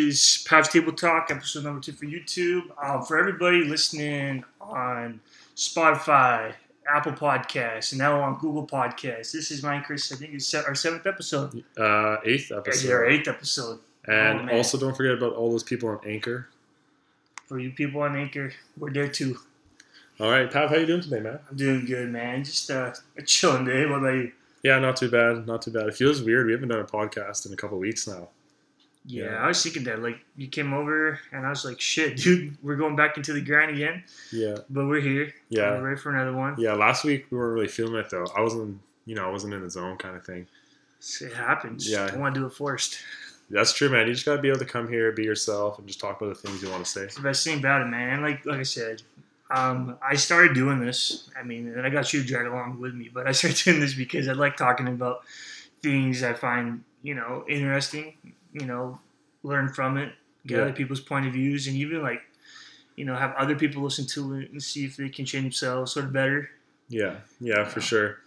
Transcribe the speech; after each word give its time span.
is 0.00 0.44
Pavs 0.48 0.70
Table 0.70 0.92
Talk, 0.92 1.28
episode 1.30 1.64
number 1.64 1.80
two 1.80 1.92
for 1.92 2.06
YouTube. 2.06 2.62
Um, 2.82 3.02
for 3.02 3.18
everybody 3.18 3.64
listening 3.64 4.44
on 4.60 5.20
Spotify, 5.56 6.54
Apple 6.88 7.12
Podcasts, 7.12 7.92
and 7.92 7.98
now 7.98 8.20
on 8.20 8.38
Google 8.38 8.66
Podcasts, 8.66 9.32
this 9.32 9.50
is 9.50 9.62
mine, 9.62 9.82
Chris. 9.82 10.10
I 10.12 10.16
think 10.16 10.34
it's 10.34 10.52
our 10.54 10.74
seventh 10.74 11.06
episode. 11.06 11.62
Uh, 11.78 12.16
eighth 12.24 12.50
episode. 12.52 12.90
our 12.92 13.06
eighth 13.06 13.28
episode. 13.28 13.80
And 14.06 14.50
Oh, 14.50 14.56
also, 14.56 14.78
don't 14.78 14.96
forget 14.96 15.12
about 15.14 15.34
all 15.34 15.50
those 15.50 15.62
people 15.62 15.88
on 15.90 16.00
Anchor. 16.06 16.48
For 17.46 17.58
you 17.58 17.70
people 17.70 18.00
on 18.02 18.16
Anchor, 18.16 18.52
we're 18.78 18.92
there 18.92 19.08
too. 19.08 19.38
All 20.18 20.30
right, 20.30 20.50
Pav, 20.50 20.70
how 20.70 20.76
you 20.76 20.86
doing 20.86 21.00
today, 21.02 21.20
man? 21.20 21.38
I'm 21.50 21.56
doing 21.56 21.84
good, 21.84 22.10
man. 22.10 22.44
Just 22.44 22.70
uh, 22.70 22.92
a 23.18 23.22
chilling 23.22 23.64
day. 23.64 23.86
What 23.86 23.98
about 23.98 24.14
you? 24.14 24.32
Yeah, 24.62 24.78
not 24.78 24.96
too 24.96 25.10
bad, 25.10 25.46
not 25.46 25.62
too 25.62 25.70
bad. 25.70 25.86
It 25.88 25.94
feels 25.94 26.22
weird. 26.22 26.46
We 26.46 26.52
haven't 26.52 26.68
done 26.68 26.80
a 26.80 26.84
podcast 26.84 27.46
in 27.46 27.52
a 27.52 27.56
couple 27.56 27.78
weeks 27.78 28.06
now. 28.06 28.28
Yeah, 29.06 29.24
Yeah. 29.24 29.30
I 29.36 29.48
was 29.48 29.62
thinking 29.62 29.84
that. 29.84 30.02
Like, 30.02 30.20
you 30.36 30.46
came 30.48 30.72
over, 30.74 31.18
and 31.32 31.46
I 31.46 31.50
was 31.50 31.64
like, 31.64 31.80
shit, 31.80 32.16
dude, 32.22 32.56
we're 32.62 32.76
going 32.76 32.96
back 32.96 33.16
into 33.16 33.32
the 33.32 33.40
grind 33.40 33.70
again. 33.70 34.04
Yeah, 34.32 34.58
But 34.68 34.86
we're 34.86 35.00
here. 35.00 35.32
yeah, 35.48 35.72
We're 35.78 35.88
ready 35.90 36.00
for 36.00 36.10
another 36.14 36.36
one. 36.36 36.54
yeah. 36.58 36.74
Last 36.74 37.04
week 37.04 37.26
we 37.30 37.38
weren't 37.38 37.54
really 37.54 37.68
feeling 37.68 37.94
it 37.96 38.10
though. 38.10 38.26
I 38.36 38.40
wasn't, 38.42 38.80
you 39.06 39.14
know, 39.14 39.26
I 39.26 39.30
wasn't 39.30 39.54
in 39.54 39.62
the 39.62 39.70
zone 39.70 39.96
kind 39.96 40.16
of 40.16 40.24
thing. 40.24 40.46
It 41.22 41.32
happens. 41.32 41.90
Yeah. 41.90 42.10
I 42.12 42.16
want 42.16 42.34
to 42.34 42.40
do 42.42 42.46
it 42.46 42.52
first. 42.52 42.98
That's 43.48 43.72
true, 43.72 43.88
man. 43.88 44.06
You 44.06 44.12
just 44.12 44.26
gotta 44.26 44.40
be 44.40 44.48
able 44.48 44.58
to 44.60 44.64
come 44.66 44.86
here, 44.86 45.10
be 45.12 45.24
yourself, 45.24 45.78
and 45.78 45.86
just 45.88 45.98
talk 45.98 46.20
about 46.20 46.28
the 46.36 46.40
things 46.40 46.62
you 46.62 46.70
want 46.70 46.84
to 46.84 46.90
say. 46.90 47.00
It's 47.04 47.16
the 47.16 47.22
best 47.22 47.42
thing 47.42 47.58
about 47.58 47.82
it, 47.82 47.86
man. 47.86 48.20
Like 48.22 48.44
like 48.46 48.60
I 48.60 48.62
said, 48.64 49.02
um, 49.50 49.98
I 50.06 50.14
started 50.14 50.54
doing 50.54 50.78
this. 50.78 51.28
I 51.36 51.42
mean, 51.42 51.66
and 51.68 51.84
I 51.84 51.90
got 51.90 52.12
you 52.12 52.20
to 52.22 52.28
drag 52.28 52.46
along 52.46 52.78
with 52.78 52.94
me, 52.94 53.10
but 53.12 53.26
I 53.26 53.32
started 53.32 53.58
doing 53.64 53.80
this 53.80 53.94
because 53.94 54.28
I 54.28 54.34
like 54.34 54.56
talking 54.56 54.86
about 54.86 55.22
things 55.82 56.22
I 56.22 56.34
find 56.34 56.84
you 57.02 57.14
know 57.14 57.44
interesting. 57.48 58.14
You 58.52 58.66
know, 58.66 59.00
learn 59.42 59.68
from 59.68 59.96
it, 59.96 60.12
get 60.46 60.56
Yeah. 60.56 60.62
other 60.64 60.72
people's 60.72 61.00
point 61.00 61.26
of 61.26 61.32
views, 61.32 61.66
and 61.66 61.76
even 61.76 62.02
like 62.02 62.22
you 62.96 63.04
know 63.04 63.16
have 63.16 63.34
other 63.36 63.54
people 63.54 63.82
listen 63.82 64.06
to 64.08 64.34
it 64.34 64.50
and 64.50 64.62
see 64.62 64.84
if 64.84 64.96
they 64.96 65.08
can 65.08 65.24
change 65.24 65.44
themselves 65.44 65.92
sort 65.92 66.06
of 66.06 66.12
better. 66.12 66.50
Yeah, 66.88 67.16
yeah, 67.40 67.64
for 67.64 67.80
sure. 67.80 68.18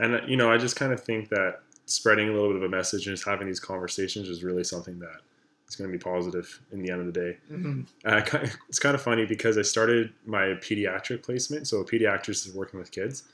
And 0.00 0.14
uh, 0.16 0.20
you 0.26 0.36
know, 0.36 0.50
I 0.52 0.58
just 0.58 0.76
kind 0.76 0.92
of 0.92 1.00
think 1.02 1.28
that 1.30 1.60
spreading 1.86 2.28
a 2.28 2.32
little 2.32 2.48
bit 2.48 2.56
of 2.56 2.62
a 2.62 2.68
message 2.68 3.06
and 3.06 3.16
just 3.16 3.26
having 3.26 3.46
these 3.46 3.60
conversations 3.60 4.28
is 4.28 4.44
really 4.44 4.64
something 4.64 4.98
that 4.98 5.20
is 5.68 5.76
going 5.76 5.90
to 5.90 5.96
be 5.96 6.02
positive 6.02 6.60
in 6.72 6.82
the 6.82 6.90
end 6.90 7.00
of 7.00 7.06
the 7.06 7.12
day. 7.12 7.38
Mm-hmm. 7.50 7.82
Uh, 8.04 8.48
it's 8.68 8.78
kind 8.78 8.94
of 8.94 9.02
funny 9.02 9.24
because 9.26 9.56
I 9.56 9.62
started 9.62 10.12
my 10.26 10.54
pediatric 10.60 11.22
placement. 11.22 11.66
So 11.68 11.78
a 11.78 11.84
pediatrist 11.84 12.46
is 12.46 12.54
working 12.54 12.78
with 12.78 12.90
kids, 12.90 13.24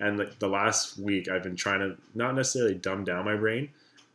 and 0.00 0.18
like 0.18 0.38
the 0.38 0.48
last 0.48 0.98
week 0.98 1.28
I've 1.28 1.42
been 1.42 1.56
trying 1.56 1.80
to 1.80 1.96
not 2.14 2.34
necessarily 2.34 2.74
dumb 2.74 3.04
down 3.04 3.24
my 3.24 3.36
brain, 3.36 3.70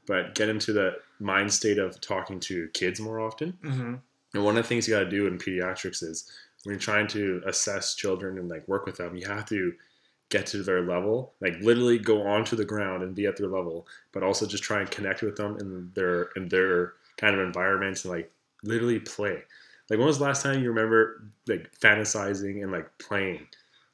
but 0.06 0.36
get 0.36 0.50
into 0.50 0.74
the 0.74 0.96
mind 1.20 1.52
state 1.52 1.78
of 1.78 2.00
talking 2.02 2.40
to 2.42 2.68
kids 2.74 3.00
more 3.00 3.20
often. 3.20 3.54
Mm-hmm. 3.64 3.96
And 4.34 4.44
one 4.44 4.58
of 4.58 4.64
the 4.64 4.68
things 4.68 4.88
you 4.88 4.94
got 4.94 5.04
to 5.04 5.10
do 5.10 5.28
in 5.28 5.38
pediatrics 5.38 6.04
is 6.04 6.32
when 6.64 6.74
you're 6.74 6.80
trying 6.80 7.08
to 7.08 7.42
assess 7.46 7.96
children 7.96 8.38
and 8.38 8.50
like 8.50 8.68
work 8.68 8.86
with 8.86 8.98
them, 8.98 9.16
you 9.16 9.28
have 9.28 9.46
to 9.48 9.74
get 10.30 10.48
to 10.48 10.64
their 10.64 10.82
level, 10.82 11.34
like 11.42 11.56
literally 11.62 12.00
go 12.00 12.24
onto 12.24 12.56
the 12.56 12.66
ground 12.66 13.04
and 13.04 13.14
be 13.14 13.28
at 13.28 13.38
their 13.38 13.48
level, 13.48 13.88
but 14.12 14.24
also 14.24 14.48
just 14.48 14.64
try 14.64 14.80
and 14.80 14.90
connect 14.90 15.22
with 15.22 15.36
them 15.36 15.58
in 15.60 15.92
their 15.94 16.30
in 16.36 16.48
their 16.50 16.94
kind 17.18 17.36
of 17.36 17.46
environment 17.46 18.04
and 18.04 18.14
like 18.14 18.32
literally 18.64 19.00
play. 19.00 19.44
Like 19.90 20.00
when 20.00 20.08
was 20.08 20.18
the 20.18 20.24
last 20.24 20.42
time 20.42 20.64
you 20.64 20.70
remember 20.70 21.24
like 21.48 21.70
fantasizing 21.80 22.64
and 22.64 22.72
like 22.72 22.90
playing 22.98 23.46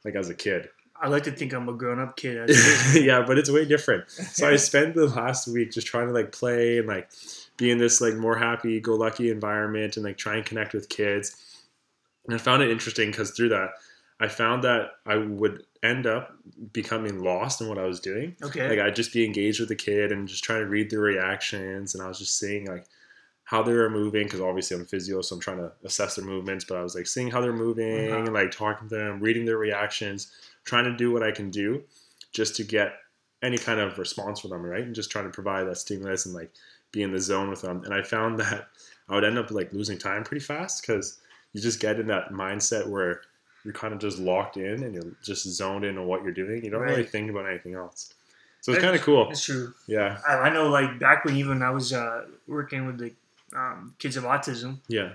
like 0.06 0.16
as 0.16 0.30
a 0.30 0.36
kid? 0.36 0.70
I 1.02 1.08
like 1.08 1.24
to 1.24 1.32
think 1.32 1.54
I'm 1.54 1.70
a 1.70 1.74
grown 1.74 2.00
up 2.00 2.16
kid. 2.18 2.38
As 2.38 2.50
it 2.50 2.56
is. 2.98 3.06
yeah, 3.06 3.24
but 3.26 3.38
it's 3.38 3.50
way 3.50 3.66
different. 3.66 4.10
So 4.10 4.48
I 4.50 4.56
spent 4.70 4.96
the 4.96 5.08
last 5.08 5.48
week 5.48 5.72
just 5.72 5.88
trying 5.88 6.08
to 6.08 6.14
like 6.14 6.32
play 6.32 6.78
and 6.78 6.88
like 6.88 7.10
be 7.58 7.72
in 7.72 7.78
this 7.78 8.02
like 8.02 8.16
more 8.16 8.38
happy 8.38 8.80
go 8.80 8.96
lucky 8.96 9.30
environment 9.32 9.96
and 9.98 10.06
like 10.06 10.18
try 10.18 10.36
and 10.36 10.46
connect 10.46 10.74
with 10.74 10.90
kids. 10.90 11.36
And 12.26 12.36
I 12.36 12.38
found 12.38 12.62
it 12.64 12.70
interesting 12.70 13.12
because 13.12 13.32
through 13.32 13.50
that, 13.50 13.70
I 14.20 14.28
found 14.28 14.64
that 14.64 14.92
I 15.06 15.16
would 15.18 15.64
end 15.82 16.06
up 16.06 16.34
becoming 16.74 17.24
lost 17.24 17.62
in 17.62 17.70
what 17.70 17.78
I 17.78 17.86
was 17.86 18.02
doing. 18.02 18.36
okay. 18.44 18.68
Like 18.70 18.80
I'd 18.80 18.96
just 18.96 19.14
be 19.14 19.26
engaged 19.26 19.60
with 19.62 19.70
the 19.70 19.76
kid 19.76 20.12
and 20.12 20.28
just 20.28 20.44
trying 20.44 20.60
to 20.60 20.68
read 20.68 20.90
their 20.90 21.00
reactions, 21.00 21.96
and 21.96 22.04
I 22.04 22.08
was 22.08 22.20
just 22.20 22.38
seeing 22.38 22.66
like 22.66 22.86
how 23.46 23.64
they 23.64 23.74
were 23.74 23.90
moving 23.90 24.26
because 24.26 24.42
obviously 24.42 24.78
I'm 24.78 24.86
physio, 24.86 25.22
so 25.22 25.36
I'm 25.36 25.42
trying 25.42 25.58
to 25.58 25.72
assess 25.86 26.16
their 26.16 26.26
movements. 26.26 26.66
But 26.66 26.78
I 26.78 26.84
was 26.84 26.96
like 26.96 27.08
seeing 27.08 27.32
how 27.32 27.40
they're 27.42 27.54
moving 27.54 28.10
Uh-huh. 28.12 28.24
and 28.26 28.34
like 28.34 28.52
talking 28.52 28.90
to 28.90 28.96
them, 28.96 29.22
reading 29.22 29.46
their 29.46 29.58
reactions, 29.58 30.32
trying 30.66 30.86
to 30.86 30.96
do 30.96 31.12
what 31.12 31.24
I 31.24 31.32
can 31.32 31.50
do 31.50 31.84
just 32.32 32.56
to 32.58 32.64
get 32.64 32.94
any 33.42 33.58
kind 33.58 33.80
of 33.80 33.98
response 33.98 34.42
from 34.42 34.52
them, 34.52 34.64
right? 34.64 34.84
And 34.84 34.96
just 34.96 35.12
trying 35.12 35.26
to 35.26 35.32
provide 35.32 35.64
that 35.64 35.78
stimulus 35.78 36.26
and 36.26 36.36
like 36.36 36.52
be 36.92 37.04
in 37.04 37.12
the 37.12 37.20
zone 37.20 37.50
with 37.50 37.62
them. 37.62 37.84
And 37.84 37.94
I 37.94 38.02
found 38.02 38.40
that 38.40 38.68
I 39.08 39.16
would 39.16 39.24
end 39.24 39.38
up 39.38 39.52
like 39.52 39.74
losing 39.74 39.98
time 39.98 40.24
pretty 40.24 40.44
fast 40.44 40.86
because 40.86 41.20
you 41.54 41.62
just 41.62 41.80
get 41.80 42.00
in 42.00 42.08
that 42.08 42.32
mindset 42.32 42.88
where 42.88 43.22
you're 43.64 43.74
kind 43.74 43.94
of 43.94 44.00
just 44.00 44.20
locked 44.20 44.58
in 44.58 44.84
and 44.84 44.94
you're 44.94 45.16
just 45.24 45.46
zoned 45.48 45.84
in 45.84 45.98
on 45.98 46.06
what 46.06 46.24
you're 46.24 46.32
doing. 46.32 46.64
You 46.64 46.72
don't 46.72 46.82
really 46.82 47.04
think 47.04 47.30
about 47.30 47.48
anything 47.48 47.74
else. 47.74 48.14
So 48.62 48.74
it's 48.74 48.82
kind 48.82 48.96
of 48.96 49.02
cool. 49.02 49.30
It's 49.30 49.46
true. 49.46 49.74
Yeah, 49.88 50.20
I, 50.28 50.34
I 50.34 50.50
know, 50.54 50.70
like 50.70 51.00
back 51.00 51.24
when 51.24 51.38
even 51.38 51.62
I 51.62 51.70
was 51.70 51.94
uh, 51.94 52.26
working 52.46 52.86
with 52.86 52.98
the 52.98 53.14
um, 53.56 53.96
kids 54.00 54.18
of 54.18 54.26
autism, 54.26 54.80
yeah, 54.90 55.14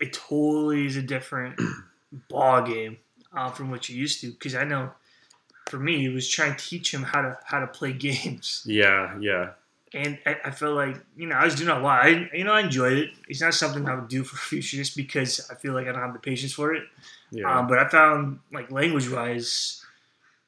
it 0.00 0.12
totally 0.12 0.86
is 0.86 0.96
a 0.96 1.02
different 1.02 1.58
ball 2.28 2.62
game 2.62 2.98
uh, 3.38 3.50
from 3.50 3.70
what 3.70 3.88
you 3.88 3.96
used 3.96 4.20
to. 4.20 4.30
Because 4.32 4.54
I 4.54 4.64
know, 4.64 4.90
for 5.68 5.78
me, 5.78 6.04
it 6.04 6.12
was 6.12 6.28
trying 6.28 6.56
to 6.56 6.64
teach 6.64 6.92
him 6.92 7.02
how 7.02 7.22
to 7.22 7.38
how 7.44 7.60
to 7.60 7.66
play 7.66 7.92
games, 8.08 8.62
yeah, 8.66 9.16
yeah, 9.20 9.50
and 9.94 10.18
I, 10.26 10.36
I 10.46 10.50
felt 10.50 10.74
like 10.74 10.96
you 11.16 11.26
know 11.26 11.36
I 11.36 11.44
was 11.44 11.54
doing 11.54 11.70
a 11.70 11.78
lot. 11.78 12.04
I 12.04 12.28
you 12.32 12.44
know 12.44 12.52
I 12.52 12.60
enjoyed 12.60 12.98
it. 12.98 13.10
It's 13.28 13.40
not 13.40 13.54
something 13.54 13.88
I 13.88 13.94
would 13.94 14.08
do 14.08 14.24
for 14.24 14.36
future 14.50 14.76
just 14.76 14.96
because 14.96 15.48
I 15.50 15.54
feel 15.54 15.72
like 15.72 15.86
I 15.86 15.92
don't 15.92 16.02
have 16.02 16.12
the 16.12 16.18
patience 16.18 16.52
for 16.52 16.74
it. 16.74 16.84
yeah. 17.30 17.58
Um, 17.58 17.66
but 17.66 17.78
I 17.78 17.88
found 17.88 18.40
like 18.52 18.70
language 18.70 19.08
wise, 19.08 19.84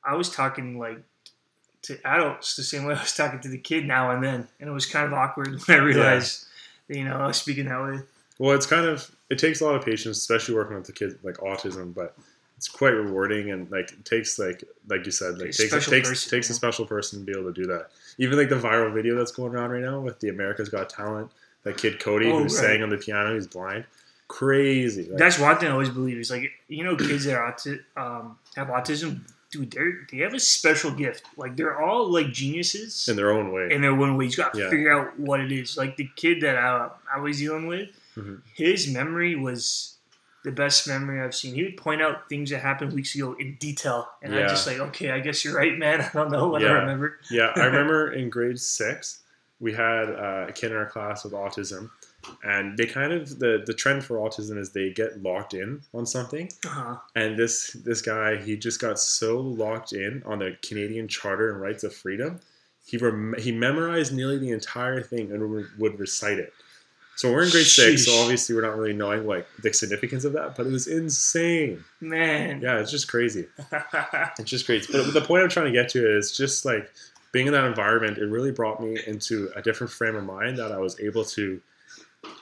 I 0.05 0.17
was 0.17 0.31
talking 0.31 0.78
like 0.78 1.03
to 1.83 1.99
adults 2.05 2.57
the 2.57 2.62
same 2.62 2.84
way 2.84 2.95
I 2.99 3.01
was 3.01 3.15
talking 3.15 3.41
to 3.41 3.49
the 3.49 3.59
kid 3.59 3.87
now 3.87 4.11
and 4.11 4.22
then, 4.22 4.49
and 4.59 4.69
it 4.69 4.72
was 4.72 4.87
kind 4.87 5.07
of 5.07 5.12
awkward 5.12 5.61
when 5.67 5.81
I 5.81 5.83
realized, 5.83 6.47
that, 6.89 6.99
you 6.99 7.05
know, 7.05 7.17
I 7.17 7.27
was 7.27 7.37
speaking 7.37 7.67
that 7.67 7.83
way. 7.83 8.01
well, 8.39 8.55
it's 8.55 8.67
kind 8.67 8.87
of 8.87 9.11
it 9.31 9.39
takes 9.39 9.61
a 9.61 9.65
lot 9.65 9.77
of 9.77 9.84
patience, 9.84 10.19
especially 10.19 10.55
working 10.55 10.77
with 10.77 10.87
the 10.87 10.93
kids 10.93 11.15
like 11.22 11.37
autism, 11.37 11.95
but 11.95 12.17
it's 12.60 12.69
quite 12.69 12.91
rewarding 12.91 13.50
and 13.53 13.71
like 13.71 13.91
it 13.91 14.04
takes 14.04 14.38
like 14.38 14.62
like 14.87 15.06
you 15.06 15.10
said, 15.12 15.38
like 15.38 15.48
A 15.48 15.53
takes 15.53 15.71
takes 15.71 15.88
person, 16.10 16.31
takes 16.31 16.48
yeah. 16.50 16.53
a 16.53 16.54
special 16.54 16.84
person 16.84 17.21
to 17.21 17.25
be 17.25 17.32
able 17.32 17.50
to 17.50 17.59
do 17.59 17.66
that. 17.69 17.88
Even 18.19 18.37
like 18.38 18.50
the 18.50 18.56
viral 18.56 18.93
video 18.93 19.16
that's 19.16 19.32
going 19.32 19.50
around 19.54 19.71
right 19.71 19.81
now 19.82 19.98
with 19.98 20.21
the 20.21 20.28
America's 20.28 20.69
Got 20.69 20.91
Talent, 20.91 21.31
that 21.62 21.78
kid 21.78 21.98
Cody 22.00 22.31
Oh, 22.31 22.43
who's 22.43 22.54
right. 22.56 22.66
sang 22.66 22.82
on 22.82 22.91
the 22.91 22.98
piano, 22.98 23.32
he's 23.32 23.47
blind, 23.47 23.87
crazy. 24.28 25.09
Like, 25.09 25.19
That's 25.19 25.38
one 25.38 25.56
thing 25.59 25.69
I 25.69 25.72
always 25.72 25.88
believe 25.88 26.19
is 26.19 26.31
like 26.31 26.50
you 26.69 26.84
know 26.84 26.97
kids 26.97 27.25
that 27.25 27.34
are 27.37 27.50
auti- 27.50 27.81
um, 27.97 28.37
have 28.56 28.69
autism, 28.69 29.21
dude, 29.50 29.71
they 29.71 30.16
they 30.19 30.22
have 30.22 30.34
a 30.34 30.41
special 30.41 30.91
gift. 30.91 31.22
Like 31.38 31.56
they're 31.56 31.81
all 31.81 32.10
like 32.12 32.31
geniuses 32.31 33.09
in 33.09 33.16
their 33.16 33.31
own 33.32 33.53
way. 33.53 33.69
in 33.71 33.81
their 33.81 33.92
own 33.92 34.16
way. 34.19 34.27
You 34.27 34.37
got 34.37 34.53
to 34.53 34.60
Yeah. 34.60 34.69
figure 34.71 34.92
out 34.92 35.19
what 35.19 35.41
it 35.41 35.50
is. 35.50 35.78
Like 35.78 35.97
the 35.97 36.09
kid 36.16 36.42
that 36.42 36.56
I, 36.59 36.91
I 37.15 37.21
was 37.21 37.38
dealing 37.38 37.66
with, 37.66 37.88
Mhm. 38.19 38.42
his 38.54 38.87
memory 38.92 39.34
was 39.34 39.97
the 40.45 40.53
best 40.53 40.89
memory 40.89 41.21
I've 41.23 41.34
seen. 41.34 41.55
He 41.55 41.62
would 41.65 41.77
point 41.77 42.01
out 42.03 42.28
things 42.28 42.51
that 42.51 42.61
happened 42.61 42.93
weeks 42.93 43.15
ago 43.15 43.34
in 43.39 43.56
detail, 43.56 44.09
and 44.23 44.34
I'm 44.34 44.49
just 44.49 44.67
like, 44.67 44.78
okay, 44.78 45.11
I 45.11 45.21
guess 45.21 45.45
you're 45.45 45.55
right, 45.56 45.77
man. 45.78 46.01
I 46.03 46.11
don't 46.12 46.31
know 46.31 46.49
what 46.49 46.62
I 46.62 46.67
Yeah. 46.67 46.73
remember. 46.81 47.19
Yeah, 47.31 47.53
I 47.56 47.65
remember 47.67 48.12
in 48.12 48.31
grade 48.31 48.59
six, 48.59 49.21
we 49.61 49.73
had 49.73 50.09
uh, 50.11 50.47
a 50.49 50.53
kid 50.53 50.71
in 50.71 50.77
our 50.78 50.87
class 50.87 51.25
with 51.25 51.34
autism, 51.34 51.91
and 52.43 52.77
they 52.78 52.87
kind 52.87 53.12
of 53.12 53.39
the 53.39 53.62
the 53.67 53.75
trend 53.75 54.05
for 54.05 54.17
autism 54.17 54.56
is 54.59 54.73
they 54.73 54.91
get 54.91 55.23
locked 55.23 55.53
in 55.55 55.81
on 55.93 56.06
something, 56.06 56.49
Uh-huh. 56.67 56.97
and 57.15 57.37
this 57.39 57.72
this 57.84 58.01
guy 58.01 58.37
he 58.37 58.57
just 58.57 58.81
got 58.81 58.99
so 58.99 59.39
locked 59.39 59.93
in 59.93 60.22
on 60.25 60.39
the 60.39 60.57
Canadian 60.67 61.09
Charter 61.09 61.51
and 61.53 61.61
Rights 61.61 61.84
of 61.84 61.95
Freedom, 61.95 62.41
he 62.87 62.97
rem- 62.97 63.34
he 63.39 63.53
memorized 63.53 64.15
nearly 64.15 64.39
the 64.39 64.51
entire 64.51 65.03
thing 65.03 65.31
and 65.33 65.51
would, 65.51 65.67
would 65.78 65.99
recite 65.99 66.39
it. 66.39 66.53
So 67.21 67.31
we're 67.31 67.43
in 67.43 67.51
grade 67.51 67.67
six, 67.67 68.07
so 68.07 68.23
obviously 68.23 68.55
we're 68.55 68.63
not 68.63 68.79
really 68.79 68.95
knowing 68.95 69.27
like 69.27 69.47
the 69.63 69.75
significance 69.75 70.25
of 70.25 70.33
that, 70.33 70.57
but 70.57 70.67
it 70.67 70.72
was 70.72 70.87
insane. 70.87 71.84
Man. 72.01 72.63
Yeah, 72.63 72.78
it's 72.78 72.91
just 72.91 73.09
crazy. 73.09 73.47
It's 74.39 74.49
just 74.49 74.67
great. 74.67 74.87
But 74.91 75.13
the 75.13 75.21
point 75.21 75.43
I'm 75.43 75.51
trying 75.51 75.67
to 75.67 75.72
get 75.72 75.91
to 75.91 76.17
is 76.17 76.34
just 76.34 76.65
like 76.65 76.91
being 77.31 77.47
in 77.47 77.53
that 77.53 77.67
environment, 77.67 78.17
it 78.17 78.25
really 78.25 78.53
brought 78.53 78.83
me 78.83 78.99
into 79.07 79.51
a 79.55 79.61
different 79.61 79.93
frame 79.93 80.17
of 80.17 80.25
mind 80.25 80.57
that 80.57 80.72
I 80.72 80.78
was 80.78 80.99
able 80.99 81.27
to 81.27 81.61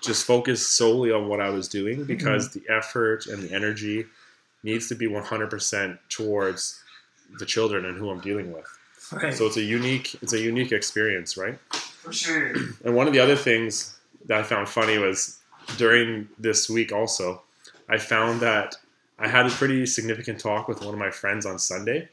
just 0.01 0.25
focus 0.25 0.65
solely 0.65 1.11
on 1.11 1.27
what 1.27 1.41
I 1.41 1.51
was 1.51 1.67
doing 1.67 1.97
mm-hmm. 1.97 2.07
because 2.07 2.51
the 2.51 2.63
effort 2.69 3.27
and 3.27 3.43
the 3.43 3.53
energy 3.53 4.07
needs 4.63 4.87
to 4.91 4.95
be 4.95 5.09
100% 5.09 5.99
towards 6.09 6.81
the 7.41 7.47
children 7.47 7.85
and 7.85 7.99
who 7.99 8.11
I'm 8.11 8.21
dealing 8.21 8.53
with. 8.53 8.79
right. 9.11 9.35
So 9.35 9.47
it's 9.47 9.57
a 9.57 9.63
unique 9.63 10.15
it's 10.23 10.35
a 10.35 10.41
unique 10.41 10.71
experience, 10.71 11.37
right? 11.37 11.59
for 11.73 12.13
sure. 12.13 12.53
And 12.85 12.95
one 12.95 13.09
of 13.09 13.13
the 13.13 13.19
other 13.19 13.37
things 13.37 13.98
that 14.29 14.39
I 14.39 14.43
found 14.43 14.69
funny 14.69 14.99
was 14.99 15.39
during 15.77 16.29
this 16.39 16.71
week 16.71 16.93
also, 16.93 17.43
I 17.89 17.99
found 17.99 18.41
that 18.41 18.77
I 19.19 19.29
had 19.29 19.47
a 19.47 19.51
pretty 19.51 19.85
significant 19.87 20.39
talk 20.41 20.69
with 20.69 20.81
one 20.85 20.95
of 20.95 20.99
my 21.01 21.11
friends 21.11 21.45
on 21.45 21.59
Sunday. 21.59 22.09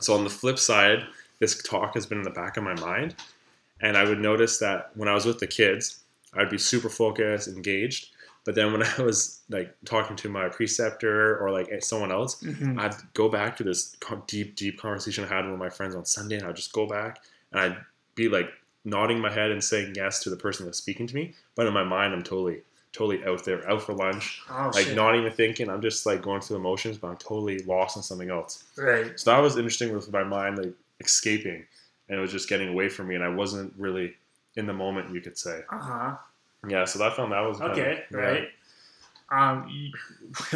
So 0.00 0.14
on 0.14 0.24
the 0.24 0.30
flip 0.30 0.58
side, 0.58 1.04
this 1.38 1.60
talk 1.62 1.94
has 1.94 2.06
been 2.06 2.18
in 2.18 2.24
the 2.24 2.30
back 2.30 2.56
of 2.56 2.64
my 2.64 2.74
mind. 2.74 3.14
And 3.80 3.96
I 3.96 4.04
would 4.04 4.20
notice 4.20 4.58
that 4.58 4.90
when 4.94 5.08
I 5.08 5.14
was 5.14 5.24
with 5.24 5.38
the 5.38 5.46
kids, 5.46 6.00
I'd 6.34 6.50
be 6.50 6.58
super 6.58 6.90
focused, 6.90 7.48
engaged. 7.48 8.08
But 8.44 8.54
then 8.54 8.72
when 8.72 8.82
I 8.98 9.02
was 9.02 9.40
like 9.48 9.74
talking 9.84 10.16
to 10.16 10.28
my 10.28 10.48
preceptor 10.48 11.38
or 11.38 11.50
like 11.50 11.68
someone 11.82 12.12
else, 12.12 12.42
Mhm. 12.42 12.78
I'd 12.78 12.94
go 13.14 13.28
back 13.28 13.56
to 13.56 13.64
this 13.64 13.96
deep, 14.26 14.56
deep 14.56 14.78
conversation 14.80 15.24
I 15.24 15.28
had 15.28 15.48
with 15.48 15.58
my 15.58 15.70
friends 15.70 15.94
on 15.94 16.04
Sunday, 16.04 16.36
and 16.36 16.46
I'd 16.46 16.56
just 16.56 16.72
go 16.72 16.86
back 16.86 17.22
and 17.52 17.60
I'd 17.60 17.76
be 18.14 18.28
like 18.28 18.50
nodding 18.84 19.18
my 19.20 19.30
head 19.32 19.50
and 19.50 19.62
saying 19.62 19.94
yes 19.96 20.20
to 20.24 20.30
the 20.30 20.36
person 20.36 20.64
that's 20.66 20.78
speaking 20.78 21.06
to 21.06 21.14
me. 21.14 21.34
But 21.54 21.66
in 21.66 21.74
my 21.74 21.84
mind, 21.84 22.12
I'm 22.14 22.22
totally, 22.22 22.62
totally 22.92 23.24
out 23.24 23.44
there, 23.44 23.68
out 23.70 23.82
for 23.82 23.92
lunch, 23.94 24.40
Oh, 24.50 24.70
like 24.74 24.86
shit. 24.86 24.96
not 24.96 25.14
even 25.16 25.32
thinking. 25.32 25.68
I'm 25.68 25.82
just 25.82 26.06
like 26.06 26.22
going 26.22 26.40
through 26.40 26.56
the 26.58 26.62
motions, 26.62 26.96
but 26.98 27.08
I'm 27.08 27.16
totally 27.16 27.58
lost 27.60 27.96
in 27.96 28.02
something 28.02 28.30
else. 28.30 28.64
right. 28.76 29.18
So 29.18 29.30
that 29.30 29.38
was 29.40 29.56
interesting 29.56 29.92
with 29.94 30.10
my 30.12 30.24
mind 30.24 30.58
like 30.58 30.72
escaping, 31.00 31.64
and 32.08 32.18
it 32.18 32.20
was 32.20 32.32
just 32.32 32.48
getting 32.48 32.68
away 32.68 32.88
from 32.88 33.08
me, 33.08 33.14
and 33.14 33.24
I 33.24 33.28
wasn't 33.28 33.72
really 33.78 34.14
in 34.56 34.66
the 34.66 34.72
moment, 34.72 35.14
you 35.14 35.20
could 35.20 35.38
say. 35.38 35.62
Uh 35.70 35.78
huh. 35.78 36.16
Yeah, 36.68 36.84
so 36.84 36.98
that 36.98 37.16
found 37.16 37.32
that 37.32 37.40
was 37.40 37.58
kinda- 37.58 37.72
Okay. 37.72 38.04
yeah. 38.10 38.16
Right. 38.18 38.48
Um, 39.32 39.68
you, 39.70 39.92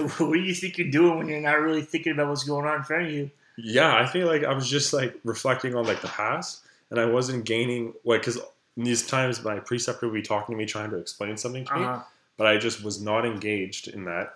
what 0.19 0.33
do 0.35 0.41
you 0.41 0.55
think 0.55 0.79
you're 0.79 0.91
doing 0.91 1.17
when 1.19 1.29
you're 1.29 1.41
not 1.41 1.61
really 1.61 1.83
thinking 1.83 2.13
about 2.13 2.29
what's 2.29 2.43
going 2.45 2.67
on 2.67 2.77
in 2.79 2.83
front 2.83 3.07
of 3.07 3.13
you? 3.13 3.31
Yeah, 3.57 3.95
I 3.97 4.05
feel 4.07 4.27
like 4.27 4.43
I 4.43 4.53
was 4.53 4.69
just 4.69 4.93
like 4.93 5.17
reflecting 5.23 5.77
on 5.77 5.87
like 5.87 6.01
the 6.01 6.09
past, 6.09 6.63
and 6.91 7.01
I 7.01 7.05
wasn't 7.07 7.45
gaining 7.45 7.95
like 8.05 8.21
because 8.23 8.39
these 8.77 9.07
times 9.07 9.43
my 9.45 9.59
preceptor 9.61 10.07
would 10.09 10.15
be 10.15 10.23
talking 10.23 10.55
to 10.55 10.59
me, 10.59 10.67
trying 10.67 10.91
to 10.91 10.97
explain 10.97 11.37
something 11.37 11.65
to 11.67 11.75
me, 11.75 11.85
Uh-huh. 11.85 12.03
but 12.37 12.47
I 12.47 12.57
just 12.59 12.83
was 12.85 13.01
not 13.03 13.25
engaged 13.25 13.89
in 13.89 14.05
that, 14.07 14.35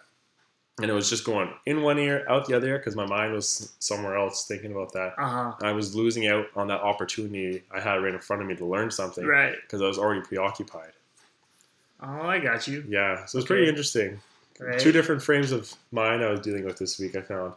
and 0.80 0.88
it 0.90 0.94
was 0.94 1.08
just 1.10 1.24
going 1.24 1.52
in 1.66 1.82
one 1.82 1.98
ear, 1.98 2.24
out 2.28 2.46
the 2.46 2.54
other 2.54 2.78
because 2.78 2.94
my 2.94 3.06
mind 3.06 3.32
was 3.32 3.72
somewhere 3.80 4.16
else 4.16 4.46
thinking 4.46 4.70
about 4.72 4.92
that. 4.92 5.14
Uh 5.18 5.26
huh. 5.28 5.52
I 5.62 5.72
was 5.72 5.94
losing 5.96 6.28
out 6.28 6.46
on 6.54 6.68
that 6.68 6.80
opportunity 6.82 7.64
I 7.72 7.80
had 7.80 7.96
right 8.02 8.14
in 8.14 8.20
front 8.20 8.42
of 8.42 8.48
me 8.48 8.54
to 8.56 8.64
learn 8.64 8.90
something 8.90 9.26
Right. 9.26 9.56
because 9.60 9.82
I 9.82 9.86
was 9.86 9.98
already 9.98 10.20
preoccupied. 10.20 10.92
Oh, 12.00 12.22
I 12.22 12.38
got 12.38 12.68
you. 12.68 12.84
Yeah, 12.88 13.24
so 13.26 13.38
it's 13.38 13.44
Okay. 13.44 13.54
pretty 13.54 13.68
interesting. 13.68 14.20
Right. 14.60 14.78
Two 14.78 14.92
different 14.92 15.20
frames 15.22 15.50
of 15.52 15.72
mind 15.92 16.22
I 16.22 16.30
was 16.30 16.40
dealing 16.40 16.64
with 16.64 16.78
this 16.78 16.98
week. 16.98 17.16
I 17.16 17.22
found. 17.22 17.54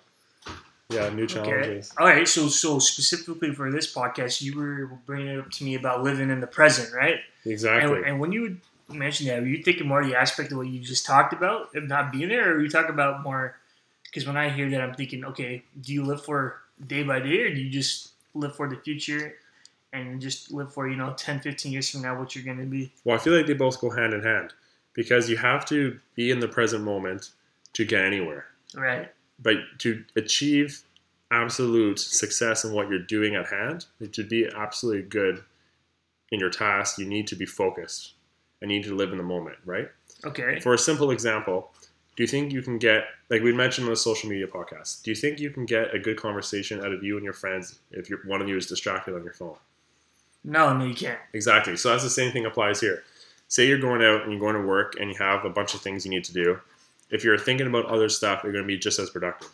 Yeah, 0.91 1.09
new 1.09 1.23
Okay. 1.23 1.33
challenges. 1.33 1.93
All 1.97 2.05
right. 2.05 2.27
So, 2.27 2.47
so 2.47 2.79
specifically 2.79 3.53
for 3.53 3.71
this 3.71 3.93
podcast, 3.93 4.41
you 4.41 4.57
were 4.57 4.87
bringing 5.05 5.27
it 5.27 5.39
up 5.39 5.51
to 5.51 5.63
me 5.63 5.75
about 5.75 6.03
living 6.03 6.29
in 6.29 6.39
the 6.39 6.47
present, 6.47 6.93
right? 6.93 7.17
Exactly. 7.45 7.97
And, 7.97 8.05
and 8.05 8.19
when 8.19 8.31
you 8.31 8.41
would 8.41 8.61
mention 8.89 9.27
that, 9.27 9.41
were 9.41 9.47
you 9.47 9.63
thinking 9.63 9.87
more 9.87 10.01
of 10.01 10.07
the 10.07 10.15
aspect 10.15 10.51
of 10.51 10.57
what 10.57 10.67
you 10.67 10.79
just 10.79 11.05
talked 11.05 11.33
about, 11.33 11.75
of 11.75 11.87
not 11.87 12.11
being 12.11 12.29
there, 12.29 12.51
or 12.51 12.55
were 12.55 12.61
you 12.61 12.69
talking 12.69 12.91
about 12.91 13.23
more? 13.23 13.57
Because 14.03 14.27
when 14.27 14.37
I 14.37 14.49
hear 14.49 14.69
that, 14.71 14.81
I'm 14.81 14.93
thinking, 14.93 15.23
okay, 15.25 15.63
do 15.79 15.93
you 15.93 16.03
live 16.03 16.23
for 16.23 16.57
day 16.85 17.03
by 17.03 17.19
day, 17.19 17.41
or 17.43 17.53
do 17.53 17.61
you 17.61 17.69
just 17.69 18.11
live 18.33 18.55
for 18.55 18.69
the 18.69 18.75
future 18.75 19.35
and 19.93 20.21
just 20.21 20.51
live 20.51 20.73
for, 20.73 20.89
you 20.89 20.95
know, 20.95 21.13
10, 21.13 21.39
15 21.41 21.71
years 21.71 21.89
from 21.89 22.01
now, 22.01 22.17
what 22.17 22.35
you're 22.35 22.43
going 22.45 22.57
to 22.59 22.65
be? 22.65 22.91
Well, 23.03 23.15
I 23.15 23.19
feel 23.19 23.35
like 23.35 23.47
they 23.47 23.53
both 23.53 23.79
go 23.79 23.89
hand 23.89 24.13
in 24.13 24.23
hand 24.23 24.53
because 24.93 25.29
you 25.29 25.37
have 25.37 25.65
to 25.65 25.99
be 26.15 26.31
in 26.31 26.39
the 26.39 26.47
present 26.47 26.83
moment 26.83 27.31
to 27.73 27.85
get 27.85 28.03
anywhere. 28.03 28.45
Right. 28.75 29.11
But 29.41 29.55
to 29.79 30.03
achieve 30.15 30.83
absolute 31.31 31.99
success 31.99 32.63
in 32.63 32.73
what 32.73 32.89
you're 32.89 32.99
doing 32.99 33.35
at 33.35 33.47
hand, 33.47 33.85
to 34.11 34.23
be 34.23 34.47
absolutely 34.55 35.03
good 35.03 35.43
in 36.31 36.39
your 36.39 36.49
task, 36.49 36.97
you 36.97 37.05
need 37.05 37.27
to 37.27 37.35
be 37.35 37.45
focused 37.45 38.13
and 38.61 38.71
you 38.71 38.77
need 38.77 38.87
to 38.87 38.95
live 38.95 39.11
in 39.11 39.17
the 39.17 39.23
moment, 39.23 39.57
right? 39.65 39.89
Okay. 40.25 40.59
For 40.59 40.73
a 40.73 40.77
simple 40.77 41.11
example, 41.11 41.71
do 42.15 42.23
you 42.23 42.27
think 42.27 42.51
you 42.51 42.61
can 42.61 42.77
get, 42.77 43.05
like 43.29 43.41
we 43.41 43.53
mentioned 43.53 43.87
on 43.87 43.93
the 43.93 43.97
social 43.97 44.29
media 44.29 44.45
podcast, 44.45 45.03
do 45.03 45.11
you 45.11 45.15
think 45.15 45.39
you 45.39 45.49
can 45.49 45.65
get 45.65 45.95
a 45.95 45.99
good 45.99 46.17
conversation 46.17 46.83
out 46.83 46.91
of 46.91 47.03
you 47.03 47.15
and 47.15 47.23
your 47.23 47.33
friends 47.33 47.79
if 47.91 48.09
you're, 48.09 48.19
one 48.25 48.41
of 48.41 48.47
you 48.49 48.57
is 48.57 48.67
distracted 48.67 49.15
on 49.15 49.23
your 49.23 49.33
phone? 49.33 49.55
No, 50.43 50.75
no, 50.75 50.85
you 50.85 50.93
can't. 50.93 51.19
Exactly. 51.33 51.77
So 51.77 51.89
that's 51.89 52.03
the 52.03 52.09
same 52.09 52.31
thing 52.31 52.45
applies 52.45 52.79
here. 52.81 53.03
Say 53.47 53.67
you're 53.67 53.79
going 53.79 54.01
out 54.01 54.23
and 54.23 54.31
you're 54.31 54.39
going 54.39 54.55
to 54.55 54.67
work 54.67 54.95
and 54.99 55.09
you 55.09 55.17
have 55.17 55.45
a 55.45 55.49
bunch 55.49 55.73
of 55.73 55.81
things 55.81 56.05
you 56.05 56.11
need 56.11 56.23
to 56.25 56.33
do. 56.33 56.59
If 57.11 57.23
you're 57.23 57.37
thinking 57.37 57.67
about 57.67 57.85
other 57.85 58.09
stuff, 58.09 58.41
you're 58.43 58.53
going 58.53 58.63
to 58.63 58.67
be 58.67 58.77
just 58.77 58.97
as 58.99 59.09
productive. 59.09 59.49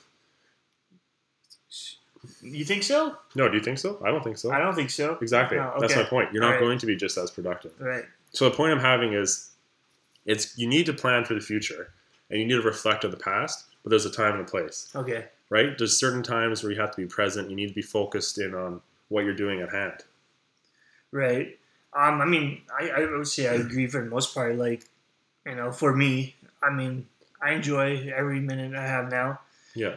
You 2.42 2.66
think 2.66 2.84
so? 2.84 3.16
No, 3.36 3.50
do 3.50 3.58
you 3.58 3.64
think 3.64 3.78
so? 3.78 4.00
I 4.06 4.12
don't 4.12 4.24
think 4.24 4.38
so. 4.38 4.52
I 4.52 4.60
don't 4.60 4.76
think 4.76 4.90
so. 4.90 5.18
Exactly. 5.22 5.58
No, 5.58 5.74
That's 5.80 5.96
my 5.96 6.04
point. 6.04 6.32
You're 6.32 6.42
not 6.42 6.54
Alright. 6.54 6.62
going 6.62 6.80
to 6.80 6.86
be 6.86 6.96
just 6.96 7.18
as 7.18 7.32
productive. 7.32 7.72
Right. 7.80 8.06
So 8.32 8.50
the 8.50 8.56
point 8.56 8.72
I'm 8.74 8.80
having 8.80 9.14
is 9.14 9.52
it's 10.26 10.58
you 10.58 10.68
need 10.68 10.86
to 10.86 10.94
plan 10.94 11.26
for 11.26 11.34
the 11.34 11.40
future 11.42 11.94
and 12.30 12.40
you 12.40 12.46
need 12.46 12.54
to 12.56 12.62
reflect 12.62 13.06
on 13.06 13.12
the 13.12 13.18
past, 13.18 13.66
but 13.84 13.90
there's 13.90 14.06
a 14.06 14.12
time 14.12 14.34
and 14.36 14.42
a 14.42 14.50
place, 14.50 14.92
Okay. 14.96 15.26
right? 15.50 15.78
There's 15.78 15.98
certain 15.98 16.22
times 16.24 16.62
where 16.64 16.72
you 16.72 16.80
have 16.80 16.92
to 16.92 16.98
be 16.98 17.08
present, 17.08 17.50
you 17.50 17.56
need 17.56 17.70
to 17.70 17.74
be 17.74 17.82
focused 17.82 18.38
in 18.38 18.54
on 18.54 18.82
what 19.10 19.24
you're 19.24 19.34
doing 19.36 19.62
at 19.62 19.72
hand. 19.72 20.04
Right. 21.12 21.58
Um, 21.94 22.22
I 22.22 22.26
mean, 22.26 22.62
I, 22.78 22.90
I 22.90 23.06
would 23.06 23.28
say 23.28 23.48
I 23.48 23.54
agree 23.54 23.88
for 23.88 24.04
the 24.04 24.10
most 24.10 24.34
part. 24.34 24.56
Like, 24.58 24.84
you 25.46 25.56
know, 25.56 25.72
for 25.72 25.96
me, 25.96 26.36
I 26.62 26.70
mean, 26.70 27.08
I 27.42 27.54
enjoy 27.54 28.12
every 28.16 28.40
minute 28.40 28.76
I 28.76 28.86
have 28.86 29.10
now. 29.12 29.40
Yeah. 29.76 29.96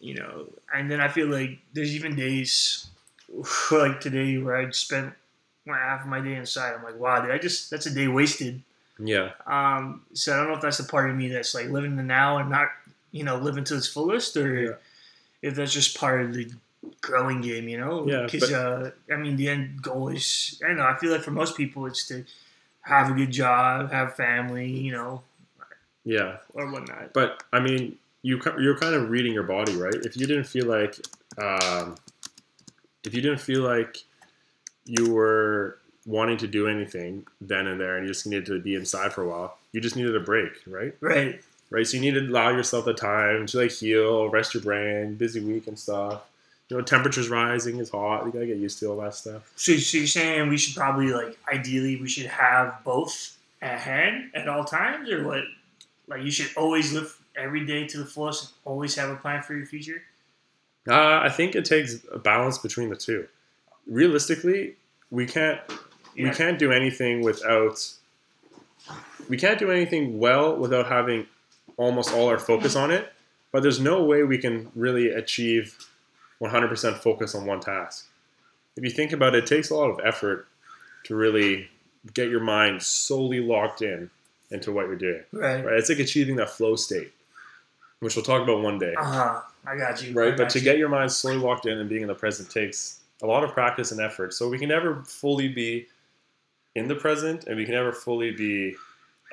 You 0.00 0.14
know, 0.14 0.46
and 0.74 0.90
then 0.90 1.00
I 1.00 1.08
feel 1.08 1.28
like 1.28 1.58
there's 1.74 1.94
even 1.94 2.16
days 2.16 2.86
like 3.70 4.00
today 4.00 4.38
where 4.38 4.56
I 4.56 4.70
spent 4.70 5.12
half 5.66 6.02
of 6.02 6.08
my 6.08 6.20
day 6.20 6.34
inside. 6.34 6.74
I'm 6.74 6.82
like, 6.82 6.98
wow, 6.98 7.20
did 7.20 7.30
I 7.30 7.38
just 7.38 7.70
that's 7.70 7.86
a 7.86 7.94
day 7.94 8.08
wasted. 8.08 8.62
Yeah. 8.98 9.30
Um, 9.46 10.02
so 10.14 10.32
I 10.34 10.36
don't 10.38 10.48
know 10.48 10.54
if 10.56 10.62
that's 10.62 10.78
the 10.78 10.84
part 10.84 11.10
of 11.10 11.16
me 11.16 11.28
that's 11.28 11.54
like 11.54 11.68
living 11.68 11.96
the 11.96 12.02
now 12.02 12.38
and 12.38 12.50
not, 12.50 12.68
you 13.12 13.24
know, 13.24 13.36
living 13.36 13.64
to 13.64 13.76
its 13.76 13.86
fullest, 13.86 14.36
or 14.36 14.62
Yeah. 14.62 14.70
if 15.42 15.54
that's 15.54 15.72
just 15.72 15.96
part 15.96 16.22
of 16.22 16.34
the 16.34 16.50
growing 17.00 17.40
game, 17.40 17.68
you 17.68 17.78
know. 17.78 18.06
Yeah, 18.06 18.26
Because 18.30 18.52
uh, 18.52 18.90
I 19.12 19.16
mean, 19.16 19.36
the 19.36 19.48
end 19.48 19.80
goal 19.82 20.08
is 20.08 20.60
I 20.64 20.68
don't 20.68 20.76
know. 20.78 20.86
I 20.86 20.96
feel 20.96 21.12
like 21.12 21.22
for 21.22 21.30
most 21.30 21.56
people, 21.56 21.86
it's 21.86 22.06
to 22.08 22.24
have 22.82 23.10
a 23.10 23.14
good 23.14 23.30
job, 23.30 23.92
have 23.92 24.16
family, 24.16 24.68
you 24.70 24.92
know, 24.92 25.22
Yeah. 26.04 26.36
or 26.54 26.70
whatnot. 26.70 27.12
But 27.12 27.42
I 27.52 27.60
mean, 27.60 27.96
you 28.22 28.40
you're 28.58 28.76
kind 28.78 28.94
of 28.94 29.10
reading 29.10 29.32
your 29.32 29.44
body, 29.44 29.74
right? 29.76 29.94
If 29.94 30.16
you 30.16 30.26
didn't 30.26 30.44
feel 30.44 30.66
like, 30.66 30.96
um, 31.38 31.96
if 33.04 33.14
you 33.14 33.22
didn't 33.22 33.40
feel 33.40 33.62
like 33.62 33.96
you 34.84 35.12
were 35.12 35.78
wanting 36.06 36.36
to 36.38 36.46
do 36.46 36.66
anything 36.66 37.26
then 37.40 37.66
and 37.66 37.80
there, 37.80 37.96
and 37.96 38.06
you 38.06 38.12
just 38.12 38.26
needed 38.26 38.46
to 38.46 38.60
be 38.60 38.74
inside 38.74 39.12
for 39.12 39.22
a 39.22 39.28
while, 39.28 39.56
you 39.72 39.80
just 39.80 39.96
needed 39.96 40.14
a 40.16 40.20
break, 40.20 40.52
right? 40.66 40.94
Right. 41.00 41.40
Right. 41.70 41.86
So 41.86 41.96
you 41.98 42.00
need 42.00 42.14
to 42.14 42.26
allow 42.26 42.50
yourself 42.50 42.84
the 42.84 42.94
time 42.94 43.46
to 43.46 43.58
like 43.58 43.70
heal, 43.70 44.28
rest 44.28 44.54
your 44.54 44.62
brain, 44.62 45.14
busy 45.14 45.40
week 45.40 45.68
and 45.68 45.78
stuff. 45.78 46.22
You 46.68 46.76
know, 46.76 46.82
temperatures 46.82 47.28
rising, 47.28 47.78
it's 47.78 47.90
hot. 47.90 48.24
You 48.26 48.32
gotta 48.32 48.46
get 48.46 48.56
used 48.58 48.78
to 48.80 48.86
all 48.86 48.96
that 49.00 49.14
stuff. 49.14 49.50
So, 49.56 49.76
so 49.76 49.98
you're 49.98 50.06
saying 50.06 50.48
we 50.48 50.56
should 50.56 50.74
probably 50.76 51.12
like 51.12 51.38
ideally 51.52 51.96
we 52.00 52.08
should 52.08 52.26
have 52.26 52.82
both 52.84 53.36
at 53.62 53.78
hand 53.80 54.30
at 54.34 54.48
all 54.48 54.64
times, 54.64 55.10
or 55.10 55.24
what? 55.24 55.44
Like 56.10 56.22
you 56.22 56.30
should 56.30 56.54
always 56.56 56.92
live 56.92 57.16
every 57.36 57.64
day 57.64 57.86
to 57.86 57.98
the 57.98 58.04
fullest, 58.04 58.44
and 58.44 58.52
always 58.66 58.94
have 58.96 59.08
a 59.08 59.16
plan 59.16 59.42
for 59.42 59.54
your 59.54 59.64
future. 59.64 60.02
Uh, 60.86 61.20
I 61.22 61.30
think 61.30 61.54
it 61.54 61.64
takes 61.64 62.04
a 62.12 62.18
balance 62.18 62.58
between 62.58 62.90
the 62.90 62.96
two. 62.96 63.28
Realistically, 63.86 64.76
we 65.10 65.26
can't 65.26 65.60
we 66.16 66.30
can't 66.30 66.58
do 66.58 66.72
anything 66.72 67.22
without 67.22 67.92
we 69.28 69.36
can't 69.36 69.58
do 69.58 69.70
anything 69.70 70.18
well 70.18 70.56
without 70.56 70.86
having 70.86 71.26
almost 71.76 72.12
all 72.12 72.28
our 72.28 72.38
focus 72.38 72.76
on 72.76 72.90
it 72.90 73.12
but 73.52 73.62
there's 73.62 73.80
no 73.80 74.04
way 74.04 74.22
we 74.22 74.38
can 74.38 74.70
really 74.74 75.08
achieve 75.08 75.76
100% 76.40 76.98
focus 76.98 77.34
on 77.34 77.46
one 77.46 77.60
task 77.60 78.08
if 78.76 78.84
you 78.84 78.90
think 78.90 79.12
about 79.12 79.34
it 79.34 79.44
it 79.44 79.46
takes 79.46 79.70
a 79.70 79.74
lot 79.74 79.90
of 79.90 80.00
effort 80.04 80.48
to 81.04 81.14
really 81.14 81.68
get 82.14 82.28
your 82.28 82.40
mind 82.40 82.82
solely 82.82 83.40
locked 83.40 83.82
in 83.82 84.10
into 84.50 84.72
what 84.72 84.86
you're 84.86 84.96
doing 84.96 85.22
Right. 85.32 85.64
right 85.64 85.74
it's 85.78 85.88
like 85.88 85.98
achieving 86.00 86.36
that 86.36 86.50
flow 86.50 86.76
state 86.76 87.12
which 88.00 88.16
we'll 88.16 88.24
talk 88.24 88.42
about 88.42 88.62
one 88.62 88.78
day 88.78 88.94
Uh 88.98 89.04
huh. 89.04 89.40
I 89.66 89.76
got 89.76 90.02
you. 90.02 90.14
Right? 90.14 90.34
But 90.36 90.48
to 90.50 90.58
you. 90.58 90.64
get 90.64 90.78
your 90.78 90.88
mind 90.88 91.12
slowly 91.12 91.36
locked 91.36 91.66
in 91.66 91.76
and 91.78 91.86
being 91.88 92.00
in 92.00 92.08
the 92.08 92.14
present 92.14 92.48
takes 92.50 93.00
a 93.22 93.26
lot 93.26 93.44
of 93.44 93.50
practice 93.52 93.92
and 93.92 94.00
effort. 94.00 94.32
So 94.32 94.48
we 94.48 94.58
can 94.58 94.70
never 94.70 95.02
fully 95.04 95.48
be 95.48 95.86
in 96.74 96.88
the 96.88 96.94
present, 96.94 97.44
and 97.44 97.56
we 97.58 97.66
can 97.66 97.74
never 97.74 97.92
fully 97.92 98.30
be 98.30 98.74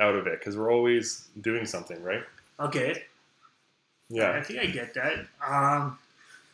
out 0.01 0.15
of 0.15 0.27
it 0.27 0.39
because 0.39 0.57
we're 0.57 0.69
always 0.69 1.29
doing 1.39 1.65
something, 1.65 2.03
right? 2.03 2.23
okay. 2.59 3.05
Yeah. 4.09 4.31
I 4.31 4.41
think 4.43 4.59
I 4.59 4.65
get 4.65 4.93
that. 4.95 5.25
Um, 5.47 5.97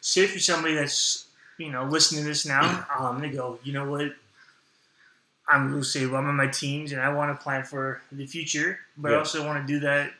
say 0.01 0.27
for 0.27 0.37
somebody 0.37 0.75
that's 0.75 1.25
you 1.57 1.71
know 1.71 1.85
listening 1.85 2.21
to 2.21 2.27
this 2.29 2.45
now, 2.45 2.85
um, 2.99 3.21
they 3.21 3.31
go, 3.31 3.57
you 3.63 3.73
know 3.73 3.89
what? 3.89 4.13
I'm 5.47 5.69
gonna 5.71 5.83
say, 5.83 6.05
well, 6.05 6.21
I'm 6.21 6.29
in 6.29 6.35
my 6.35 6.47
teens 6.47 6.91
and 6.93 7.01
I 7.01 7.13
want 7.13 7.37
to 7.37 7.43
plan 7.43 7.63
for 7.63 8.01
the 8.11 8.25
future, 8.25 8.79
but 8.97 9.13
I 9.13 9.17
also 9.17 9.45
want 9.45 9.65
to 9.65 9.73
do 9.73 9.79
that 9.81 10.11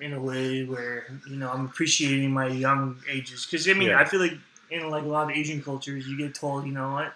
in 0.00 0.12
a 0.12 0.20
way 0.20 0.64
where 0.64 1.06
you 1.28 1.36
know 1.36 1.50
I'm 1.50 1.64
appreciating 1.64 2.30
my 2.30 2.46
young 2.48 2.96
ages. 3.10 3.44
Because 3.46 3.68
I 3.68 3.72
mean, 3.72 3.88
Yeah. 3.88 4.00
I 4.00 4.04
feel 4.04 4.20
like 4.20 4.34
in 4.70 4.88
like 4.90 5.04
a 5.04 5.06
lot 5.08 5.30
of 5.30 5.36
Asian 5.36 5.62
cultures, 5.62 6.06
you 6.06 6.16
get 6.16 6.34
told, 6.34 6.66
you 6.66 6.72
know 6.72 6.92
what? 6.92 7.14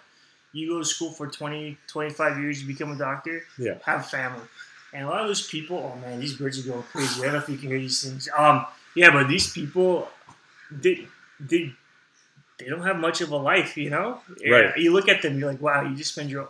You 0.53 0.67
go 0.69 0.79
to 0.79 0.85
school 0.85 1.11
for 1.11 1.27
20, 1.27 1.77
25 1.87 2.39
years, 2.39 2.61
you 2.61 2.67
become 2.67 2.91
a 2.91 2.97
doctor, 2.97 3.43
Yeah. 3.57 3.75
have 3.85 4.09
family. 4.09 4.45
And 4.93 5.05
a 5.05 5.09
lot 5.09 5.21
of 5.21 5.27
those 5.27 5.47
people, 5.47 5.77
oh 5.77 5.99
man, 6.01 6.19
these 6.19 6.33
birds 6.33 6.59
are 6.59 6.69
going 6.69 6.83
crazy. 6.83 7.21
I 7.21 7.25
don't 7.25 7.33
know 7.35 7.39
if 7.39 7.47
you 7.49 7.57
can 7.57 7.69
hear 7.69 7.79
these 7.79 8.03
things. 8.03 8.27
Um, 8.37 8.65
yeah, 8.93 9.11
but 9.11 9.29
these 9.29 9.51
people, 9.53 10.09
they, 10.69 11.07
they, 11.39 11.73
they 12.59 12.65
don't 12.65 12.83
have 12.83 12.99
much 12.99 13.21
of 13.21 13.31
a 13.31 13.37
life, 13.37 13.77
you 13.77 13.89
know. 13.89 14.19
Right. 14.49 14.75
You 14.75 14.91
look 14.91 15.07
at 15.07 15.21
them, 15.21 15.39
you're 15.39 15.49
like, 15.49 15.61
wow, 15.61 15.83
you 15.83 15.95
just 15.95 16.11
spend 16.13 16.29
your 16.29 16.49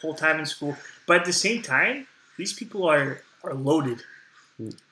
whole 0.00 0.14
time 0.14 0.38
in 0.38 0.46
school. 0.46 0.76
But 1.06 1.20
at 1.20 1.24
the 1.24 1.32
same 1.32 1.62
time, 1.62 2.06
these 2.36 2.52
people 2.52 2.88
are 2.88 3.22
are 3.44 3.54
loaded. 3.54 4.02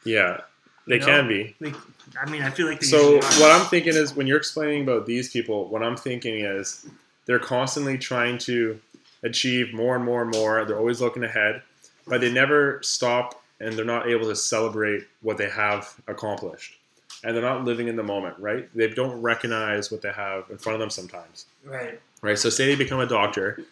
Yeah, 0.04 0.40
they 0.86 0.94
You 0.94 1.00
know? 1.00 1.06
can 1.06 1.28
be. 1.28 1.54
Like, 1.60 1.74
I 2.20 2.28
mean, 2.30 2.42
I 2.42 2.50
feel 2.50 2.66
like 2.66 2.80
they 2.80 2.86
So 2.86 3.16
what 3.16 3.50
I'm 3.50 3.66
thinking 3.66 3.94
is 3.94 4.14
when 4.14 4.26
you're 4.26 4.38
explaining 4.38 4.82
about 4.82 5.06
these 5.06 5.30
people, 5.30 5.68
what 5.68 5.82
I'm 5.82 5.96
thinking 5.96 6.40
is 6.40 6.86
they're 7.26 7.38
constantly 7.38 7.98
trying 7.98 8.38
to 8.38 8.80
achieve 9.22 9.74
more 9.74 9.96
and 9.96 10.04
more 10.04 10.22
and 10.22 10.30
more. 10.30 10.64
They're 10.64 10.78
always 10.78 11.00
looking 11.00 11.24
ahead, 11.24 11.62
but 12.06 12.20
they 12.22 12.32
never 12.32 12.80
stop 12.82 13.42
and 13.60 13.74
they're 13.74 13.84
not 13.84 14.08
able 14.08 14.26
to 14.28 14.36
celebrate 14.36 15.04
what 15.20 15.36
they 15.36 15.50
have 15.50 15.92
accomplished. 16.06 16.78
And 17.24 17.34
they're 17.34 17.42
not 17.42 17.64
living 17.64 17.88
in 17.88 17.96
the 17.96 18.02
moment, 18.04 18.38
right? 18.38 18.68
They 18.74 18.88
don't 18.88 19.20
recognize 19.20 19.90
what 19.90 20.00
they 20.02 20.12
have 20.12 20.44
in 20.50 20.56
front 20.56 20.74
of 20.74 20.80
them 20.80 20.90
sometimes. 20.90 21.46
right. 21.64 22.00
Right? 22.22 22.38
So 22.38 22.48
say 22.48 22.66
they 22.66 22.76
become 22.76 23.00
a 23.00 23.06
doctor, 23.06 23.62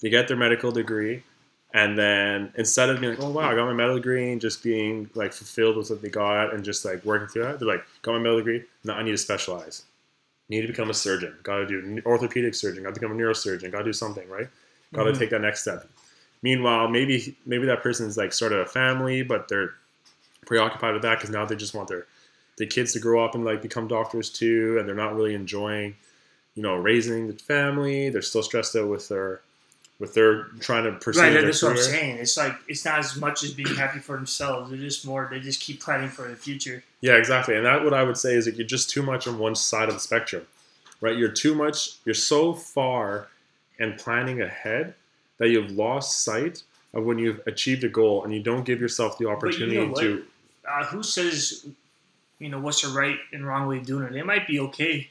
they 0.00 0.10
get 0.10 0.28
their 0.28 0.36
medical 0.36 0.70
degree, 0.70 1.22
and 1.74 1.98
then 1.98 2.52
instead 2.56 2.88
of 2.88 3.00
being 3.00 3.14
like, 3.14 3.22
oh 3.22 3.30
wow, 3.30 3.50
I 3.50 3.54
got 3.54 3.66
my 3.66 3.72
medical 3.72 3.96
degree 3.96 4.32
and 4.32 4.40
just 4.40 4.62
being 4.62 5.10
like 5.14 5.32
fulfilled 5.32 5.76
with 5.76 5.90
what 5.90 6.02
they 6.02 6.08
got 6.08 6.54
and 6.54 6.64
just 6.64 6.84
like 6.84 7.04
working 7.04 7.28
through 7.28 7.42
that, 7.44 7.58
they're 7.58 7.68
like, 7.68 7.84
got 8.02 8.12
my 8.12 8.18
medical 8.18 8.38
degree, 8.38 8.64
now 8.84 8.94
I 8.94 9.02
need 9.02 9.10
to 9.12 9.18
specialize. 9.18 9.82
Need 10.48 10.62
to 10.62 10.68
become 10.68 10.88
a 10.88 10.94
surgeon. 10.94 11.36
Got 11.42 11.58
to 11.58 11.66
do 11.66 12.02
orthopedic 12.06 12.54
surgeon. 12.54 12.84
Got 12.84 12.94
to 12.94 13.00
become 13.00 13.12
a 13.12 13.20
neurosurgeon. 13.20 13.70
Got 13.70 13.80
to 13.80 13.84
do 13.84 13.92
something, 13.92 14.26
right? 14.30 14.48
Got 14.94 15.04
to 15.04 15.12
Mhm. 15.12 15.18
take 15.18 15.30
that 15.30 15.42
next 15.42 15.60
step. 15.60 15.86
Meanwhile, 16.42 16.88
maybe 16.88 17.36
maybe 17.44 17.66
that 17.66 17.82
person 17.82 18.06
is 18.06 18.16
like 18.16 18.32
sort 18.32 18.52
of 18.52 18.60
a 18.60 18.66
family, 18.66 19.22
but 19.22 19.48
they're 19.48 19.74
preoccupied 20.46 20.94
with 20.94 21.02
that 21.02 21.16
because 21.18 21.28
now 21.28 21.44
they 21.44 21.56
just 21.56 21.74
want 21.74 21.88
their 21.88 22.06
the 22.56 22.66
kids 22.66 22.92
to 22.94 22.98
grow 22.98 23.22
up 23.24 23.34
and 23.34 23.44
like 23.44 23.60
become 23.60 23.86
doctors 23.88 24.30
too, 24.30 24.78
and 24.78 24.88
they're 24.88 24.94
not 24.94 25.14
really 25.14 25.34
enjoying, 25.34 25.94
you 26.54 26.62
know, 26.62 26.76
raising 26.76 27.28
the 27.28 27.34
family. 27.34 28.08
They're 28.08 28.22
still 28.22 28.42
stressed 28.42 28.74
out 28.74 28.88
with 28.88 29.08
their 29.08 29.42
with 29.98 30.14
their 30.14 30.44
trying 30.60 30.84
to 30.84 30.92
pursue 30.92 31.20
Right, 31.20 31.32
that's 31.32 31.62
what 31.62 31.72
I'm 31.72 31.78
saying. 31.78 32.18
It's 32.18 32.36
like 32.36 32.54
it's 32.68 32.84
not 32.84 33.00
as 33.00 33.16
much 33.16 33.42
as 33.42 33.52
being 33.52 33.74
happy 33.74 33.98
for 33.98 34.16
themselves. 34.16 34.70
They're 34.70 34.78
just 34.78 35.04
more. 35.04 35.28
They 35.30 35.40
just 35.40 35.60
keep 35.60 35.82
planning 35.82 36.08
for 36.08 36.28
the 36.28 36.36
future. 36.36 36.84
Yeah, 37.00 37.14
exactly. 37.14 37.56
And 37.56 37.66
that 37.66 37.82
what 37.82 37.94
I 37.94 38.02
would 38.02 38.16
say 38.16 38.34
is 38.34 38.44
that 38.44 38.56
you're 38.56 38.66
just 38.66 38.90
too 38.90 39.02
much 39.02 39.26
on 39.26 39.38
one 39.38 39.54
side 39.54 39.88
of 39.88 39.94
the 39.94 40.00
spectrum, 40.00 40.46
right? 41.00 41.16
You're 41.16 41.32
too 41.32 41.54
much. 41.54 41.96
You're 42.04 42.14
so 42.14 42.54
far 42.54 43.28
and 43.78 43.98
planning 43.98 44.40
ahead 44.40 44.94
that 45.38 45.48
you've 45.48 45.72
lost 45.72 46.24
sight 46.24 46.62
of 46.94 47.04
when 47.04 47.18
you've 47.18 47.40
achieved 47.46 47.84
a 47.84 47.88
goal, 47.88 48.24
and 48.24 48.32
you 48.32 48.42
don't 48.42 48.64
give 48.64 48.80
yourself 48.80 49.18
the 49.18 49.24
But 49.24 49.30
you 49.30 49.36
opportunity 49.36 49.86
know 49.86 49.94
to. 49.94 50.24
Uh, 50.68 50.84
who 50.84 51.02
says, 51.02 51.66
you 52.38 52.48
know, 52.48 52.60
what's 52.60 52.82
the 52.82 52.88
right 52.88 53.18
and 53.32 53.46
wrong 53.46 53.66
way 53.66 53.78
of 53.78 53.86
doing 53.86 54.04
it? 54.04 54.14
It 54.14 54.26
might 54.26 54.46
be 54.46 54.60
okay 54.60 55.08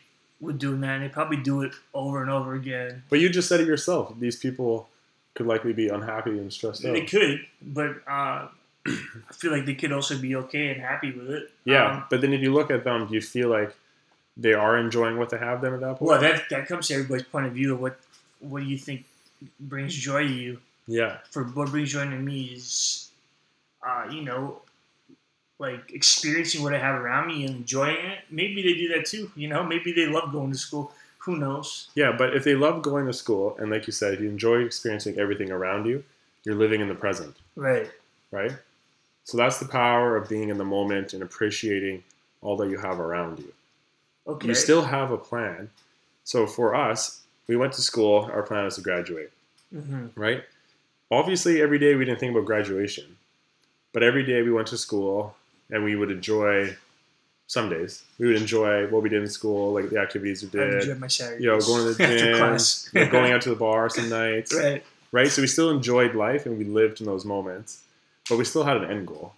doing 0.58 0.82
that, 0.82 0.96
and 0.96 1.04
they 1.04 1.10
probably 1.10 1.38
do 1.38 1.62
it 1.62 1.74
over 1.94 2.22
and 2.22 2.30
over 2.32 2.54
again. 2.56 3.04
But 3.10 3.20
you 3.20 3.30
just 3.30 3.48
said 3.50 3.60
it 3.60 3.68
yourself. 3.68 4.14
These 4.20 4.36
people 4.38 4.90
could 5.34 5.46
likely 5.48 5.74
be 5.74 5.88
unhappy 5.90 6.32
and 6.32 6.52
stressed 6.52 6.86
out. 6.86 6.94
They 6.94 7.06
could, 7.06 7.42
but 7.62 7.98
uh, 8.08 8.48
I 8.88 9.34
feel 9.34 9.52
like 9.52 9.66
they 9.66 9.76
could 9.76 9.92
also 9.92 10.18
be 10.18 10.36
okay 10.36 10.70
and 10.70 10.82
happy 10.82 11.12
with 11.12 11.30
it. 11.30 11.52
Yeah, 11.66 11.92
Um, 11.98 12.04
but 12.10 12.22
then 12.22 12.34
if 12.34 12.42
you 12.42 12.54
look 12.54 12.72
at 12.72 12.84
them, 12.84 13.08
do 13.08 13.14
you 13.14 13.22
feel 13.22 13.50
like 13.50 13.76
they 14.36 14.54
are 14.54 14.78
enjoying 14.78 15.18
what 15.18 15.30
they 15.30 15.38
have 15.38 15.62
then 15.62 15.74
at 15.74 15.80
that 15.82 15.98
point? 15.98 16.10
well, 16.10 16.22
that 16.22 16.44
that 16.50 16.68
comes 16.68 16.88
to 16.88 16.94
everybody's 16.96 17.26
point 17.26 17.46
of 17.48 17.54
view 17.54 17.74
of 17.74 17.82
what 17.82 18.00
what 18.40 18.62
do 18.64 18.66
you 18.70 18.78
think 18.78 19.06
brings 19.60 19.94
joy 19.96 20.28
to 20.28 20.34
you. 20.34 20.60
yeah, 20.88 21.18
For 21.32 21.44
what 21.44 21.70
brings 21.70 21.92
joy 21.92 22.06
to 22.06 22.16
me 22.16 22.46
is, 22.56 23.10
uh, 23.88 24.06
you 24.12 24.22
know, 24.22 24.62
like 25.60 25.92
experiencing 25.92 26.62
what 26.64 26.74
I 26.74 26.80
have 26.80 27.02
around 27.02 27.28
me 27.28 27.46
and 27.46 27.56
enjoying 27.58 27.98
it. 27.98 28.20
Maybe 28.30 28.62
they 28.62 28.74
do 28.74 28.88
that 28.90 29.06
too. 29.06 29.32
You 29.36 29.48
know, 29.48 29.64
maybe 29.64 29.92
they 29.92 30.06
love 30.06 30.32
going 30.32 30.52
to 30.52 30.58
school. 30.58 30.92
Who 31.20 31.36
knows? 31.36 31.90
yeah. 31.96 32.16
But 32.18 32.36
if 32.36 32.44
they 32.46 32.56
love 32.56 32.82
going 32.82 33.06
to 33.08 33.14
school, 33.14 33.58
and 33.60 33.70
like 33.70 33.86
you 33.86 33.92
said, 33.92 34.14
if 34.14 34.22
you 34.22 34.30
enjoy 34.30 34.60
experiencing 34.62 35.20
everything 35.20 35.52
around 35.52 35.86
you, 35.86 36.04
you're 36.46 36.56
living 36.56 36.80
in 36.80 36.88
the 36.88 36.96
present. 36.96 37.36
Right. 37.56 37.90
right? 38.32 38.54
So 39.26 39.36
that's 39.36 39.60
the 39.60 39.68
power 39.68 40.16
of 40.16 40.30
being 40.30 40.48
in 40.48 40.58
the 40.58 40.64
moment 40.64 41.14
and 41.14 41.22
appreciating 41.22 42.04
all 42.42 42.56
that 42.58 42.70
you 42.70 42.78
have 42.78 43.02
around 43.02 43.40
you. 43.40 43.52
Okay. 44.26 44.48
You 44.48 44.56
still 44.56 44.84
have 44.84 45.12
a 45.12 45.18
plan. 45.18 45.70
So 46.24 46.48
for 46.48 46.76
us, 46.76 47.24
we 47.48 47.58
went 47.58 47.74
to 47.74 47.82
school, 47.82 48.30
our 48.32 48.44
plan 48.44 48.66
was 48.66 48.76
to 48.76 48.82
graduate, 48.82 49.32
hmm 49.74 50.08
right? 50.16 50.44
Obviously, 51.10 51.62
every 51.62 51.80
day 51.80 51.96
we 51.96 52.04
didn't 52.04 52.20
think 52.20 52.32
about 52.32 52.46
graduation, 52.46 53.18
but 53.94 54.04
every 54.04 54.24
day 54.24 54.42
we 54.42 54.52
went 54.52 54.68
to 54.68 54.78
school 54.78 55.37
and 55.70 55.84
we 55.84 55.96
would 55.96 56.12
enjoy 56.12 56.76
some 57.48 57.70
days. 57.70 58.04
We 58.20 58.28
would 58.28 58.36
enjoy 58.36 58.88
what 58.88 59.02
we 59.02 59.10
did 59.10 59.22
in 59.22 59.30
school, 59.30 59.74
like 59.74 59.90
the 59.90 60.00
activities 60.00 60.44
we 60.44 60.50
did, 60.50 60.74
enjoyed 60.76 61.00
my 61.00 61.08
Saturdays. 61.08 61.44
you 61.44 61.50
know, 61.50 61.60
going 61.60 61.86
to 61.86 61.94
the 61.94 62.18
gym, 62.18 62.38
class. 62.38 62.90
you 62.94 63.06
know, 63.06 63.12
going 63.12 63.32
out 63.32 63.42
to 63.44 63.50
the 63.50 63.56
bar 63.56 63.90
some 63.98 64.10
nights, 64.10 64.54
right. 64.54 64.84
right? 65.12 65.30
So 65.30 65.42
we 65.42 65.48
still 65.48 65.70
enjoyed 65.70 66.14
life 66.14 66.46
and 66.46 66.58
we 66.58 66.66
lived 66.66 67.00
in 67.00 67.08
those 67.08 67.26
moments, 67.26 67.84
but 68.30 68.38
we 68.38 68.44
still 68.44 68.64
had 68.64 68.78
an 68.78 68.92
end 68.92 69.08
goal. 69.08 69.34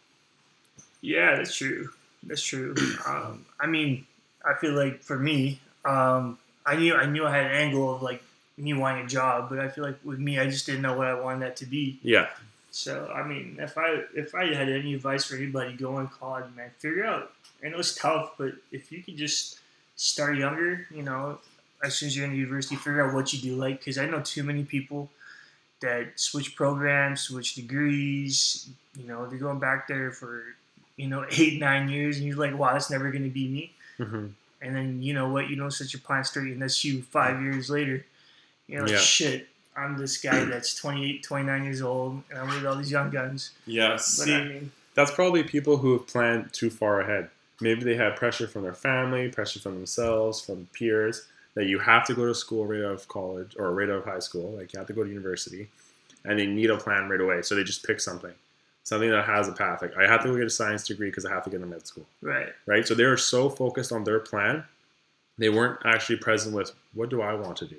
Yeah, 1.01 1.35
that's 1.35 1.55
true. 1.55 1.89
That's 2.23 2.43
true. 2.43 2.75
Um, 3.05 3.45
I 3.59 3.67
mean, 3.67 4.05
I 4.43 4.53
feel 4.55 4.73
like 4.73 5.01
for 5.01 5.17
me, 5.17 5.61
um, 5.85 6.37
I 6.65 6.75
knew 6.75 6.93
I 6.93 7.05
knew 7.05 7.25
I 7.25 7.31
had 7.31 7.45
an 7.45 7.51
angle 7.53 7.95
of 7.95 8.01
like 8.01 8.21
me 8.57 8.73
wanting 8.73 9.05
a 9.05 9.07
job, 9.07 9.49
but 9.49 9.59
I 9.59 9.69
feel 9.69 9.83
like 9.83 9.97
with 10.03 10.19
me, 10.19 10.37
I 10.37 10.49
just 10.49 10.65
didn't 10.65 10.81
know 10.81 10.97
what 10.97 11.07
I 11.07 11.13
wanted 11.13 11.43
that 11.43 11.55
to 11.57 11.65
be. 11.65 11.99
Yeah, 12.03 12.27
So 12.71 13.11
I 13.13 13.27
mean, 13.27 13.57
if 13.59 13.77
I 13.77 14.03
if 14.15 14.35
I 14.35 14.53
had 14.53 14.69
any 14.69 14.93
advice 14.93 15.25
for 15.25 15.35
anybody 15.35 15.73
going 15.75 16.07
college, 16.07 16.45
man, 16.55 16.71
figure 16.79 17.05
out. 17.05 17.31
I 17.63 17.67
know 17.69 17.79
it's 17.79 17.93
tough, 17.95 18.33
but 18.37 18.53
if 18.71 18.91
you 18.91 19.03
could 19.03 19.17
just 19.17 19.59
start 19.97 20.37
younger, 20.37 20.87
you 20.91 21.03
know, 21.03 21.39
as 21.83 21.95
soon 21.95 22.07
as 22.07 22.15
you're 22.15 22.25
in 22.25 22.33
university, 22.35 22.75
figure 22.77 23.05
out 23.05 23.13
what 23.13 23.33
you 23.33 23.39
do 23.39 23.55
like. 23.55 23.79
Because 23.79 23.97
I 23.97 24.05
know 24.05 24.21
too 24.21 24.43
many 24.43 24.63
people 24.63 25.09
that 25.81 26.17
switch 26.19 26.55
programs, 26.55 27.21
switch 27.21 27.55
degrees. 27.55 28.69
You 28.97 29.07
know, 29.07 29.27
they're 29.27 29.39
going 29.39 29.59
back 29.59 29.87
there 29.87 30.11
for 30.11 30.43
you 30.95 31.07
know 31.07 31.25
eight 31.31 31.59
nine 31.59 31.89
years, 31.89 32.17
and 32.17 32.25
you're 32.27 32.37
like, 32.37 32.57
wow, 32.57 32.71
that's 32.73 32.89
never 32.89 33.11
going 33.11 33.23
to 33.23 33.29
be 33.29 33.47
me. 33.47 33.73
hmm 33.97 34.27
And 34.61 34.75
then 34.75 35.01
you 35.01 35.13
know 35.13 35.27
what? 35.29 35.49
You 35.49 35.55
don't 35.57 35.71
set 35.71 35.91
your 35.91 36.01
plan 36.01 36.23
straight, 36.23 36.53
and 36.53 36.61
that's 36.61 36.85
you 36.85 37.01
five 37.01 37.41
years 37.41 37.69
later. 37.69 38.05
You 38.67 38.77
know, 38.77 38.83
like, 38.83 38.91
Yeah. 38.91 38.99
shit, 38.99 39.48
I'm 39.79 39.97
this 39.97 40.17
guy 40.17 40.43
that's 40.45 40.75
28, 40.75 41.23
29 41.23 41.63
years 41.63 41.81
old, 41.81 42.21
and 42.29 42.39
I'm 42.39 42.47
with 42.49 42.65
all 42.65 42.75
these 42.75 42.91
young 42.91 43.09
guns. 43.09 43.51
yeah. 43.65 43.89
But 43.89 44.01
See, 44.01 44.33
I 44.33 44.43
mean, 44.43 44.71
that's 44.93 45.11
probably 45.11 45.43
people 45.43 45.77
who 45.77 45.93
have 45.93 46.07
planned 46.07 46.51
too 46.53 46.69
far 46.69 47.01
ahead. 47.01 47.29
Maybe 47.61 47.83
they 47.83 47.95
have 47.95 48.15
pressure 48.15 48.47
from 48.47 48.63
their 48.63 48.73
family, 48.73 49.29
pressure 49.29 49.59
from 49.59 49.75
themselves, 49.75 50.41
from 50.41 50.67
peers 50.73 51.25
that 51.55 51.65
you 51.65 51.79
have 51.79 52.05
to 52.05 52.13
go 52.13 52.25
to 52.25 52.35
school 52.35 52.65
right 52.65 52.79
out 52.81 52.93
of 52.93 53.07
college 53.07 53.55
or 53.57 53.73
right 53.73 53.89
out 53.89 53.97
of 53.97 54.05
high 54.05 54.19
school, 54.19 54.51
like 54.51 54.71
you 54.71 54.79
have 54.79 54.87
to 54.87 54.93
go 54.93 55.03
to 55.03 55.09
university, 55.09 55.67
and 56.23 56.39
they 56.39 56.45
need 56.45 56.69
a 56.69 56.77
plan 56.77 57.09
right 57.09 57.19
away. 57.19 57.41
So 57.41 57.55
they 57.55 57.63
just 57.63 57.85
pick 57.85 57.99
something, 57.99 58.33
something 58.83 59.09
that 59.09 59.25
has 59.25 59.47
a 59.47 59.51
path. 59.51 59.81
Like 59.81 59.97
I 59.97 60.07
have 60.07 60.21
to 60.23 60.29
go 60.29 60.37
get 60.37 60.45
a 60.45 60.49
science 60.49 60.87
degree 60.87 61.09
because 61.09 61.25
I 61.25 61.31
have 61.31 61.43
to 61.43 61.49
get 61.49 61.57
into 61.57 61.67
med 61.67 61.85
school, 61.85 62.05
right. 62.21 62.49
right? 62.65 62.87
So 62.87 62.95
they 62.95 63.05
were 63.05 63.17
so 63.17 63.49
focused 63.49 63.91
on 63.91 64.03
their 64.03 64.19
plan, 64.19 64.63
they 65.37 65.49
weren't 65.49 65.79
actually 65.85 66.17
present 66.17 66.55
with 66.55 66.71
what 66.93 67.09
do 67.09 67.21
I 67.21 67.33
want 67.33 67.57
to 67.57 67.65
do, 67.65 67.77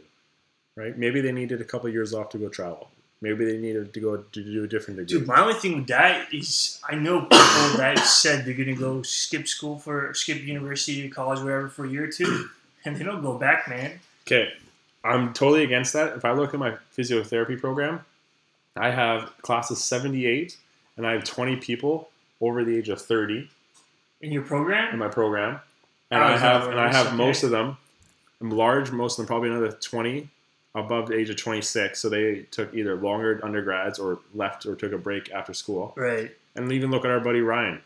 right? 0.77 0.97
Maybe 0.97 1.21
they 1.21 1.33
needed 1.33 1.61
a 1.61 1.65
couple 1.65 1.89
years 1.89 2.15
off 2.15 2.29
to 2.31 2.39
go 2.39 2.49
travel. 2.49 2.91
Maybe 3.23 3.45
they 3.45 3.59
needed 3.59 3.93
to 3.93 4.01
go 4.01 4.17
to 4.17 4.43
do 4.43 4.65
a 4.65 4.67
different 4.67 4.99
degree. 4.99 5.19
Dude, 5.19 5.29
my 5.29 5.41
only 5.43 5.55
thing 5.55 5.77
with 5.77 5.87
that 5.89 6.33
is 6.33 6.81
I 6.89 6.95
know 6.95 7.21
people 7.21 7.37
that 7.77 7.99
said 7.99 8.45
they're 8.47 8.55
gonna 8.55 8.75
go 8.75 9.03
skip 9.03 9.47
school 9.47 9.79
for 9.79 10.15
skip 10.15 10.41
university, 10.43 11.09
college, 11.11 11.41
whatever, 11.41 11.69
for 11.69 11.85
a 11.85 11.89
year 11.91 12.05
or 12.05 12.13
two, 12.13 12.49
and 12.85 12.97
they 12.97 13.05
don't 13.05 13.23
go 13.23 13.37
back, 13.37 13.69
man. 13.69 14.01
Okay, 14.27 14.53
I'm 15.05 15.35
totally 15.35 15.65
against 15.65 15.93
that. 15.93 16.17
If 16.17 16.25
I 16.25 16.33
look 16.33 16.55
at 16.55 16.61
my 16.61 16.77
physiotherapy 16.97 17.61
program, 17.61 18.01
I 18.77 18.91
have 18.91 19.33
classes 19.43 19.83
78, 19.85 20.57
and 20.97 21.07
I 21.07 21.13
have 21.13 21.25
20 21.25 21.57
people 21.57 22.09
over 22.41 22.65
the 22.65 22.75
age 22.77 22.89
of 22.89 23.03
30 23.03 23.51
In 24.23 24.33
your 24.33 24.43
program. 24.43 24.95
in 24.95 24.99
my 24.99 25.09
program, 25.09 25.61
and 26.11 26.23
Oh, 26.23 26.27
I 26.27 26.39
have 26.39 26.69
and 26.69 26.81
I 26.81 26.91
have 26.91 27.09
Okay. 27.09 27.17
most 27.17 27.43
of 27.43 27.51
them. 27.51 27.77
I'm 28.41 28.51
large, 28.51 28.91
most 28.93 29.19
of 29.19 29.19
them 29.19 29.27
probably 29.27 29.51
another 29.51 29.73
20 29.73 30.31
above 30.75 31.09
the 31.09 31.15
age 31.17 31.31
of 31.31 31.37
26. 31.37 31.99
So 31.99 32.09
they 32.09 32.43
took 32.51 32.73
either 32.75 32.95
longer 32.97 33.41
undergrads 33.43 33.99
or 33.99 34.19
left 34.35 34.67
or 34.67 34.75
took 34.77 34.93
a 34.93 34.99
break 34.99 35.31
after 35.33 35.53
school. 35.55 35.93
right? 35.97 36.31
And 36.57 36.71
even 36.73 36.91
look 36.91 37.05
at 37.05 37.11
our 37.11 37.21
buddy 37.21 37.41
Ryan. 37.41 37.81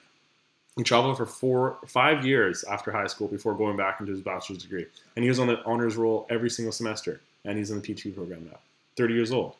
He 0.76 0.82
traveled 0.82 1.16
for 1.16 1.26
four, 1.26 1.78
five 1.86 2.24
years 2.26 2.64
after 2.64 2.90
high 2.90 3.06
school 3.06 3.28
before 3.28 3.54
going 3.54 3.76
back 3.76 4.00
into 4.00 4.10
his 4.12 4.20
bachelor's 4.22 4.62
degree. 4.62 4.86
And 5.14 5.22
he 5.22 5.28
was 5.28 5.38
on 5.38 5.46
the 5.46 5.62
honors 5.64 5.96
roll 5.96 6.26
every 6.30 6.50
single 6.50 6.72
semester. 6.72 7.20
And 7.44 7.56
he's 7.58 7.70
in 7.70 7.80
the 7.80 7.86
P2 7.94 8.14
program 8.14 8.48
now. 8.50 8.58
30 8.96 9.14
years 9.14 9.30
old. 9.32 9.54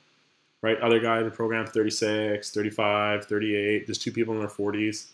Right? 0.62 0.78
Other 0.80 0.98
guy 0.98 1.18
in 1.18 1.24
the 1.24 1.30
program, 1.30 1.66
36, 1.66 2.50
35, 2.50 3.26
38. 3.26 3.86
There's 3.86 3.98
two 3.98 4.10
people 4.10 4.32
in 4.34 4.40
their 4.40 4.48
40s. 4.48 5.06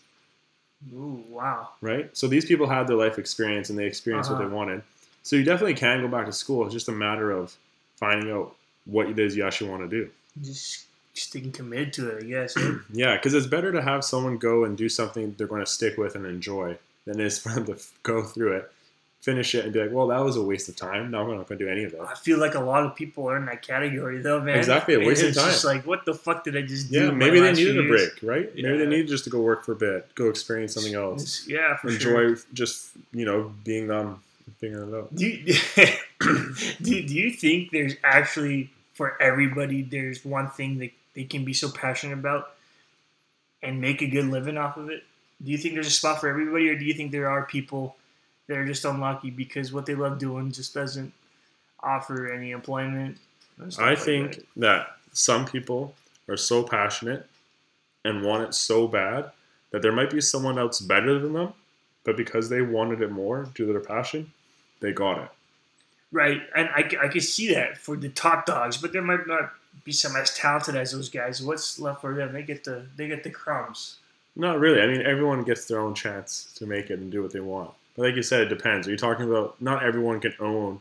Ooh, 0.93 1.23
wow. 1.29 1.69
Right? 1.81 2.09
So 2.17 2.27
these 2.27 2.45
people 2.45 2.67
had 2.67 2.87
their 2.87 2.95
life 2.95 3.19
experience 3.19 3.69
and 3.69 3.77
they 3.77 3.85
experienced 3.85 4.29
what 4.31 4.39
Uh-huh. 4.39 4.47
they 4.49 4.53
wanted. 4.55 4.81
So 5.23 5.35
you 5.35 5.43
definitely 5.43 5.75
can 5.75 6.01
go 6.01 6.07
back 6.07 6.25
to 6.25 6.33
school. 6.33 6.65
It's 6.65 6.73
just 6.73 6.87
a 6.87 6.91
matter 6.93 7.31
of 7.31 7.55
finding 8.01 8.29
out 8.31 8.53
what 8.85 9.07
it 9.07 9.17
is 9.17 9.37
you 9.37 9.45
actually 9.45 9.69
want 9.69 9.83
to 9.83 9.87
do. 9.87 10.09
Just 10.41 10.85
sticking 11.13 11.53
committed 11.53 11.93
to 11.93 12.09
it, 12.09 12.23
I 12.23 12.27
guess. 12.27 12.57
Yeah, 12.91 13.15
because 13.15 13.33
it's 13.33 13.47
better 13.47 13.71
to 13.71 13.81
have 13.81 14.03
someone 14.03 14.37
go 14.37 14.65
and 14.65 14.77
do 14.77 14.89
something 14.89 15.33
they're 15.37 15.47
going 15.47 15.63
to 15.63 15.71
stick 15.71 15.97
with 15.97 16.15
and 16.15 16.25
enjoy 16.25 16.77
than 17.05 17.21
it 17.21 17.25
is 17.25 17.39
for 17.43 17.49
them 17.53 17.65
to 17.67 17.73
f- 17.73 17.93
go 18.03 18.23
through 18.23 18.57
it 18.57 18.71
finish 19.21 19.53
it 19.53 19.63
and 19.65 19.71
be 19.71 19.79
like, 19.79 19.91
well, 19.91 20.07
that 20.07 20.19
was 20.21 20.35
a 20.35 20.41
waste 20.41 20.67
of 20.67 20.75
time. 20.75 21.11
Now 21.11 21.21
I'm 21.21 21.37
not 21.37 21.47
going 21.47 21.59
to 21.59 21.65
do 21.65 21.69
any 21.69 21.83
of 21.83 21.91
that. 21.91 22.01
I 22.01 22.15
feel 22.15 22.39
like 22.39 22.55
a 22.55 22.59
lot 22.59 22.83
of 22.83 22.95
people 22.95 23.29
are 23.29 23.37
in 23.37 23.45
that 23.45 23.61
category 23.61 24.17
though, 24.19 24.41
man. 24.41 24.57
Exactly, 24.57 24.95
a 24.95 24.99
waste 24.99 25.21
of 25.23 25.35
time. 25.35 25.45
just 25.45 25.63
like, 25.63 25.85
what 25.85 26.05
the 26.05 26.13
fuck 26.15 26.43
did 26.43 26.57
I 26.57 26.63
just 26.63 26.89
do? 26.91 27.05
Yeah, 27.05 27.11
maybe 27.11 27.39
they 27.39 27.53
needed 27.53 27.77
a 27.77 27.87
break, 27.87 28.09
right? 28.23 28.49
Maybe 28.55 28.79
they 28.79 28.87
needed 28.87 29.07
just 29.07 29.23
to 29.25 29.29
go 29.29 29.39
work 29.39 29.63
for 29.63 29.73
a 29.73 29.75
bit, 29.75 30.13
go 30.15 30.27
experience 30.27 30.73
something 30.73 30.95
else, 30.95 31.47
Yeah, 31.47 31.77
for 31.77 31.89
enjoy 31.89 32.33
sure. 32.33 32.37
just 32.53 32.89
you 33.13 33.25
know 33.25 33.53
being 33.63 33.85
them, 33.85 34.21
figuring 34.59 34.89
it 34.89 34.95
out. 34.95 35.15
Do 35.15 35.25
you, 35.25 35.55
do, 36.81 37.07
do 37.07 37.13
you 37.13 37.31
think 37.31 37.71
there's 37.71 37.93
actually 38.03 38.71
for 38.93 39.21
everybody 39.21 39.81
there's 39.81 40.23
one 40.23 40.49
thing 40.49 40.79
that 40.79 40.91
they 41.15 41.23
can 41.23 41.45
be 41.45 41.53
so 41.53 41.69
passionate 41.69 42.13
about 42.13 42.51
and 43.63 43.79
make 43.79 44.01
a 44.01 44.07
good 44.07 44.25
living 44.25 44.57
off 44.57 44.77
of 44.77 44.89
it? 44.89 45.03
Do 45.43 45.51
you 45.51 45.57
think 45.57 45.73
there's 45.73 45.87
a 45.87 45.91
spot 45.91 46.21
for 46.21 46.29
everybody, 46.29 46.69
or 46.69 46.77
do 46.77 46.85
you 46.85 46.93
think 46.93 47.11
there 47.11 47.29
are 47.29 47.45
people 47.45 47.95
that 48.47 48.57
are 48.57 48.65
just 48.65 48.85
unlucky 48.85 49.31
because 49.31 49.73
what 49.73 49.85
they 49.85 49.95
love 49.95 50.19
doing 50.19 50.51
just 50.51 50.73
doesn't 50.73 51.13
offer 51.79 52.31
any 52.31 52.51
employment? 52.51 53.17
I 53.79 53.91
like 53.91 53.99
think 53.99 54.35
that? 54.35 54.47
that 54.57 54.87
some 55.13 55.45
people 55.45 55.95
are 56.27 56.37
so 56.37 56.63
passionate 56.63 57.27
and 58.03 58.23
want 58.23 58.43
it 58.43 58.53
so 58.53 58.87
bad 58.87 59.31
that 59.71 59.81
there 59.81 59.91
might 59.91 60.09
be 60.09 60.21
someone 60.21 60.57
else 60.57 60.79
better 60.79 61.17
than 61.19 61.33
them, 61.33 61.53
but 62.03 62.17
because 62.17 62.49
they 62.49 62.61
wanted 62.61 63.01
it 63.01 63.11
more 63.11 63.47
due 63.53 63.67
to 63.67 63.73
their 63.73 63.81
passion, 63.81 64.31
they 64.79 64.91
got 64.91 65.19
it. 65.19 65.29
Right, 66.11 66.41
and 66.55 66.69
I, 66.69 66.89
I 67.01 67.07
can 67.07 67.21
see 67.21 67.53
that 67.53 67.77
for 67.77 67.95
the 67.95 68.09
top 68.09 68.45
dogs, 68.45 68.77
but 68.77 68.91
there 68.91 69.01
might 69.01 69.27
not 69.27 69.53
be 69.85 69.91
some 69.91 70.15
as 70.15 70.35
talented 70.35 70.75
as 70.75 70.91
those 70.91 71.09
guys. 71.09 71.41
What's 71.41 71.79
left 71.79 72.01
for 72.01 72.13
them? 72.13 72.33
They 72.33 72.43
get 72.43 72.63
the 72.63 72.85
they 72.97 73.07
get 73.07 73.23
the 73.23 73.29
crumbs. 73.29 73.97
Not 74.35 74.59
really. 74.59 74.81
I 74.81 74.87
mean, 74.87 75.01
everyone 75.01 75.43
gets 75.43 75.65
their 75.65 75.79
own 75.79 75.93
chance 75.93 76.53
to 76.55 76.65
make 76.65 76.89
it 76.89 76.99
and 76.99 77.11
do 77.11 77.21
what 77.21 77.31
they 77.31 77.39
want. 77.39 77.71
But 77.95 78.03
like 78.03 78.15
you 78.15 78.23
said, 78.23 78.41
it 78.41 78.49
depends. 78.49 78.87
Are 78.87 78.91
you 78.91 78.97
talking 78.97 79.29
about 79.29 79.61
not 79.61 79.83
everyone 79.83 80.19
can 80.19 80.33
own 80.39 80.79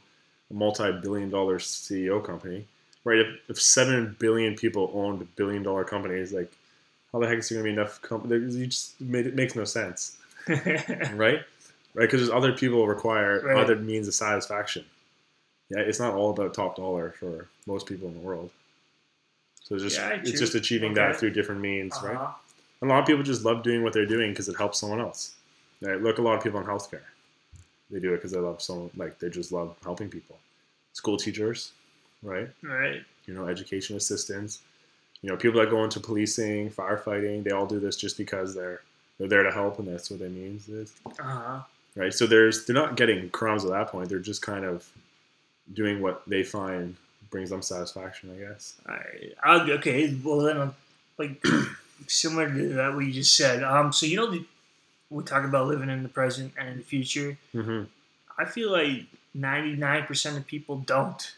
a 0.51 0.55
multi-billion 0.55 1.31
dollar 1.31 1.59
CEO 1.59 2.25
company, 2.25 2.67
right? 3.05 3.19
If, 3.19 3.27
if 3.49 3.61
seven 3.61 4.17
billion 4.19 4.55
people 4.57 4.91
owned 4.95 5.35
billion 5.37 5.63
dollar 5.63 5.85
companies, 5.85 6.33
like 6.33 6.53
how 7.13 7.19
the 7.19 7.27
heck 7.27 7.39
is 7.39 7.49
there 7.49 7.63
going 7.63 7.75
to 7.75 7.77
be 7.77 7.81
enough 7.81 8.01
companies? 8.03 8.57
You 8.57 8.67
just 8.67 9.01
made 9.01 9.27
it 9.27 9.35
makes 9.35 9.57
no 9.57 9.65
sense, 9.65 10.17
right? 10.49 11.15
Right? 11.17 11.43
Because 11.95 12.21
there's 12.21 12.31
other 12.31 12.53
people 12.53 12.87
require 12.87 13.41
Right. 13.43 13.57
other 13.57 13.77
means 13.77 14.09
of 14.09 14.15
satisfaction. 14.15 14.85
Yeah, 15.71 15.81
it's 15.81 16.01
not 16.01 16.15
all 16.15 16.31
about 16.31 16.55
top 16.55 16.77
dollar 16.77 17.13
for 17.19 17.49
most 17.67 17.87
people 17.87 18.09
in 18.09 18.15
the 18.15 18.21
world. 18.21 18.51
So 19.63 19.75
it's 19.77 19.85
just 19.85 19.97
Yeah, 19.99 20.11
it's 20.11 20.39
just 20.39 20.55
achieving 20.55 20.93
Okay. 20.93 21.01
that 21.01 21.17
through 21.17 21.31
different 21.31 21.61
means, 21.61 21.95
right? 22.03 22.17
Uh-huh. 22.17 22.33
A 22.83 22.87
lot 22.87 23.01
of 23.01 23.07
people 23.07 23.23
just 23.23 23.45
love 23.45 23.63
doing 23.63 23.83
what 23.83 23.93
they're 23.93 24.07
doing 24.07 24.31
because 24.31 24.49
it 24.49 24.57
helps 24.57 24.79
someone 24.79 25.01
else. 25.01 25.35
Right? 25.83 26.01
Look, 26.01 26.19
a 26.19 26.23
lot 26.23 26.37
of 26.37 26.43
people 26.43 26.61
in 26.61 26.67
healthcare, 26.67 27.03
they 27.91 28.01
do 28.01 28.13
it 28.13 28.17
because 28.17 28.33
they 28.33 28.39
love 28.39 28.61
someone, 28.63 28.91
like 28.97 29.19
they 29.19 29.29
just 29.31 29.53
love 29.53 29.77
helping 29.85 30.09
people. 30.09 30.39
School 30.93 31.17
teachers, 31.17 31.73
right? 32.23 32.49
Right. 32.63 33.03
You 33.27 33.35
know, 33.35 33.47
education 33.47 33.97
assistants. 33.97 34.61
You 35.23 35.31
know, 35.31 35.37
people 35.37 35.61
that 35.61 35.71
go 35.71 35.85
into 35.85 36.01
policing, 36.01 36.71
firefighting, 36.71 37.45
they 37.45 37.51
all 37.51 37.67
do 37.67 37.79
this 37.79 37.97
just 37.97 38.17
because 38.17 38.55
they're 38.55 38.81
they're 39.21 39.29
there 39.29 39.43
to 39.45 39.53
help, 39.53 39.79
and 39.79 39.87
that's 39.87 40.11
what 40.11 40.19
that 40.21 40.31
means 40.33 40.69
is 40.69 40.93
Uh-huh. 41.07 41.61
right. 41.95 42.13
So 42.13 42.27
there's 42.27 42.65
they're 42.67 42.75
not 42.75 42.97
getting 42.97 43.31
crumbs 43.31 43.65
at 43.65 43.71
that 43.71 43.89
point. 43.89 44.09
They're 44.09 44.19
just 44.19 44.43
kind 44.43 44.65
of 44.65 44.89
doing 45.73 46.01
what 46.03 46.23
they 46.27 46.43
find 46.43 46.97
brings 47.31 47.51
them 47.51 47.63
satisfaction, 47.63 48.31
I 48.37 48.41
guess. 48.49 48.75
Alright. 48.89 49.35
I'll, 49.45 49.71
okay. 49.79 50.13
Well, 50.25 50.39
then, 50.41 50.57
um, 50.57 50.75
like 51.19 51.41
similar 52.09 52.49
to 52.53 52.69
that, 52.75 52.95
what 52.95 53.05
you 53.05 53.13
just 53.13 53.37
said. 53.37 53.63
Um. 53.63 53.93
So 53.93 54.07
you 54.07 54.17
know, 54.17 54.31
the, 54.31 54.45
we 55.11 55.23
talk 55.23 55.45
about 55.45 55.67
living 55.69 55.91
in 55.91 56.03
the 56.03 56.09
present 56.09 56.55
and 56.59 56.69
in 56.71 56.77
the 56.79 56.83
future. 56.85 57.37
Mm-hmm. 57.55 57.83
I 58.39 58.45
feel 58.47 58.73
like 58.73 59.05
ninety 59.35 59.77
nine 59.77 60.05
percent 60.07 60.37
of 60.39 60.47
people 60.47 60.79
don't, 60.79 61.35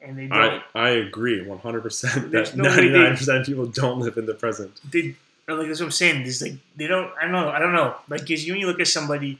and 0.00 0.18
they 0.18 0.26
don't. 0.28 0.62
I 0.74 0.88
agree 0.90 1.44
100% 1.44 2.30
that 2.30 2.56
no 2.56 2.64
99% 2.64 3.40
of 3.40 3.46
people 3.46 3.66
don't 3.66 3.98
live 4.00 4.16
in 4.16 4.24
the 4.26 4.34
present. 4.34 4.80
they 4.90 5.14
like 5.56 5.68
that's 5.68 5.80
what 5.80 5.86
I'm 5.86 5.92
saying. 5.92 6.22
There's 6.22 6.42
like 6.42 6.54
they 6.76 6.86
don't. 6.86 7.10
I 7.18 7.22
don't 7.22 7.32
know. 7.32 7.48
I 7.48 7.58
don't 7.58 7.72
know. 7.72 7.96
Like, 8.08 8.20
cause 8.20 8.44
you 8.44 8.52
when 8.52 8.60
you 8.60 8.66
look 8.66 8.80
at 8.80 8.88
somebody, 8.88 9.38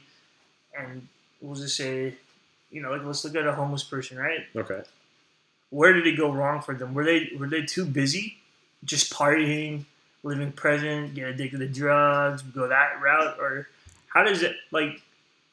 and 0.77 1.07
we'll 1.41 1.55
just 1.55 1.77
say, 1.77 2.15
you 2.71 2.81
know, 2.81 2.91
like 2.91 3.03
let's 3.03 3.23
look 3.23 3.35
at 3.35 3.45
a 3.45 3.53
homeless 3.53 3.83
person, 3.83 4.17
right? 4.17 4.45
Okay. 4.55 4.81
Where 5.69 5.93
did 5.93 6.07
it 6.07 6.17
go 6.17 6.31
wrong 6.31 6.61
for 6.61 6.73
them? 6.73 6.93
Were 6.93 7.05
they 7.05 7.31
were 7.37 7.47
they 7.47 7.63
too 7.63 7.85
busy, 7.85 8.37
just 8.83 9.13
partying, 9.13 9.85
living 10.23 10.51
present, 10.51 11.13
get 11.13 11.29
addicted 11.29 11.59
to 11.59 11.67
drugs, 11.67 12.41
go 12.41 12.67
that 12.67 13.01
route, 13.01 13.37
or 13.39 13.67
how 14.07 14.23
does 14.23 14.41
it 14.41 14.55
like? 14.71 15.01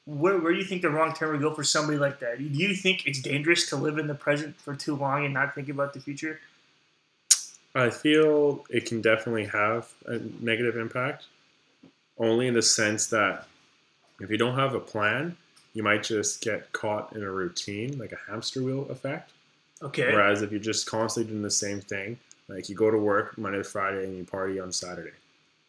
Where, 0.07 0.39
where 0.39 0.53
do 0.53 0.59
you 0.61 0.65
think 0.65 0.83
the 0.83 0.91
wrong 0.91 1.13
turn 1.15 1.33
would 1.33 1.41
go 1.41 1.53
for 1.53 1.65
somebody 1.65 1.99
like 1.99 2.21
that? 2.21 2.39
Do 2.39 2.45
you 2.45 2.77
think 2.77 3.09
it's 3.09 3.21
dangerous 3.21 3.69
to 3.71 3.77
live 3.77 3.99
in 3.99 4.07
the 4.07 4.15
present 4.15 4.55
for 4.61 4.73
too 4.77 4.95
long 4.95 5.25
and 5.25 5.35
not 5.35 5.53
think 5.53 5.69
about 5.69 5.95
the 5.95 6.01
future? 6.01 6.39
I 7.77 7.91
feel 7.91 8.65
it 8.71 8.87
can 8.87 9.03
definitely 9.03 9.47
have 9.47 9.93
a 10.07 10.19
negative 10.41 10.77
impact, 10.77 11.27
only 12.19 12.47
in 12.47 12.55
the 12.55 12.63
sense 12.63 13.09
that 13.09 13.47
if 14.21 14.31
you 14.31 14.39
don't 14.39 14.57
have 14.57 14.75
a 14.75 14.81
plan, 14.81 15.37
you 15.75 15.83
might 15.83 16.03
just 16.03 16.41
get 16.41 16.73
caught 16.73 17.15
in 17.15 17.23
a 17.23 17.31
routine, 17.31 17.99
like 17.99 18.13
a 18.13 18.31
hamster 18.31 18.63
wheel 18.63 18.87
effect. 18.89 19.33
Okay. 19.83 20.11
Whereas 20.11 20.41
if 20.41 20.51
you're 20.51 20.59
just 20.59 20.87
constantly 20.87 21.31
doing 21.31 21.43
the 21.43 21.51
same 21.51 21.83
thing, 21.83 22.19
like 22.49 22.71
you 22.71 22.75
go 22.75 22.91
to 22.91 22.97
work 22.97 23.37
Monday 23.37 23.59
to 23.59 23.65
Friday 23.65 24.05
and 24.05 24.17
you 24.17 24.25
party 24.25 24.59
on 24.59 24.73
Saturday, 24.73 25.13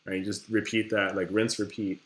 right? 0.06 0.18
You 0.18 0.24
just 0.24 0.48
repeat 0.48 0.90
that, 0.92 1.16
like 1.16 1.28
rinse, 1.30 1.60
repeat, 1.60 2.02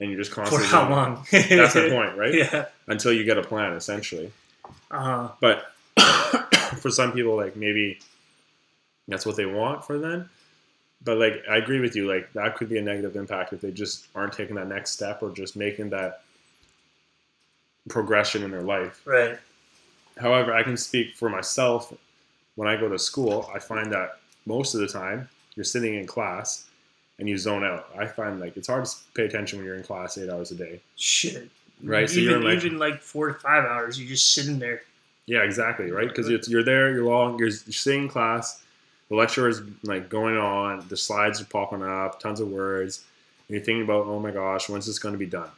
and 0.00 0.10
you're 0.10 0.18
just 0.18 0.32
constantly. 0.32 0.66
For 0.66 0.74
how 0.74 0.90
long? 0.90 1.26
That's 1.30 1.74
the 1.74 1.90
point, 1.90 2.18
right? 2.18 2.34
Yeah. 2.34 2.66
Until 2.88 3.12
you 3.12 3.22
get 3.22 3.38
a 3.38 3.42
plan, 3.42 3.74
essentially. 3.74 4.32
Uh-huh. 4.90 5.28
But 5.40 5.72
for 6.80 6.90
some 6.90 7.12
people, 7.12 7.36
like 7.36 7.54
maybe 7.54 8.00
that's 9.08 9.26
what 9.26 9.36
they 9.36 9.46
want 9.46 9.84
for 9.84 9.98
then. 9.98 10.28
But 11.04 11.18
like 11.18 11.42
I 11.48 11.56
agree 11.58 11.80
with 11.80 11.94
you, 11.94 12.08
like 12.08 12.32
that 12.32 12.56
could 12.56 12.68
be 12.68 12.78
a 12.78 12.82
negative 12.82 13.16
impact 13.16 13.52
if 13.52 13.60
they 13.60 13.70
just 13.70 14.06
aren't 14.14 14.32
taking 14.32 14.56
that 14.56 14.68
next 14.68 14.92
step 14.92 15.22
or 15.22 15.30
just 15.30 15.56
making 15.56 15.90
that 15.90 16.22
progression 17.88 18.42
in 18.42 18.50
their 18.50 18.62
life. 18.62 19.02
Right. 19.04 19.38
However, 20.18 20.54
I 20.54 20.62
can 20.62 20.76
speak 20.76 21.14
for 21.14 21.28
myself. 21.28 21.92
When 22.54 22.68
I 22.68 22.76
go 22.76 22.88
to 22.88 22.98
school, 22.98 23.50
I 23.54 23.58
find 23.58 23.92
that 23.92 24.18
most 24.46 24.74
of 24.74 24.80
the 24.80 24.88
time 24.88 25.28
you're 25.54 25.64
sitting 25.64 25.94
in 25.94 26.06
class 26.06 26.64
and 27.18 27.28
you 27.28 27.36
zone 27.36 27.64
out. 27.64 27.88
I 27.98 28.06
find 28.06 28.40
like 28.40 28.56
it's 28.56 28.68
hard 28.68 28.84
to 28.86 28.94
pay 29.14 29.24
attention 29.24 29.58
when 29.58 29.66
you're 29.66 29.76
in 29.76 29.82
class 29.82 30.16
eight 30.18 30.30
hours 30.30 30.50
a 30.50 30.54
day. 30.54 30.80
Shit. 30.96 31.50
Right, 31.82 32.08
so 32.08 32.16
Even, 32.20 32.24
you're 32.30 32.38
in, 32.40 32.44
like- 32.56 32.64
even 32.64 32.78
like 32.78 33.02
four 33.02 33.28
to 33.28 33.34
five 33.34 33.64
hours, 33.64 33.98
you're 34.00 34.08
just 34.08 34.32
sitting 34.32 34.58
there. 34.58 34.82
Yeah, 35.26 35.40
exactly, 35.40 35.90
right? 35.90 36.08
Because 36.08 36.28
you're, 36.30 36.40
you're 36.46 36.62
there, 36.62 36.92
you're 36.94 37.04
long, 37.04 37.38
you're, 37.38 37.48
you're 37.48 37.72
sitting 37.72 38.04
in 38.04 38.08
class, 38.08 38.62
the 39.08 39.16
lecture 39.16 39.48
is 39.48 39.62
like 39.82 40.08
going 40.08 40.36
on, 40.36 40.86
the 40.88 40.96
slides 40.96 41.40
are 41.40 41.44
popping 41.44 41.82
up, 41.82 42.20
tons 42.20 42.40
of 42.40 42.48
words, 42.48 43.04
and 43.48 43.56
you're 43.56 43.64
thinking 43.64 43.82
about, 43.82 44.06
oh 44.06 44.18
my 44.18 44.30
gosh, 44.30 44.68
when's 44.68 44.86
this 44.86 44.98
going 44.98 45.14
to 45.14 45.18
be 45.18 45.26
done? 45.26 45.50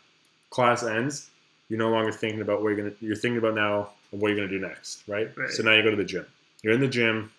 Class 0.50 0.82
ends, 0.82 1.30
you're 1.68 1.78
no 1.78 1.90
longer 1.90 2.12
thinking 2.12 2.40
about 2.40 2.62
what 2.62 2.68
you're 2.68 2.76
gonna, 2.76 2.94
you're 3.00 3.16
thinking 3.16 3.38
about 3.38 3.54
now 3.54 3.90
what 4.11 4.28
you're 4.28 4.37
gonna 4.37 4.48
do 4.48 4.58
next, 4.58 5.02
right? 5.06 5.30
Right. 5.37 5.50
So 5.50 5.62
now 5.62 5.72
you 5.74 5.82
go 5.82 5.90
to 5.90 5.96
the 5.96 6.04
gym. 6.04 6.26
You're 6.62 6.72
in 6.72 6.80
the 6.80 6.88
gym, 6.88 7.30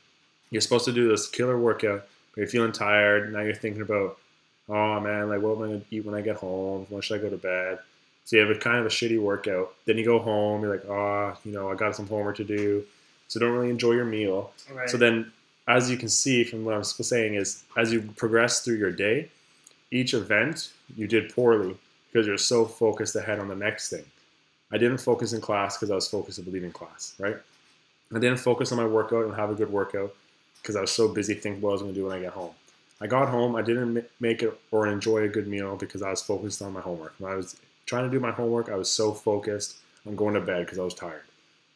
you're 0.51 0.61
supposed 0.61 0.85
to 0.85 0.93
do 0.93 1.07
this 1.07 1.27
killer 1.27 1.57
workout, 1.57 2.07
but 2.31 2.41
you're 2.41 2.47
feeling 2.47 2.71
tired. 2.71 3.33
Now 3.33 3.41
you're 3.41 3.55
thinking 3.55 3.81
about, 3.81 4.17
oh 4.67 4.99
man, 4.99 5.29
like 5.29 5.41
what 5.41 5.57
am 5.57 5.63
I 5.63 5.67
gonna 5.67 5.81
eat 5.89 6.05
when 6.05 6.15
I 6.15 6.21
get 6.21 6.37
home? 6.37 6.85
When 6.89 7.01
should 7.01 7.19
I 7.19 7.23
go 7.23 7.29
to 7.29 7.37
bed? 7.37 7.79
So 8.25 8.35
you 8.35 8.45
have 8.45 8.55
a 8.55 8.59
kind 8.59 8.77
of 8.77 8.85
a 8.85 8.89
shitty 8.89 9.19
workout. 9.19 9.73
Then 9.85 9.97
you 9.97 10.05
go 10.05 10.19
home, 10.19 10.61
you're 10.61 10.71
like, 10.71 10.85
oh, 10.85 11.35
you 11.43 11.51
know, 11.51 11.71
I 11.71 11.75
got 11.75 11.95
some 11.95 12.07
homework 12.07 12.37
to 12.37 12.43
do. 12.43 12.85
So 13.27 13.39
don't 13.39 13.53
really 13.53 13.71
enjoy 13.71 13.93
your 13.93 14.05
meal. 14.05 14.51
Right. 14.71 14.87
So 14.87 14.97
then, 14.97 15.31
as 15.69 15.89
you 15.89 15.97
can 15.97 16.09
see 16.09 16.43
from 16.43 16.65
what 16.65 16.73
I'm 16.73 16.83
saying, 16.83 17.35
is 17.35 17.63
as 17.77 17.93
you 17.93 18.01
progress 18.17 18.61
through 18.61 18.77
your 18.77 18.91
day, 18.91 19.29
each 19.91 20.15
event 20.15 20.71
you 20.97 21.07
did 21.07 21.33
poorly 21.33 21.77
because 22.11 22.25
you're 22.25 22.39
so 22.39 22.65
focused 22.65 23.15
ahead 23.15 23.39
on 23.39 23.47
the 23.47 23.55
next 23.55 23.89
thing. 23.89 24.03
I 24.71 24.79
didn't 24.79 24.97
focus 24.97 25.31
in 25.33 25.41
class 25.41 25.77
because 25.77 25.91
I 25.91 25.95
was 25.95 26.07
focused 26.07 26.39
on 26.39 26.51
leaving 26.51 26.71
class, 26.71 27.13
right? 27.19 27.37
I 28.13 28.17
didn't 28.17 28.39
focus 28.39 28.71
on 28.71 28.79
my 28.79 28.85
workout 28.85 29.25
and 29.25 29.35
have 29.35 29.51
a 29.51 29.55
good 29.55 29.71
workout 29.71 30.15
because 30.61 30.75
I 30.75 30.81
was 30.81 30.91
so 30.91 31.07
busy 31.07 31.35
thinking 31.35 31.61
what 31.61 31.69
I 31.69 31.73
was 31.73 31.81
going 31.83 31.93
to 31.93 31.99
do 31.99 32.07
when 32.07 32.17
I 32.17 32.21
get 32.21 32.33
home. 32.33 32.51
I 32.99 33.05
got 33.05 33.29
home, 33.29 33.55
I 33.55 33.61
didn't 33.61 34.03
make 34.19 34.41
it 34.41 34.59
or 34.71 34.87
enjoy 34.87 35.19
a 35.19 35.27
good 35.27 35.47
meal 35.47 35.75
because 35.75 36.01
I 36.01 36.09
was 36.09 36.21
focused 36.21 36.63
on 36.63 36.73
my 36.73 36.81
homework. 36.81 37.13
When 37.19 37.31
I 37.31 37.35
was 37.35 37.55
trying 37.85 38.05
to 38.05 38.11
do 38.11 38.19
my 38.19 38.31
homework, 38.31 38.69
I 38.69 38.75
was 38.75 38.91
so 38.91 39.13
focused 39.13 39.77
on 40.07 40.15
going 40.15 40.33
to 40.33 40.41
bed 40.41 40.65
because 40.65 40.79
I 40.79 40.83
was 40.83 40.95
tired. 40.95 41.21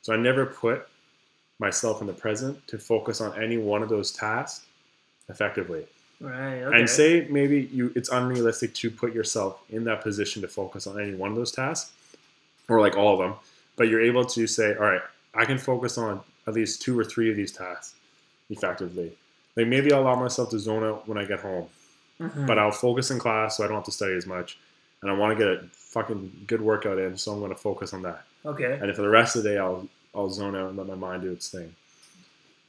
So 0.01 0.13
I 0.13 0.17
never 0.17 0.47
put 0.47 0.88
myself 1.63 2.02
in 2.02 2.08
the 2.08 2.13
present 2.13 2.56
to 2.67 2.78
focus 2.78 3.21
on 3.21 3.32
any 3.41 3.58
one 3.58 3.82
of 3.82 3.89
those 3.89 4.12
tasks 4.12 4.65
effectively. 5.30 5.86
right. 6.19 6.62
Okay. 6.67 6.78
And 6.80 6.89
say 6.89 7.28
maybe 7.30 7.69
you 7.78 7.91
it's 7.95 8.10
unrealistic 8.10 8.73
to 8.82 8.91
put 8.91 9.13
yourself 9.13 9.52
in 9.69 9.84
that 9.86 10.02
position 10.02 10.41
to 10.41 10.47
focus 10.47 10.86
on 10.88 10.99
any 11.02 11.15
one 11.15 11.30
of 11.32 11.38
those 11.38 11.52
tasks 11.52 11.91
or 12.69 12.80
like 12.82 12.95
all 12.97 13.13
of 13.13 13.19
them, 13.19 13.34
but 13.78 13.88
you're 13.89 14.02
able 14.12 14.26
to 14.26 14.45
say, 14.47 14.67
all 14.76 14.84
right, 14.91 15.02
I 15.34 15.45
can 15.45 15.58
focus 15.58 15.97
on 15.97 16.21
at 16.47 16.54
least 16.54 16.82
two 16.82 16.97
or 16.99 17.06
three 17.06 17.30
of 17.32 17.36
these 17.38 17.52
tasks 17.52 17.95
effectively. 18.49 19.10
Like 19.56 19.67
maybe 19.67 19.91
I'll 19.93 20.02
allow 20.02 20.15
myself 20.15 20.49
to 20.52 20.60
zone 20.60 20.84
out 20.84 21.08
when 21.08 21.17
I 21.17 21.26
get 21.26 21.39
home, 21.39 21.67
Mhm. 22.19 22.45
but 22.47 22.60
I'll 22.60 22.71
focus 22.88 23.10
in 23.12 23.19
class 23.19 23.58
so 23.58 23.63
I 23.63 23.67
don't 23.67 23.78
have 23.78 23.86
to 23.86 23.91
study 24.02 24.15
as 24.15 24.28
much. 24.28 24.58
and 25.02 25.12
I 25.12 25.15
want 25.15 25.38
to 25.38 25.43
get 25.43 25.49
a 25.54 25.67
fucking 25.95 26.45
good 26.47 26.62
workout 26.62 26.97
in, 26.97 27.17
so 27.17 27.34
I'm 27.34 27.39
going 27.39 27.52
to 27.52 27.58
focus 27.69 27.91
on 27.93 28.04
that. 28.04 28.21
Okay. 28.45 28.71
And 28.82 28.89
if 28.89 28.95
for 28.95 29.02
the 29.02 29.10
rest 29.10 29.36
of 29.36 29.43
the 29.43 29.49
day 29.49 29.58
I'll 29.58 29.86
I'll 30.15 30.30
zone 30.30 30.56
out 30.56 30.69
and 30.69 30.78
let 30.78 30.88
my 30.88 30.95
mind 30.95 31.23
do 31.23 31.32
its 31.32 31.49
thing. 31.49 31.76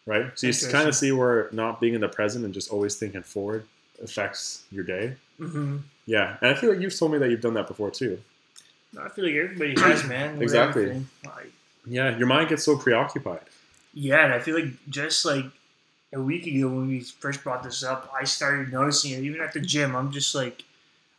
Right? 0.07 0.39
So 0.39 0.47
you 0.47 0.53
kind 0.71 0.89
of 0.89 0.95
see 0.95 1.13
where 1.13 1.49
not 1.53 1.81
being 1.81 1.95
in 1.95 2.01
the 2.01 2.09
present 2.09 2.45
and 2.45 2.53
just 2.53 2.71
always 2.71 2.97
thinking 2.97 3.23
forward 3.23 3.67
affects 4.03 4.65
your 4.71 4.85
day. 4.85 5.15
hmm 5.39 5.79
Yeah, 6.07 6.37
and 6.43 6.51
I 6.51 6.55
feel 6.55 6.71
like 6.71 6.81
you've 6.81 6.97
told 6.99 7.13
me 7.13 7.19
that 7.19 7.31
you've 7.31 7.41
done 7.41 7.55
that 7.55 7.67
before 7.69 7.91
too. 7.91 8.21
I 9.01 9.09
feel 9.09 9.25
like 9.25 9.35
everybody 9.35 9.75
has, 9.81 10.05
man. 10.07 10.41
Exactly. 10.43 11.05
Like, 11.25 11.53
Yeah, 11.87 12.17
your 12.19 12.27
mind 12.27 12.49
gets 12.51 12.65
so 12.65 12.77
preoccupied. 12.77 13.41
yeah, 13.95 14.25
and 14.25 14.33
I 14.35 14.41
feel 14.41 14.55
like 14.57 14.73
just 14.91 15.25
like 15.25 15.47
a 16.13 16.21
week 16.21 16.47
ago 16.47 16.69
when 16.69 16.87
we 16.89 17.01
first 17.01 17.43
brought 17.43 17.63
this 17.63 17.83
up, 17.83 18.13
I 18.19 18.25
started 18.25 18.73
noticing 18.73 19.13
it. 19.13 19.21
Even 19.25 19.41
at 19.41 19.53
the 19.53 19.61
gym, 19.61 19.97
I'm 19.97 20.13
just 20.13 20.35
like, 20.35 20.63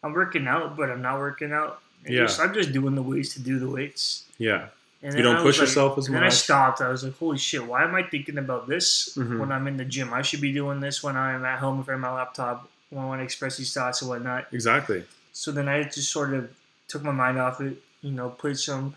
I'm 0.04 0.14
working 0.14 0.48
out, 0.48 0.78
but 0.78 0.90
I'm 0.92 1.02
not 1.02 1.18
working 1.20 1.52
out. 1.52 1.82
And 2.06 2.14
Yeah. 2.14 2.22
just- 2.22 2.40
I'm 2.40 2.54
just 2.54 2.72
doing 2.72 2.94
the 2.96 3.02
weights 3.02 3.34
to 3.34 3.42
do 3.42 3.58
the 3.60 3.68
weights. 3.68 4.26
Yeah, 4.38 4.68
You 5.14 5.22
don't 5.22 5.42
push 5.44 5.58
like- 5.60 5.68
yourself 5.68 5.98
as 5.98 6.08
and 6.08 6.16
Then 6.16 6.24
I 6.24 6.30
stopped. 6.30 6.82
I 6.82 6.90
was 6.90 7.04
like, 7.04 7.18
holy 7.18 7.38
shit, 7.38 7.64
why 7.66 7.84
am 7.84 7.94
I 7.94 8.04
thinking 8.04 8.38
about 8.38 8.68
this 8.68 9.16
Mhm. 9.16 9.40
when 9.40 9.52
I'm 9.52 9.68
in 9.68 9.78
the 9.78 9.86
gym? 9.86 10.14
I 10.14 10.22
should 10.24 10.42
be 10.42 10.52
doing 10.52 10.80
this 10.80 11.04
when 11.04 11.16
I'm 11.16 11.46
at 11.46 11.60
home 11.60 11.78
in 11.80 11.84
front 11.84 11.98
of 11.98 12.02
my 12.02 12.14
laptop 12.14 12.70
when 12.90 13.04
I 13.04 13.08
want 13.08 13.20
to 13.20 13.24
express 13.24 13.58
these 13.58 13.74
thoughts 13.74 14.02
and 14.02 14.10
whatnot. 14.10 14.48
exactly. 14.52 15.04
So 15.34 15.52
then 15.52 15.68
I 15.68 15.84
just 15.84 16.12
sort 16.12 16.34
of 16.34 16.50
took 16.88 17.04
my 17.04 17.12
mind 17.12 17.38
off 17.40 17.60
it, 17.62 17.78
you 18.02 18.12
know, 18.12 18.30
played 18.30 18.58
some, 18.58 18.96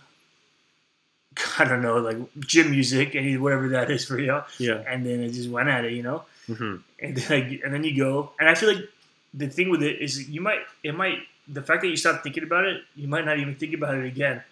I 1.58 1.64
don't 1.64 1.82
know, 1.82 1.98
like 1.98 2.16
gym 2.40 2.70
music 2.70 3.14
and 3.14 3.42
whatever 3.42 3.68
that 3.70 3.90
is 3.90 4.04
for 4.04 4.18
you, 4.18 4.42
Yeah. 4.58 4.82
and 4.86 5.04
then 5.04 5.22
I 5.24 5.28
just 5.28 5.48
went 5.50 5.68
at 5.68 5.84
it, 5.84 5.92
you 5.92 6.02
know, 6.02 6.24
hmm 6.46 6.76
and 7.00 7.16
then 7.16 7.32
I, 7.32 7.60
and 7.64 7.74
then 7.74 7.84
you 7.84 7.96
go, 7.96 8.32
and 8.40 8.48
I 8.48 8.54
feel 8.54 8.72
like 8.74 8.84
the 9.34 9.48
thing 9.48 9.68
with 9.70 9.82
it 9.82 10.00
is 10.00 10.28
you 10.28 10.40
might 10.40 10.60
it 10.82 10.94
might 10.94 11.18
the 11.46 11.62
fact 11.62 11.82
that 11.82 11.88
you 11.88 11.96
stop 11.96 12.22
thinking 12.22 12.42
about 12.44 12.64
it, 12.66 12.82
you 12.96 13.08
might 13.08 13.24
not 13.24 13.38
even 13.38 13.54
think 13.54 13.74
about 13.74 13.94
it 13.94 14.04
again. 14.06 14.42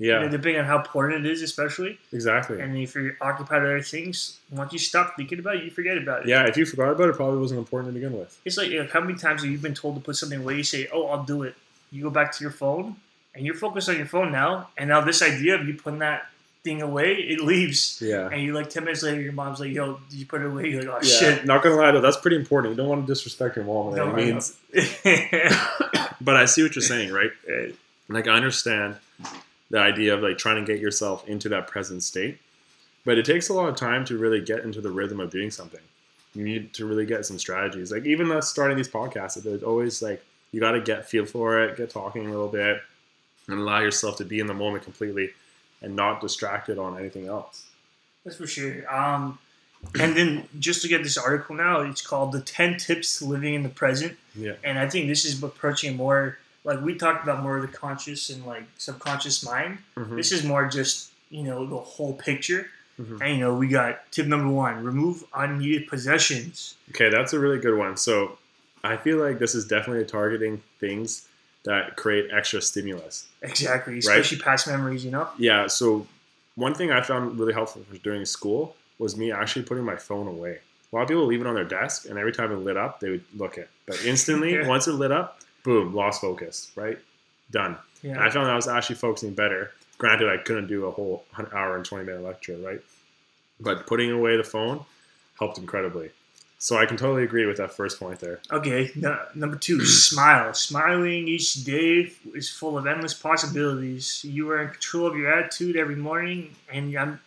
You 0.00 0.12
know, 0.12 0.22
Yeah, 0.22 0.28
depending 0.28 0.58
on 0.58 0.64
how 0.64 0.78
important 0.78 1.24
it 1.24 1.30
is, 1.30 1.40
especially, 1.42 1.98
exactly. 2.12 2.60
and 2.60 2.76
if 2.76 2.94
you're 2.96 3.16
occupied 3.20 3.62
with 3.62 3.70
other 3.70 3.80
things, 3.80 4.38
once 4.50 4.72
you 4.72 4.78
stop 4.80 5.14
thinking 5.16 5.38
about 5.38 5.56
it, 5.56 5.64
you 5.64 5.70
forget 5.70 5.96
about 5.96 6.22
it. 6.22 6.28
Yeah, 6.28 6.46
if 6.48 6.56
you 6.56 6.66
forgot 6.66 6.90
about 6.90 7.04
it, 7.08 7.10
it 7.10 7.16
probably 7.16 7.38
wasn't 7.38 7.58
important 7.58 7.94
to 7.94 8.00
begin 8.00 8.18
with. 8.18 8.36
It's 8.44 8.56
like, 8.56 8.72
like 8.72 8.90
how 8.90 9.00
many 9.00 9.14
times 9.16 9.42
have 9.42 9.50
you 9.52 9.58
been 9.58 9.74
told 9.74 9.94
to 9.94 10.00
put 10.00 10.16
something 10.16 10.40
away? 10.40 10.56
You 10.56 10.64
say, 10.64 10.88
"Oh, 10.92 11.06
I'll 11.06 11.22
do 11.22 11.44
it." 11.44 11.54
You 11.92 12.02
go 12.02 12.10
back 12.10 12.32
to 12.32 12.42
your 12.42 12.50
phone, 12.50 12.96
and 13.36 13.46
you're 13.46 13.54
focused 13.54 13.88
on 13.88 13.96
your 13.96 14.06
phone 14.06 14.32
now. 14.32 14.68
And 14.76 14.88
now 14.88 15.00
this 15.00 15.22
idea 15.22 15.54
of 15.54 15.66
you 15.68 15.74
putting 15.74 16.00
that 16.00 16.26
thing 16.64 16.82
away, 16.82 17.14
it 17.14 17.40
leaves. 17.40 18.00
Yeah. 18.02 18.28
And 18.32 18.42
you 18.42 18.52
like 18.52 18.70
ten 18.70 18.82
minutes 18.84 19.04
later, 19.04 19.20
your 19.20 19.32
mom's 19.32 19.60
like, 19.60 19.70
"Yo, 19.72 20.00
did 20.10 20.18
you 20.18 20.26
put 20.26 20.40
it 20.40 20.46
away?" 20.48 20.70
You're 20.70 20.82
like, 20.82 21.04
"Oh 21.04 21.06
Yeah, 21.06 21.18
shit." 21.36 21.44
not 21.46 21.62
gonna 21.62 21.76
lie 21.76 21.92
though, 21.92 22.00
that's 22.00 22.16
pretty 22.16 22.36
important. 22.36 22.72
You 22.72 22.76
don't 22.78 22.88
want 22.88 23.06
to 23.06 23.12
disrespect 23.14 23.54
your 23.54 23.64
mom 23.64 23.94
No, 23.94 24.10
I 24.10 24.16
means. 24.16 24.56
know. 24.74 24.82
But 26.20 26.36
I 26.36 26.46
see 26.46 26.62
what 26.64 26.74
you're 26.74 26.82
saying, 26.82 27.12
right? 27.12 27.30
Like 28.08 28.26
I 28.26 28.32
understand 28.34 28.96
the 29.74 29.80
idea 29.80 30.14
of 30.14 30.22
like 30.22 30.38
trying 30.38 30.64
to 30.64 30.72
get 30.72 30.80
yourself 30.80 31.26
into 31.26 31.48
that 31.48 31.66
present 31.66 32.00
state, 32.00 32.38
but 33.04 33.18
it 33.18 33.24
takes 33.24 33.48
a 33.48 33.52
lot 33.52 33.68
of 33.68 33.74
time 33.74 34.04
to 34.04 34.16
really 34.16 34.40
get 34.40 34.60
into 34.60 34.80
the 34.80 34.88
rhythm 34.88 35.18
of 35.18 35.30
doing 35.30 35.50
something. 35.50 35.80
You 36.32 36.44
need 36.44 36.72
to 36.74 36.86
really 36.86 37.04
get 37.04 37.26
some 37.26 37.40
strategies. 37.40 37.90
Like 37.90 38.06
even 38.06 38.30
us 38.30 38.48
starting 38.48 38.76
these 38.76 38.88
podcasts, 38.88 39.42
there's 39.42 39.64
always 39.64 40.00
like 40.00 40.24
you 40.52 40.60
got 40.60 40.72
to 40.72 40.80
get 40.80 41.08
feel 41.08 41.26
for 41.26 41.60
it, 41.60 41.76
get 41.76 41.90
talking 41.90 42.28
a 42.28 42.30
little 42.30 42.46
bit, 42.46 42.82
and 43.48 43.58
allow 43.58 43.80
yourself 43.80 44.16
to 44.18 44.24
be 44.24 44.38
in 44.38 44.46
the 44.46 44.54
moment 44.54 44.84
completely, 44.84 45.30
and 45.82 45.96
not 45.96 46.20
distracted 46.20 46.78
on 46.78 46.96
anything 46.96 47.26
else. 47.26 47.66
That's 48.24 48.36
for 48.36 48.46
sure. 48.46 48.88
Um, 48.94 49.40
and 49.98 50.16
then 50.16 50.46
just 50.60 50.82
to 50.82 50.88
get 50.88 51.02
this 51.02 51.18
article 51.18 51.56
now, 51.56 51.80
it's 51.80 52.00
called 52.00 52.30
"The 52.30 52.42
Ten 52.42 52.76
Tips 52.76 53.18
to 53.18 53.24
Living 53.24 53.54
in 53.54 53.64
the 53.64 53.70
Present." 53.70 54.16
Yeah. 54.36 54.52
And 54.62 54.78
I 54.78 54.88
think 54.88 55.08
this 55.08 55.24
is 55.24 55.42
approaching 55.42 55.96
more 55.96 56.38
like 56.64 56.80
we 56.80 56.94
talked 56.94 57.22
about 57.22 57.42
more 57.42 57.56
of 57.56 57.62
the 57.62 57.68
conscious 57.76 58.30
and 58.30 58.44
like 58.46 58.64
subconscious 58.78 59.44
mind. 59.44 59.78
Mhm. 59.96 60.16
This 60.16 60.32
is 60.32 60.44
more 60.44 60.66
just 60.68 61.10
you 61.30 61.42
know 61.42 61.66
the 61.66 61.76
whole 61.78 62.14
picture. 62.14 62.68
Mhm. 63.00 63.20
And 63.20 63.34
you 63.34 63.40
know 63.40 63.54
we 63.54 63.68
got 63.68 64.10
tip 64.12 64.26
number 64.26 64.48
one: 64.48 64.82
remove 64.84 65.24
unneeded 65.34 65.88
possessions. 65.88 66.74
Okay, 66.90 67.10
that's 67.10 67.32
a 67.32 67.38
really 67.38 67.58
good 67.58 67.76
one. 67.76 67.96
So 67.96 68.38
I 68.82 68.96
feel 68.96 69.18
like 69.18 69.38
this 69.38 69.54
is 69.54 69.66
definitely 69.66 70.04
targeting 70.04 70.62
things 70.80 71.26
that 71.64 71.96
create 71.96 72.30
extra 72.32 72.60
stimulus. 72.60 73.26
Exactly, 73.42 73.98
especially 73.98 74.38
past 74.38 74.66
memories. 74.66 75.04
You 75.04 75.10
know. 75.10 75.28
Yeah, 75.38 75.66
so 75.66 76.06
one 76.54 76.74
thing 76.74 76.92
I 76.92 77.00
found 77.00 77.38
really 77.38 77.52
helpful 77.52 77.82
for 77.90 77.96
during 77.98 78.24
school 78.24 78.76
was 78.98 79.16
me 79.16 79.32
actually 79.32 79.64
putting 79.64 79.84
my 79.84 79.96
phone 79.96 80.28
away. 80.28 80.60
A 80.92 80.94
lot 80.96 81.02
of 81.02 81.08
people 81.08 81.26
leave 81.26 81.40
it 81.40 81.46
on 81.48 81.54
their 81.56 81.64
desk, 81.64 82.06
and 82.08 82.16
every 82.16 82.30
time 82.32 82.52
it 82.52 82.56
lit 82.58 82.76
up, 82.76 83.00
they 83.00 83.10
would 83.10 83.24
look 83.36 83.54
at 83.58 83.64
it. 83.64 83.70
But 83.86 84.04
instantly, 84.04 84.52
Yeah. 84.54 84.68
once 84.68 84.86
it 84.86 84.92
lit 84.92 85.10
up, 85.10 85.40
boom, 85.64 85.92
lost 85.94 86.20
focus, 86.20 86.70
right? 86.76 86.98
Done. 87.50 87.76
And 88.02 88.18
I 88.18 88.26
Yeah. 88.26 88.30
found 88.30 88.50
I 88.50 88.54
was 88.54 88.68
actually 88.68 88.96
focusing 88.96 89.34
better. 89.34 89.72
Granted, 89.98 90.28
I 90.28 90.36
couldn't 90.36 90.68
do 90.68 90.86
a 90.86 90.90
whole 90.90 91.24
hour 91.52 91.74
and 91.76 91.84
20 91.84 92.04
minute 92.04 92.22
lecture, 92.22 92.56
right? 92.56 92.80
But 93.60 93.86
putting 93.86 94.10
away 94.10 94.36
the 94.36 94.44
phone 94.44 94.84
helped 95.38 95.58
incredibly. 95.58 96.10
So 96.58 96.78
I 96.78 96.86
can 96.86 96.96
totally 96.96 97.24
agree 97.24 97.44
with 97.46 97.58
that 97.58 97.74
first 97.74 97.98
point 98.00 98.20
there. 98.20 98.40
Okay. 98.50 98.90
No, 98.94 99.18
number 99.34 99.56
two: 99.56 99.84
smile. 99.84 100.54
Smiling 100.54 101.28
each 101.28 101.62
day 101.64 102.10
is 102.34 102.48
full 102.48 102.78
of 102.78 102.86
endless 102.86 103.12
possibilities. 103.12 104.24
You 104.24 104.50
are 104.50 104.62
in 104.62 104.70
control 104.70 105.06
of 105.06 105.16
your 105.16 105.30
attitude 105.32 105.76
every 105.76 105.96
morning, 105.96 106.54
and 106.72 106.94
I'm. 106.96 107.20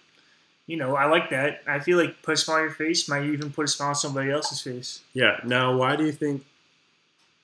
You 0.66 0.76
know, 0.76 0.96
I 0.98 1.06
like 1.06 1.30
that. 1.30 1.62
I 1.66 1.80
feel 1.80 1.98
like 1.98 2.22
put 2.24 2.34
a 2.34 2.38
smile 2.38 2.58
on 2.58 2.64
your 2.64 2.72
face 2.74 3.08
might 3.08 3.24
even 3.24 3.52
put 3.54 3.64
a 3.64 3.68
smile 3.70 3.90
on 3.90 3.96
somebody 3.96 4.32
else's 4.32 4.62
face. 4.62 5.00
Yeah. 5.14 5.40
Now, 5.46 5.78
why 5.78 5.96
do 5.96 6.06
you 6.06 6.12
think 6.12 6.44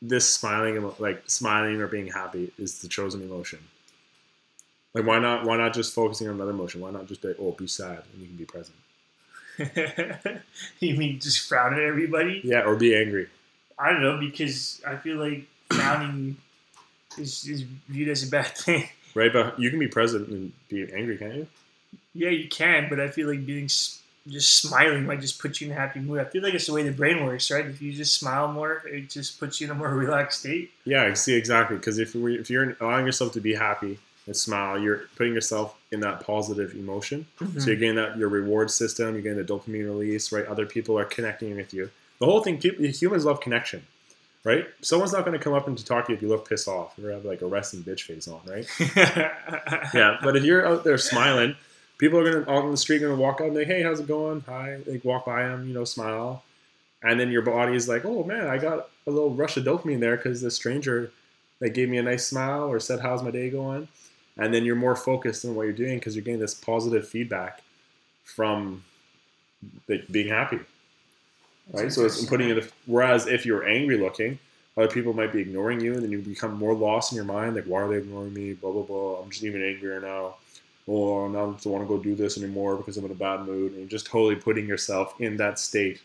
this 0.03 0.31
smiling, 0.31 0.93
like 0.99 1.23
smiling 1.27 1.81
or 1.81 1.87
being 1.87 2.07
happy, 2.07 2.51
is 2.59 2.79
the 2.79 2.89
chosen 2.89 3.21
emotion? 3.21 3.59
Like, 4.93 5.05
why 5.05 5.17
not? 5.17 5.45
Why 5.45 5.57
not 5.57 5.73
just 5.73 5.95
focusing 5.95 6.27
on 6.27 6.35
another 6.35 6.51
emotion? 6.51 6.81
Why 6.81 6.91
not 6.91 7.07
just 7.07 7.21
be, 7.21 7.33
oh, 7.39 7.53
be 7.53 7.67
sad 7.67 8.03
and 8.13 8.21
you 8.21 8.27
can 8.27 8.35
be 8.35 8.45
present? 8.45 8.77
you 10.79 10.95
mean 10.95 11.19
just 11.19 11.47
frown 11.47 11.73
at 11.73 11.79
everybody? 11.79 12.41
Yeah, 12.43 12.61
or 12.61 12.75
be 12.75 12.95
angry. 12.95 13.27
I 13.79 13.91
don't 13.91 14.03
know 14.03 14.19
because 14.19 14.81
I 14.85 14.97
feel 14.97 15.17
like 15.17 15.47
frowning 15.71 16.37
is, 17.17 17.47
is 17.47 17.61
viewed 17.87 18.09
as 18.09 18.27
a 18.27 18.29
bad 18.29 18.47
thing. 18.57 18.89
Right, 19.15 19.31
but 19.31 19.59
you 19.59 19.69
can 19.69 19.79
be 19.79 19.87
present 19.87 20.27
and 20.27 20.51
be 20.69 20.91
angry, 20.93 21.17
can't 21.17 21.35
you? 21.35 21.47
Yeah, 22.13 22.29
you 22.29 22.49
can, 22.49 22.87
but 22.89 22.99
I 22.99 23.09
feel 23.09 23.27
like 23.27 23.45
being 23.45 23.69
just 24.27 24.61
smiling 24.61 25.05
might 25.05 25.19
just 25.19 25.39
put 25.39 25.59
you 25.59 25.67
in 25.67 25.73
a 25.73 25.75
happy 25.75 25.99
mood. 25.99 26.19
I 26.19 26.25
feel 26.25 26.41
like 26.41 26.53
it's 26.53 26.67
the 26.67 26.73
way 26.73 26.83
the 26.83 26.91
brain 26.91 27.25
works, 27.25 27.51
right? 27.51 27.65
If 27.65 27.81
you 27.81 27.91
just 27.91 28.17
smile 28.17 28.47
more, 28.47 28.83
it 28.87 29.09
just 29.09 29.39
puts 29.39 29.59
you 29.59 29.67
in 29.67 29.71
a 29.71 29.75
more 29.75 29.89
relaxed 29.93 30.41
state. 30.41 30.71
Yeah, 30.85 31.03
I 31.03 31.13
see 31.13 31.35
exactly. 31.35 31.77
Because 31.77 31.99
if 31.99 32.15
we 32.15 32.35
if 32.35 32.49
you're 32.49 32.75
allowing 32.79 33.05
yourself 33.05 33.33
to 33.33 33.41
be 33.41 33.53
happy 33.53 33.99
and 34.25 34.35
smile, 34.35 34.79
you're 34.79 35.03
putting 35.17 35.33
yourself 35.33 35.75
in 35.91 35.99
that 35.99 36.21
positive 36.21 36.73
emotion. 36.73 37.25
So 37.37 37.45
you're 37.45 37.51
mm-hmm. 37.51 37.79
getting 37.79 37.95
that 37.95 38.17
your 38.17 38.29
reward 38.29 38.71
system, 38.71 39.13
you're 39.13 39.21
getting 39.21 39.37
the 39.37 39.43
dopamine 39.43 39.85
release, 39.85 40.31
right? 40.31 40.45
Other 40.45 40.65
people 40.65 40.97
are 40.97 41.05
connecting 41.05 41.55
with 41.55 41.73
you. 41.73 41.89
The 42.19 42.25
whole 42.25 42.41
thing, 42.41 42.59
people, 42.59 42.85
humans 42.85 43.25
love 43.25 43.41
connection, 43.41 43.85
right? 44.45 44.65
Someone's 44.81 45.11
not 45.11 45.25
going 45.25 45.37
to 45.37 45.43
come 45.43 45.53
up 45.53 45.67
and 45.67 45.77
to 45.77 45.83
talk 45.83 46.05
to 46.05 46.13
you 46.13 46.15
if 46.15 46.21
you 46.21 46.29
look 46.29 46.47
pissed 46.47 46.69
off 46.69 46.97
or 46.97 47.11
have 47.11 47.25
like 47.25 47.41
a 47.41 47.45
resting 47.45 47.83
bitch 47.83 48.03
face 48.03 48.29
on, 48.29 48.39
right? 48.47 48.65
yeah, 49.93 50.17
but 50.23 50.37
if 50.37 50.45
you're 50.45 50.65
out 50.65 50.85
there 50.85 50.97
smiling, 50.97 51.55
people 51.97 52.19
are 52.19 52.23
gonna 52.23 52.41
out 52.51 52.63
on 52.65 52.71
the 52.71 52.77
street 52.77 52.99
gonna 52.99 53.15
walk 53.15 53.39
out 53.41 53.47
and 53.47 53.55
like, 53.55 53.67
hey, 53.67 53.81
how's 53.83 53.99
it 53.99 54.07
going? 54.07 54.41
Hi, 54.47 54.77
like 54.85 55.03
walk 55.05 55.25
by 55.25 55.43
them, 55.43 55.67
you 55.67 55.73
know, 55.73 55.83
smile, 55.85 56.43
and 57.01 57.19
then 57.19 57.31
your 57.31 57.41
body 57.41 57.75
is 57.75 57.87
like, 57.87 58.05
oh 58.05 58.23
man, 58.23 58.47
I 58.47 58.57
got 58.57 58.89
a 59.07 59.11
little 59.11 59.31
rush 59.31 59.57
of 59.57 59.63
dopamine 59.65 59.99
there 59.99 60.15
because 60.17 60.41
the 60.41 60.51
stranger 60.51 61.11
like 61.59 61.73
gave 61.73 61.89
me 61.89 61.97
a 61.97 62.03
nice 62.03 62.27
smile 62.27 62.63
or 62.63 62.79
said, 62.79 62.99
how's 62.99 63.23
my 63.23 63.31
day 63.31 63.49
going? 63.49 63.87
And 64.37 64.53
then 64.53 64.65
you're 64.65 64.75
more 64.75 64.95
focused 64.95 65.45
on 65.45 65.55
what 65.55 65.63
you're 65.63 65.73
doing 65.73 65.99
because 65.99 66.15
you're 66.15 66.25
getting 66.25 66.39
this 66.39 66.53
positive 66.55 67.07
feedback 67.07 67.61
from 68.23 68.83
like, 69.87 70.07
being 70.11 70.29
happy, 70.29 70.59
right? 71.71 71.91
So 71.91 72.05
it's 72.05 72.25
putting 72.25 72.49
the- 72.49 72.67
Whereas 72.85 73.27
if 73.27 73.45
you're 73.45 73.65
angry 73.67 73.97
looking, 73.97 74.39
other 74.75 74.87
people 74.87 75.13
might 75.13 75.31
be 75.31 75.39
ignoring 75.39 75.81
you, 75.81 75.93
and 75.93 76.01
then 76.03 76.09
you 76.11 76.19
become 76.19 76.53
more 76.55 76.73
lost 76.73 77.11
in 77.11 77.15
your 77.15 77.25
mind. 77.25 77.55
Like, 77.55 77.65
why 77.65 77.81
are 77.83 77.87
they 77.87 77.97
ignoring 77.97 78.33
me? 78.33 78.53
Blah 78.53 78.71
blah 78.71 78.81
blah. 78.81 79.21
I'm 79.21 79.29
just 79.29 79.43
even 79.43 79.63
angrier 79.63 79.99
now. 80.01 80.35
Or 80.85 81.29
now 81.29 81.39
I 81.39 81.45
don't 81.45 81.65
want 81.65 81.83
to 81.83 81.87
go 81.87 81.97
do 81.97 82.15
this 82.15 82.37
anymore 82.37 82.75
because 82.75 82.97
I'm 82.97 83.05
in 83.05 83.11
a 83.11 83.15
bad 83.15 83.45
mood. 83.45 83.73
And 83.73 83.89
just 83.89 84.05
totally 84.05 84.35
putting 84.35 84.67
yourself 84.67 85.19
in 85.19 85.37
that 85.37 85.59
state 85.59 86.01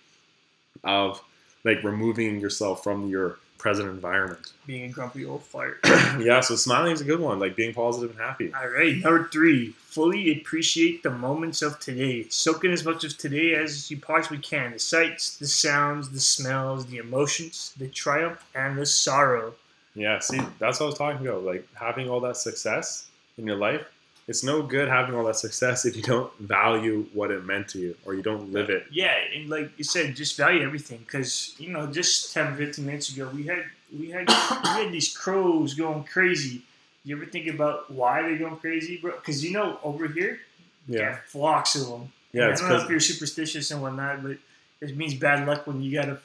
of 0.84 1.22
like 1.64 1.82
removing 1.82 2.40
yourself 2.40 2.84
from 2.84 3.08
your 3.08 3.38
present 3.58 3.88
environment. 3.88 4.52
being 4.66 4.84
a 4.84 4.88
grumpy 4.88 5.24
old 5.24 5.42
fart. 5.42 5.80
yeah, 5.84 6.40
so 6.40 6.54
smiling 6.54 6.92
is 6.92 7.00
a 7.00 7.04
good 7.04 7.20
one. 7.20 7.38
Like 7.38 7.56
being 7.56 7.74
positive 7.74 8.10
and 8.10 8.18
happy. 8.20 8.52
All 8.54 8.68
right, 8.68 8.96
number 8.96 9.28
three, 9.28 9.70
fully 9.70 10.40
appreciate 10.40 11.02
the 11.02 11.10
moments 11.10 11.60
of 11.60 11.78
today. 11.80 12.28
Soak 12.28 12.64
in 12.64 12.70
as 12.70 12.84
much 12.84 13.04
of 13.04 13.18
today 13.18 13.54
as 13.54 13.90
you 13.90 13.98
possibly 13.98 14.38
can 14.38 14.72
the 14.72 14.78
sights, 14.78 15.36
the 15.36 15.46
sounds, 15.46 16.10
the 16.10 16.20
smells, 16.20 16.86
the 16.86 16.98
emotions, 16.98 17.74
the 17.76 17.88
triumph, 17.88 18.44
and 18.54 18.78
the 18.78 18.86
sorrow. 18.86 19.54
Yeah, 19.94 20.20
see, 20.20 20.40
that's 20.60 20.78
what 20.78 20.86
I 20.86 20.90
was 20.90 20.98
talking 20.98 21.26
about. 21.26 21.42
Like 21.42 21.66
having 21.74 22.08
all 22.08 22.20
that 22.20 22.36
success 22.36 23.06
in 23.36 23.46
your 23.46 23.56
life. 23.56 23.86
It's 24.28 24.44
no 24.44 24.60
good 24.62 24.88
having 24.88 25.14
all 25.14 25.24
that 25.24 25.36
success 25.36 25.86
if 25.86 25.96
you 25.96 26.02
don't 26.02 26.30
value 26.38 27.06
what 27.14 27.30
it 27.30 27.44
meant 27.46 27.68
to 27.68 27.78
you 27.78 27.96
or 28.04 28.14
you 28.14 28.22
don't 28.22 28.52
live 28.52 28.68
it. 28.68 28.84
Yeah, 28.90 29.14
and 29.34 29.48
like 29.48 29.70
you 29.78 29.84
said, 29.84 30.14
just 30.14 30.36
value 30.36 30.62
everything 30.62 30.98
because, 30.98 31.54
you 31.58 31.70
know, 31.70 31.86
just 31.86 32.34
10, 32.34 32.56
15 32.56 32.84
minutes 32.86 33.10
ago, 33.12 33.30
we 33.34 33.44
had 33.44 33.64
we 33.98 34.10
had 34.10 34.28
we 34.28 34.68
had 34.84 34.92
these 34.92 35.16
crows 35.16 35.72
going 35.74 36.04
crazy. 36.04 36.60
You 37.04 37.16
ever 37.16 37.24
think 37.24 37.46
about 37.46 37.90
why 37.90 38.20
they're 38.20 38.36
going 38.36 38.56
crazy, 38.58 38.98
bro? 38.98 39.12
Because 39.12 39.42
you 39.42 39.50
know 39.52 39.78
over 39.82 40.06
here, 40.08 40.38
Yeah, 40.86 41.16
flocks 41.26 41.74
of 41.74 41.88
them. 41.88 42.12
yeah. 42.32 42.48
I 42.48 42.54
don't 42.54 42.68
know 42.68 42.76
if 42.76 42.90
you're 42.90 43.00
superstitious 43.00 43.70
and 43.70 43.80
whatnot, 43.80 44.22
but 44.22 44.36
it 44.82 44.94
means 44.94 45.14
bad 45.14 45.46
luck 45.48 45.66
when 45.66 45.80
you 45.80 45.90
got 45.98 46.10
a 46.10 46.18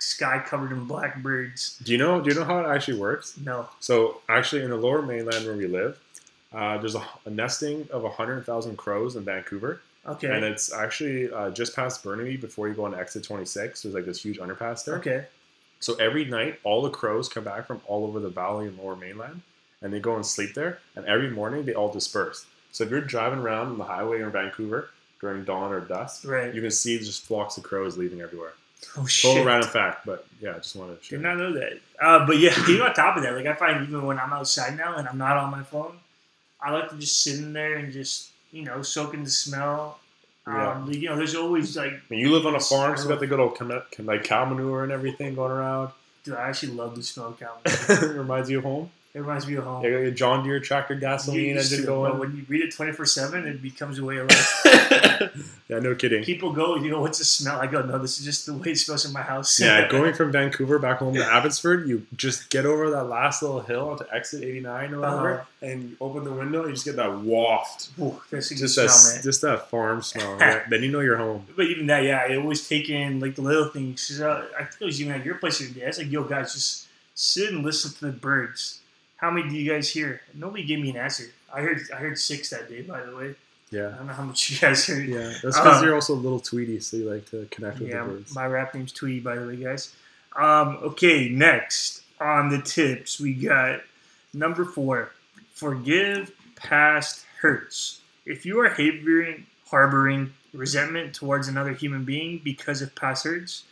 sky 0.00 0.42
covered 0.44 0.70
in 0.72 0.84
blackbirds. 0.86 1.78
do 1.84 1.90
you 1.92 1.98
know 1.98 2.20
do 2.20 2.30
you 2.30 2.34
know 2.38 2.44
how 2.44 2.58
it 2.58 2.66
actually 2.74 2.98
works? 2.98 3.36
No. 3.38 3.68
So 3.78 4.20
actually, 4.28 4.62
in 4.62 4.70
the 4.70 4.76
Lower 4.76 5.02
Mainland 5.02 5.46
where 5.46 5.54
we 5.56 5.68
live, 5.68 5.98
uh, 6.52 6.78
there's 6.78 6.94
a, 6.94 7.02
a 7.26 7.30
nesting 7.30 7.88
of 7.92 8.04
hundred 8.14 8.44
thousand 8.46 8.76
crows 8.76 9.16
in 9.16 9.24
Vancouver, 9.24 9.80
Okay. 10.06 10.28
and 10.34 10.44
it's 10.44 10.72
actually 10.72 11.30
uh, 11.32 11.50
just 11.50 11.74
past 11.76 12.02
Burnaby 12.02 12.36
before 12.36 12.68
you 12.68 12.74
go 12.74 12.84
on 12.86 12.94
exit 12.94 13.24
26. 13.24 13.82
There's 13.82 13.94
like 13.94 14.06
this 14.06 14.22
huge 14.24 14.38
underpass 14.38 14.84
there. 14.84 14.96
okay. 14.96 15.26
So 15.80 15.94
every 15.96 16.24
night, 16.24 16.58
all 16.64 16.82
the 16.82 16.90
crows 16.90 17.28
come 17.28 17.44
back 17.44 17.66
from 17.66 17.80
all 17.86 18.04
over 18.04 18.18
the 18.18 18.30
valley 18.30 18.66
and 18.66 18.76
Lower 18.78 18.96
Mainland, 18.96 19.42
and 19.82 19.92
they 19.92 20.00
go 20.00 20.16
and 20.16 20.26
sleep 20.26 20.54
there. 20.54 20.80
And 20.96 21.06
every 21.06 21.30
morning, 21.30 21.64
they 21.64 21.74
all 21.74 21.92
disperse. 21.92 22.46
So 22.72 22.82
if 22.84 22.90
you're 22.90 23.00
driving 23.00 23.38
around 23.38 23.68
on 23.68 23.78
the 23.78 23.84
highway 23.84 24.22
in 24.22 24.30
Vancouver 24.32 24.90
during 25.20 25.44
dawn 25.44 25.72
or 25.72 25.80
dusk, 25.80 26.26
Right. 26.26 26.52
you 26.54 26.60
can 26.60 26.70
see 26.72 26.98
just 26.98 27.24
flocks 27.24 27.56
of 27.58 27.62
crows 27.64 27.96
leaving 27.96 28.20
everywhere. 28.22 28.54
Oh 28.96 29.00
Total 29.02 29.06
shit. 29.08 29.46
random 29.46 29.68
fact, 29.70 30.04
but 30.06 30.26
yeah, 30.40 30.50
I 30.50 30.54
just 30.54 30.74
wanted 30.76 30.98
to 30.98 31.04
share. 31.04 31.18
Did 31.18 31.24
not 31.24 31.36
know 31.36 31.52
that. 31.52 31.80
Uh, 32.00 32.26
but 32.26 32.38
yeah, 32.38 32.54
you 32.68 32.78
know, 32.78 32.86
on 32.86 32.94
top 32.94 33.16
of 33.16 33.22
that, 33.22 33.34
like 33.34 33.46
I 33.46 33.54
find 33.54 33.86
even 33.86 34.04
when 34.04 34.18
I'm 34.18 34.32
outside 34.32 34.76
now 34.76 34.96
and 34.96 35.06
I'm 35.08 35.18
not 35.18 35.36
on 35.36 35.50
my 35.50 35.62
phone, 35.62 35.96
I 36.60 36.72
like 36.72 36.90
to 36.90 36.96
just 36.96 37.22
sit 37.22 37.36
in 37.36 37.52
there 37.52 37.76
and 37.76 37.92
just 37.92 38.30
you 38.50 38.64
know 38.64 38.82
soak 38.82 39.14
in 39.14 39.24
the 39.24 39.30
smell. 39.30 39.98
Um, 40.46 40.90
You 40.90 41.10
know, 41.10 41.16
there's 41.16 41.34
always 41.34 41.76
like, 41.76 41.92
I 41.92 42.00
mean, 42.08 42.20
you 42.20 42.32
live 42.32 42.46
on 42.46 42.54
a 42.54 42.60
farm, 42.60 42.96
so 42.96 43.02
you 43.02 43.08
got 43.10 43.20
the 43.20 43.26
good 43.26 43.38
old 43.38 43.58
like 44.06 44.24
cow 44.24 44.46
manure 44.46 44.82
and 44.82 44.90
everything 44.90 45.34
going 45.34 45.52
around. 45.52 45.90
dude, 46.24 46.34
I 46.36 46.48
actually 46.48 46.72
love 46.72 46.96
the 46.96 47.02
smell 47.02 47.28
of 47.28 47.38
cow. 47.38 47.52
Manure. 47.88 48.14
It 48.14 48.18
reminds 48.18 48.48
you 48.50 48.58
of 48.58 48.64
home. 48.64 48.90
It 49.18 49.22
reminds 49.22 49.48
me 49.48 49.54
of 49.56 49.64
home. 49.64 49.84
You 49.84 49.90
got 49.90 49.98
your 49.98 50.10
John 50.12 50.44
Deere 50.44 50.60
tractor 50.60 50.94
gasoline 50.94 51.56
engine 51.56 51.80
to, 51.80 51.86
but 51.86 51.92
going. 52.10 52.18
when 52.20 52.36
you 52.36 52.44
read 52.46 52.62
it 52.62 52.72
24 52.72 53.04
7, 53.04 53.48
it 53.48 53.60
becomes 53.60 53.98
a 53.98 54.04
way 54.04 54.18
of 54.18 54.28
life. 54.28 54.64
yeah, 55.68 55.80
no 55.80 55.96
kidding. 55.96 56.22
People 56.22 56.52
go, 56.52 56.76
you 56.76 56.88
know, 56.88 57.00
what's 57.00 57.18
the 57.18 57.24
smell? 57.24 57.60
I 57.60 57.66
go, 57.66 57.82
no, 57.82 57.98
this 57.98 58.20
is 58.20 58.24
just 58.24 58.46
the 58.46 58.54
way 58.54 58.70
it 58.70 58.78
smells 58.78 59.04
in 59.04 59.12
my 59.12 59.22
house. 59.22 59.58
Yeah, 59.58 59.88
going 59.90 60.14
from 60.14 60.30
Vancouver 60.30 60.78
back 60.78 60.98
home 60.98 61.14
to 61.14 61.24
Abbotsford, 61.24 61.88
you 61.88 62.06
just 62.14 62.48
get 62.50 62.64
over 62.64 62.90
that 62.90 63.04
last 63.04 63.42
little 63.42 63.58
hill 63.60 63.88
onto 63.90 64.04
exit 64.12 64.44
89 64.44 64.94
or 64.94 65.00
whatever, 65.00 65.32
Uh-huh. 65.40 65.44
and 65.66 65.82
you 65.90 65.96
open 66.00 66.22
the 66.22 66.32
window, 66.32 66.60
and 66.60 66.68
you 66.68 66.74
just 66.74 66.84
get 66.86 66.94
that 66.94 67.18
waft. 67.18 67.88
Ooh, 68.00 68.20
a 68.30 68.36
Just 68.40 68.76
that, 68.76 69.20
just 69.24 69.40
that 69.42 69.68
farm 69.68 70.00
smell. 70.00 70.36
Yeah, 70.38 70.62
then 70.70 70.84
you 70.84 70.92
know 70.92 71.00
you're 71.00 71.16
home. 71.16 71.44
But 71.56 71.66
even 71.66 71.86
that, 71.88 72.04
yeah, 72.04 72.24
I 72.28 72.36
always 72.36 72.68
take 72.68 72.88
in 72.88 73.18
like 73.18 73.34
the 73.34 73.42
little 73.42 73.66
things. 73.68 74.20
uh, 74.20 74.46
I 74.56 74.62
think 74.64 74.82
it 74.82 74.84
was 74.84 75.00
even 75.02 75.14
at 75.14 75.24
your 75.24 75.34
place 75.36 75.58
the 75.58 75.64
other 75.64 75.74
day. 75.74 75.84
I 75.84 75.88
was 75.88 75.98
like, 75.98 76.10
yo, 76.12 76.22
guys, 76.22 76.52
just 76.54 76.86
sit 77.14 77.52
and 77.52 77.64
listen 77.64 77.90
to 77.94 78.00
the 78.06 78.12
birds. 78.12 78.77
How 79.18 79.30
many 79.30 79.48
do 79.50 79.56
you 79.56 79.70
guys 79.70 79.90
hear? 79.90 80.22
Nobody 80.34 80.64
gave 80.64 80.80
me 80.80 80.90
an 80.90 80.96
answer. 80.96 81.24
I 81.52 81.60
heard 81.60 81.80
I 81.94 81.98
heard 81.98 82.18
six 82.18 82.50
that 82.50 82.68
day, 82.68 82.82
by 82.82 83.02
the 83.04 83.14
way. 83.14 83.34
Yeah. 83.70 83.88
I 83.88 83.98
don't 83.98 84.06
know 84.06 84.12
how 84.14 84.22
much 84.24 84.50
you 84.50 84.58
guys 84.58 84.86
heard. 84.86 85.06
Yeah, 85.06 85.24
that's 85.42 85.58
because 85.58 85.78
Um, 85.78 85.84
you're 85.84 85.94
also 85.94 86.14
a 86.14 86.16
little 86.16 86.40
Tweety, 86.40 86.80
so 86.80 86.96
you 86.96 87.10
like 87.10 87.28
to 87.30 87.46
connect 87.50 87.80
with 87.80 87.90
Yeah, 87.90 88.04
the 88.04 88.08
birds. 88.14 88.34
my 88.34 88.46
rap 88.46 88.74
name's 88.74 88.92
Tweety, 88.92 89.20
by 89.20 89.36
the 89.36 89.46
way, 89.46 89.56
guys. 89.56 89.94
Um, 90.36 90.78
okay, 90.82 91.28
next 91.28 92.02
on 92.20 92.48
the 92.48 92.62
tips, 92.62 93.20
we 93.20 93.34
got 93.34 93.80
number 94.32 94.64
four 94.64 95.12
forgive 95.52 96.32
past 96.56 97.24
hurts. 97.40 98.00
If 98.24 98.46
you 98.46 98.60
are 98.60 98.68
harboring, 98.68 99.46
harboring 99.70 100.32
resentment 100.54 101.14
towards 101.14 101.48
another 101.48 101.72
human 101.72 102.04
being 102.04 102.40
because 102.44 102.80
of 102.82 102.94
past 102.94 103.24
hurts, 103.24 103.64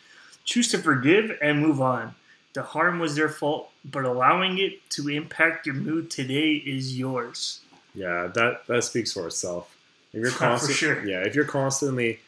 choose 0.45 0.69
to 0.73 0.79
forgive 0.79 1.37
and 1.41 1.61
move 1.61 1.81
on. 1.81 2.15
The 2.57 2.63
harm 2.63 3.01
was 3.01 3.15
their 3.15 3.29
fault, 3.29 3.71
but 3.85 4.07
allowing 4.07 4.57
it 4.57 4.89
to 4.93 5.11
impact 5.11 5.67
your 5.67 5.75
mood 5.75 6.11
today 6.11 6.53
is 6.55 6.99
yours. 6.99 7.61
Yeah, 7.95 8.29
that 8.35 8.67
that 8.67 8.83
speaks 8.83 9.13
for 9.13 9.27
itself. 9.27 9.77
If 10.15 10.23
you're 10.23 10.31
For 10.33 10.39
constant, 10.39 10.79
sure. 10.79 11.07
yeah, 11.07 11.19
if 11.19 11.35
you're 11.35 11.45
constantly 11.45 12.19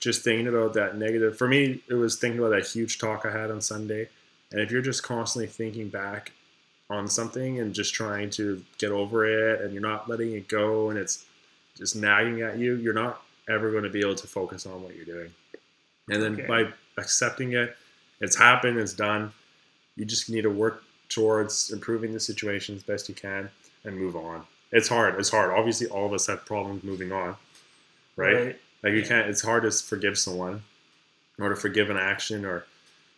just 0.00 0.24
thinking 0.24 0.46
about 0.48 0.72
that 0.72 0.96
negative, 0.96 1.36
for 1.36 1.46
me, 1.46 1.82
it 1.90 1.92
was 1.94 2.16
thinking 2.16 2.38
about 2.40 2.52
that 2.52 2.66
huge 2.66 2.98
talk 2.98 3.26
I 3.26 3.30
had 3.30 3.50
on 3.50 3.60
Sunday, 3.60 4.08
and 4.50 4.62
if 4.62 4.70
you're 4.70 4.80
just 4.80 5.02
constantly 5.02 5.46
thinking 5.46 5.90
back 5.90 6.32
on 6.88 7.06
something 7.06 7.60
and 7.60 7.74
just 7.74 7.92
trying 7.92 8.30
to 8.30 8.64
get 8.78 8.92
over 8.92 9.26
it, 9.26 9.60
and 9.60 9.74
you're 9.74 9.82
not 9.82 10.08
letting 10.08 10.32
it 10.32 10.48
go, 10.48 10.88
and 10.88 10.98
it's 10.98 11.26
just 11.76 11.96
nagging 11.96 12.40
at 12.40 12.56
you, 12.56 12.76
you're 12.76 12.94
not 12.94 13.22
ever 13.46 13.70
going 13.72 13.84
to 13.84 13.90
be 13.90 14.00
able 14.00 14.14
to 14.14 14.26
focus 14.26 14.64
on 14.64 14.82
what 14.82 14.96
you're 14.96 15.04
doing. 15.04 15.34
And 16.08 16.22
then 16.22 16.32
Okay. 16.32 16.46
by 16.46 16.72
accepting 16.96 17.52
it, 17.52 17.76
it's 18.22 18.36
happened, 18.38 18.78
it's 18.78 18.94
done. 18.94 19.34
You 19.96 20.04
just 20.04 20.30
need 20.30 20.42
to 20.42 20.50
work 20.50 20.84
towards 21.08 21.70
improving 21.72 22.12
the 22.12 22.20
situation 22.20 22.76
as 22.76 22.82
best 22.82 23.08
you 23.08 23.14
can 23.14 23.50
and 23.84 23.98
move 23.98 24.16
on. 24.16 24.44
It's 24.72 24.88
hard. 24.88 25.18
It's 25.18 25.30
hard. 25.30 25.50
Obviously, 25.50 25.86
all 25.88 26.06
of 26.06 26.12
us 26.12 26.26
have 26.26 26.44
problems 26.44 26.82
moving 26.82 27.12
on, 27.12 27.36
right? 28.16 28.58
Like 28.82 28.92
you 28.92 29.02
can't. 29.02 29.28
It's 29.28 29.42
hard 29.42 29.62
to 29.62 29.70
forgive 29.70 30.18
someone, 30.18 30.62
or 31.38 31.48
to 31.48 31.56
forgive 31.56 31.90
an 31.90 31.96
action, 31.96 32.44
or 32.44 32.66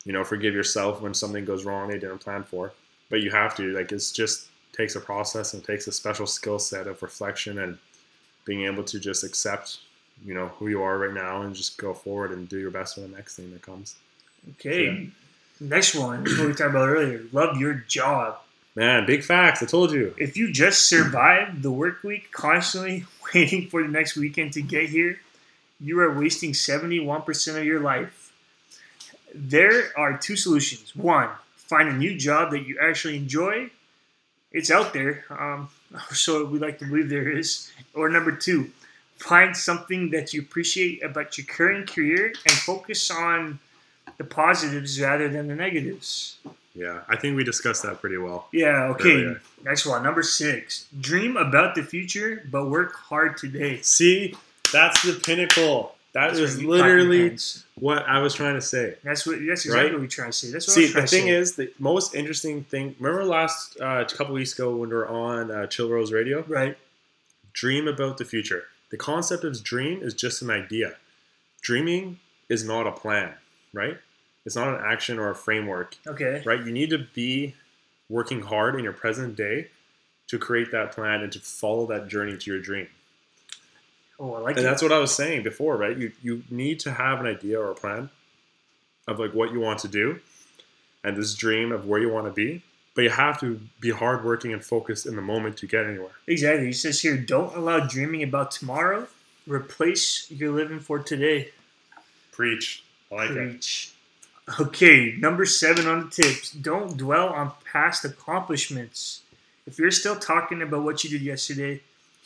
you 0.04 0.12
know, 0.12 0.24
forgive 0.24 0.54
yourself 0.54 1.00
when 1.00 1.14
something 1.14 1.44
goes 1.44 1.64
wrong 1.64 1.88
they 1.88 1.98
didn't 1.98 2.18
plan 2.18 2.44
for. 2.44 2.72
But 3.10 3.22
you 3.22 3.30
have 3.30 3.56
to. 3.56 3.72
Like 3.72 3.92
it's 3.92 4.12
just 4.12 4.48
takes 4.72 4.94
a 4.94 5.00
process 5.00 5.54
and 5.54 5.64
takes 5.64 5.86
a 5.88 5.92
special 5.92 6.26
skill 6.26 6.58
set 6.58 6.86
of 6.86 7.02
reflection 7.02 7.58
and 7.58 7.78
being 8.44 8.64
able 8.64 8.84
to 8.84 9.00
just 9.00 9.24
accept, 9.24 9.78
you 10.24 10.34
know, 10.34 10.48
who 10.48 10.68
you 10.68 10.82
are 10.82 10.98
right 10.98 11.12
now 11.12 11.42
and 11.42 11.54
just 11.54 11.76
go 11.78 11.92
forward 11.92 12.30
and 12.30 12.48
do 12.48 12.58
your 12.58 12.70
best 12.70 12.94
for 12.94 13.00
the 13.00 13.08
next 13.08 13.36
thing 13.36 13.50
that 13.52 13.62
comes. 13.62 13.96
Okay. 14.50 15.10
Next 15.60 15.94
one, 15.94 16.22
what 16.22 16.46
we 16.46 16.54
talked 16.54 16.70
about 16.70 16.88
earlier. 16.88 17.24
Love 17.32 17.56
your 17.56 17.74
job. 17.74 18.38
Man, 18.76 19.06
big 19.06 19.24
facts. 19.24 19.60
I 19.60 19.66
told 19.66 19.90
you. 19.90 20.14
If 20.16 20.36
you 20.36 20.52
just 20.52 20.88
survive 20.88 21.62
the 21.62 21.70
work 21.72 22.04
week 22.04 22.30
constantly 22.30 23.06
waiting 23.34 23.68
for 23.68 23.82
the 23.82 23.88
next 23.88 24.16
weekend 24.16 24.52
to 24.52 24.62
get 24.62 24.88
here, 24.88 25.20
you 25.80 25.98
are 26.00 26.16
wasting 26.16 26.52
71% 26.52 27.58
of 27.58 27.64
your 27.64 27.80
life. 27.80 28.32
There 29.34 29.90
are 29.96 30.16
two 30.16 30.36
solutions. 30.36 30.94
One, 30.94 31.28
find 31.56 31.88
a 31.88 31.92
new 31.92 32.16
job 32.16 32.52
that 32.52 32.66
you 32.66 32.78
actually 32.80 33.16
enjoy. 33.16 33.70
It's 34.52 34.70
out 34.70 34.92
there, 34.92 35.24
um, 35.28 35.68
so 36.12 36.44
we 36.44 36.58
like 36.58 36.78
to 36.78 36.84
believe 36.84 37.08
there 37.08 37.30
is. 37.30 37.72
Or 37.94 38.08
number 38.08 38.32
two, 38.32 38.70
find 39.16 39.56
something 39.56 40.10
that 40.10 40.32
you 40.32 40.40
appreciate 40.40 41.02
about 41.02 41.36
your 41.36 41.46
current 41.46 41.92
career 41.92 42.32
and 42.46 42.54
focus 42.54 43.10
on 43.10 43.58
the 44.16 44.24
positives 44.24 45.00
rather 45.00 45.28
than 45.28 45.48
the 45.48 45.54
negatives. 45.54 46.38
Yeah, 46.74 47.00
I 47.08 47.16
think 47.16 47.36
we 47.36 47.44
discussed 47.44 47.82
that 47.82 48.00
pretty 48.00 48.18
well. 48.18 48.48
Yeah, 48.52 48.84
okay. 48.90 49.10
Earlier. 49.10 49.42
Next 49.64 49.84
one, 49.84 50.02
number 50.02 50.22
six. 50.22 50.86
Dream 51.00 51.36
about 51.36 51.74
the 51.74 51.82
future, 51.82 52.44
but 52.50 52.66
work 52.70 52.94
hard 52.94 53.36
today. 53.36 53.80
See, 53.82 54.34
that's 54.72 55.02
the 55.02 55.14
pinnacle. 55.14 55.94
That 56.12 56.28
That's 56.28 56.38
is 56.38 56.54
what 56.54 56.62
you 56.62 56.68
clap 56.68 56.78
your 56.88 57.02
literally 57.04 57.36
what 57.78 58.06
I 58.08 58.20
was 58.20 58.34
trying 58.34 58.54
to 58.54 58.62
say. 58.62 58.94
That's 59.04 59.26
what. 59.26 59.38
That's 59.44 59.64
exactly 59.66 59.84
Right? 59.84 59.92
what 59.92 60.00
we 60.00 60.08
try 60.08 60.26
to 60.26 60.32
say. 60.32 60.50
That's 60.50 60.66
what 60.68 60.78
I 60.78 60.86
See, 60.86 60.92
trying 60.92 61.04
the 61.04 61.08
thing 61.08 61.24
say. 61.24 61.30
is, 61.30 61.56
the 61.56 61.72
most 61.78 62.14
interesting 62.14 62.64
thing. 62.64 62.94
Remember 62.98 63.24
last 63.24 63.78
uh, 63.80 64.04
couple 64.04 64.34
weeks 64.34 64.54
ago 64.54 64.70
when 64.74 64.88
we 64.88 64.94
were 64.94 65.06
on 65.08 65.50
uh, 65.50 65.66
Chill 65.66 65.88
Rose 65.90 66.10
Radio? 66.12 66.44
right? 66.48 66.78
Dream 67.52 67.86
about 67.88 68.16
the 68.18 68.24
future. 68.24 68.64
The 68.90 68.96
concept 68.96 69.44
of 69.44 69.62
dream 69.62 70.02
is 70.02 70.14
just 70.14 70.40
an 70.42 70.50
idea. 70.50 70.94
Dreaming 71.60 72.20
is 72.48 72.64
not 72.64 72.86
a 72.86 72.92
plan, 72.92 73.34
right? 73.72 73.96
It's 74.44 74.56
not 74.56 74.68
an 74.68 74.80
action 74.84 75.18
or 75.18 75.30
a 75.30 75.34
framework, 75.34 75.96
Okay. 76.06 76.42
right? 76.46 76.64
You 76.64 76.72
need 76.72 76.90
to 76.90 76.98
be 76.98 77.54
working 78.08 78.40
hard 78.42 78.76
in 78.76 78.84
your 78.84 78.92
present 78.92 79.36
day 79.36 79.68
to 80.28 80.38
create 80.38 80.70
that 80.72 80.92
plan 80.92 81.22
and 81.22 81.32
to 81.32 81.40
follow 81.40 81.86
that 81.86 82.08
journey 82.08 82.36
to 82.36 82.50
your 82.50 82.60
dream. 82.60 82.88
Oh, 84.20 84.34
I 84.34 84.38
like 84.40 84.56
and 84.56 84.64
it. 84.64 84.68
that's 84.68 84.82
what 84.82 84.92
I 84.92 84.98
was 84.98 85.14
saying 85.14 85.42
before, 85.42 85.76
right? 85.76 85.96
You 85.96 86.12
you 86.22 86.42
need 86.50 86.80
to 86.80 86.92
have 86.92 87.20
an 87.20 87.26
idea 87.26 87.60
or 87.60 87.70
a 87.70 87.74
plan 87.74 88.10
of 89.06 89.18
like 89.18 89.32
what 89.32 89.52
you 89.52 89.60
want 89.60 89.78
to 89.80 89.88
do 89.88 90.20
and 91.04 91.16
this 91.16 91.34
dream 91.34 91.70
of 91.72 91.86
where 91.86 92.00
you 92.00 92.08
want 92.10 92.26
to 92.26 92.32
be. 92.32 92.62
But 92.94 93.02
you 93.02 93.10
have 93.10 93.38
to 93.40 93.60
be 93.80 93.90
hardworking 93.90 94.52
and 94.52 94.64
focused 94.64 95.06
in 95.06 95.14
the 95.14 95.22
moment 95.22 95.56
to 95.58 95.66
get 95.68 95.86
anywhere. 95.86 96.10
exactly. 96.26 96.66
He 96.66 96.72
says 96.72 97.00
here, 97.00 97.16
don't 97.16 97.54
allow 97.54 97.78
dreaming 97.86 98.24
about 98.24 98.50
tomorrow. 98.50 99.06
Replace 99.46 100.28
your 100.32 100.50
living 100.50 100.80
for 100.80 100.98
today. 100.98 101.50
Preach. 102.32 102.82
I 103.12 103.14
like. 103.14 103.30
Preach. 103.30 103.92
Okay, 104.60 105.14
number 105.18 105.44
seven 105.44 105.86
on 105.86 106.04
the 106.06 106.10
tips. 106.10 106.52
Don't 106.52 106.96
dwell 106.96 107.28
on 107.28 107.52
past 107.70 108.04
accomplishments. 108.04 109.20
If 109.66 109.78
you're 109.78 109.90
still 109.90 110.16
talking 110.16 110.62
about 110.62 110.82
what 110.84 111.04
you 111.04 111.10
did 111.10 111.20
yesterday, 111.22 111.80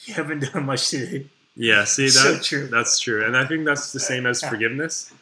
you 0.04 0.14
haven't 0.14 0.40
done 0.52 0.66
much 0.66 0.88
today. 0.90 1.26
Yeah, 1.56 1.84
see 1.84 2.08
So 2.08 2.38
true. 2.38 2.68
that's 2.68 3.00
true. 3.00 3.24
And 3.26 3.36
I 3.36 3.44
think 3.44 3.64
that's 3.64 3.92
the 3.92 4.00
same 4.00 4.26
as 4.26 4.40
forgiveness. 4.42 5.12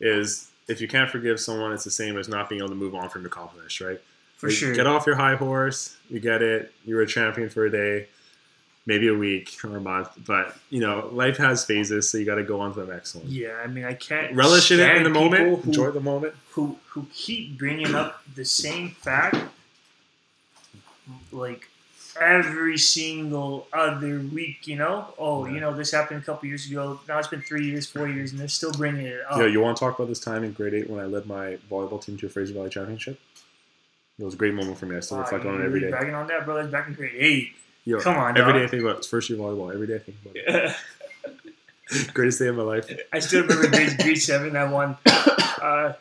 Is 0.00 0.50
if 0.68 0.80
you 0.80 0.88
can't 0.88 1.08
forgive 1.10 1.40
someone, 1.40 1.72
it's 1.72 1.84
the 1.84 1.90
same 1.90 2.18
as 2.18 2.28
not 2.28 2.48
being 2.48 2.60
able 2.60 2.68
to 2.68 2.74
move 2.74 2.94
on 2.94 3.08
from 3.08 3.22
your 3.22 3.28
accomplishment, 3.28 3.80
right? 3.80 4.00
For 4.36 4.48
Like, 4.48 4.56
sure. 4.56 4.74
Get 4.74 4.86
off 4.86 5.06
your 5.06 5.16
high 5.16 5.36
horse. 5.36 5.96
You 6.10 6.20
get 6.20 6.42
it. 6.42 6.72
You 6.84 6.96
were 6.96 7.02
a 7.02 7.06
champion 7.06 7.48
for 7.48 7.64
a 7.64 7.70
day. 7.70 8.08
Maybe 8.86 9.08
a 9.08 9.14
week 9.14 9.56
or 9.64 9.76
a 9.76 9.80
month. 9.80 10.08
But 10.26 10.56
you 10.70 10.80
know, 10.80 11.08
life 11.12 11.36
has 11.38 11.64
phases, 11.64 12.08
so 12.10 12.18
you 12.18 12.24
got 12.24 12.36
to 12.36 12.44
go 12.44 12.60
on 12.60 12.74
to 12.74 12.84
the 12.84 12.92
next 12.92 13.14
one. 13.14 13.24
Yeah, 13.26 13.60
I 13.62 13.66
mean, 13.66 13.84
I 13.84 13.94
can't 13.94 14.34
Relish 14.34 14.70
in 14.70 14.80
it 14.80 14.96
in 14.96 15.02
the 15.04 15.10
moment. 15.10 15.62
Who, 15.62 15.62
Enjoy 15.68 15.90
the 15.90 16.00
moment. 16.00 16.34
who 16.50 16.76
who 16.88 17.06
keep 17.12 17.58
bringing 17.58 17.94
up 17.94 18.22
the 18.34 18.44
same 18.44 18.90
fact, 18.90 19.36
like 21.32 21.68
every 22.20 22.78
single 22.78 23.66
other 23.72 24.20
week. 24.32 24.66
You 24.68 24.76
know, 24.76 25.12
oh, 25.18 25.46
Yeah. 25.46 25.52
you 25.54 25.60
know, 25.60 25.74
this 25.76 25.90
happened 25.90 26.22
a 26.22 26.24
couple 26.24 26.48
years 26.48 26.70
ago. 26.70 27.00
Now 27.08 27.18
it's 27.18 27.28
been 27.28 27.42
three 27.42 27.66
years, 27.66 27.86
four 27.86 28.08
years, 28.08 28.30
and 28.30 28.40
they're 28.40 28.48
still 28.48 28.72
bringing 28.72 29.06
it 29.06 29.20
up. 29.28 29.38
Yo, 29.38 29.46
you 29.46 29.60
want 29.60 29.76
to 29.76 29.80
talk 29.80 29.98
about 29.98 30.08
this 30.08 30.20
time 30.20 30.44
in 30.44 30.52
grade 30.52 30.74
eight 30.74 30.88
when 30.88 31.00
I 31.00 31.06
led 31.06 31.26
my 31.26 31.58
volleyball 31.70 32.00
team 32.04 32.16
to 32.18 32.26
a 32.26 32.28
Fraser 32.28 32.54
Valley 32.54 32.70
championship? 32.70 33.18
It 34.18 34.24
was 34.24 34.34
a 34.34 34.36
great 34.36 34.54
moment 34.54 34.78
for 34.78 34.86
me. 34.86 34.96
I 34.96 35.00
still 35.00 35.16
Wow, 35.16 35.24
reflect 35.24 35.44
you 35.44 35.50
on 35.50 35.56
it 35.56 35.58
really 35.58 35.66
every 35.66 35.80
day. 35.80 35.90
bragging 35.90 36.14
on 36.14 36.28
that, 36.28 36.44
bro. 36.44 36.54
That's 36.54 36.68
back 36.70 36.86
in 36.86 36.94
grade 36.94 37.14
eight. 37.16 37.52
Yo, 37.84 38.00
Come 38.00 38.16
on, 38.16 38.36
every 38.38 38.52
dog. 38.52 38.60
day 38.60 38.64
I 38.64 38.68
think 38.68 38.82
about 38.82 38.98
it. 38.98 39.04
First 39.04 39.28
year 39.28 39.38
volleyball. 39.38 39.72
Every 39.74 39.86
day 39.86 39.96
I 39.96 39.98
think 39.98 40.16
about 40.22 40.36
it. 40.36 40.76
Greatest 42.14 42.38
day 42.38 42.46
of 42.48 42.56
my 42.56 42.62
life. 42.62 42.90
I 43.12 43.18
still 43.18 43.42
remember 43.42 43.68
grade, 43.68 43.96
grade 44.02 44.18
seven. 44.20 44.56
I 44.56 44.64
won. 44.64 44.96
Uh, 45.06 45.92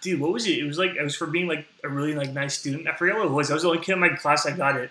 dude, 0.00 0.20
what 0.20 0.32
was 0.32 0.46
it? 0.46 0.58
It 0.58 0.64
was 0.64 0.78
like 0.78 0.92
it 0.94 1.02
was 1.02 1.16
for 1.16 1.26
being 1.26 1.48
like 1.48 1.66
a 1.82 1.88
really 1.88 2.14
like 2.14 2.32
nice 2.32 2.56
student. 2.56 2.86
I 2.86 2.94
forget 2.94 3.16
what 3.16 3.26
it 3.26 3.32
was. 3.32 3.50
I 3.50 3.54
was 3.54 3.64
the 3.64 3.68
only 3.70 3.80
kid 3.82 3.92
in 3.94 3.98
my 3.98 4.10
class 4.10 4.44
that 4.44 4.56
got 4.56 4.76
it, 4.76 4.90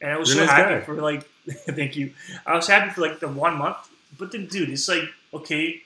and 0.00 0.12
I 0.12 0.18
was 0.18 0.28
You're 0.28 0.46
so 0.46 0.46
nice 0.46 0.56
happy 0.56 0.74
guy. 0.76 0.80
for 0.82 0.94
like. 0.94 1.28
thank 1.66 1.96
you. 1.96 2.12
I 2.46 2.54
was 2.54 2.68
happy 2.68 2.90
for 2.90 3.00
like 3.00 3.18
the 3.18 3.26
one 3.26 3.56
month, 3.58 3.76
but 4.16 4.30
then, 4.30 4.46
dude, 4.46 4.70
it's 4.70 4.88
like 4.88 5.02
okay, 5.34 5.82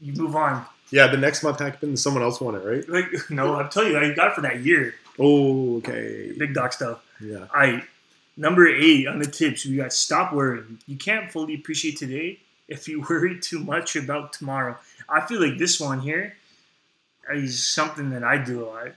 you 0.00 0.12
move 0.12 0.36
on. 0.36 0.64
Yeah, 0.92 1.08
the 1.08 1.16
next 1.16 1.42
month 1.42 1.58
happened. 1.58 1.98
Someone 1.98 2.22
else 2.22 2.40
won 2.40 2.54
it, 2.54 2.64
right? 2.64 2.88
Like 2.88 3.28
no, 3.30 3.56
I'm 3.56 3.68
telling 3.68 3.90
you, 3.90 3.98
I 3.98 4.14
got 4.14 4.28
it 4.28 4.34
for 4.34 4.42
that 4.42 4.60
year. 4.60 4.94
Oh, 5.18 5.78
okay. 5.78 6.32
Big 6.38 6.54
dog 6.54 6.72
stuff. 6.72 7.04
Yeah. 7.20 7.46
I 7.52 7.82
number 8.38 8.66
eight 8.66 9.06
on 9.06 9.18
the 9.18 9.26
tips. 9.26 9.66
We 9.66 9.76
got 9.76 9.92
stop 9.92 10.32
worrying. 10.32 10.78
You 10.86 10.96
can't 10.96 11.30
fully 11.30 11.54
appreciate 11.54 11.98
today 11.98 12.38
if 12.68 12.88
you 12.88 13.04
worry 13.10 13.38
too 13.38 13.58
much 13.58 13.96
about 13.96 14.32
tomorrow. 14.32 14.78
I 15.08 15.20
feel 15.26 15.40
like 15.40 15.58
this 15.58 15.78
one 15.78 16.00
here 16.00 16.34
is 17.32 17.66
something 17.66 18.10
that 18.10 18.24
I 18.24 18.38
do 18.38 18.64
a 18.64 18.66
lot. 18.66 18.88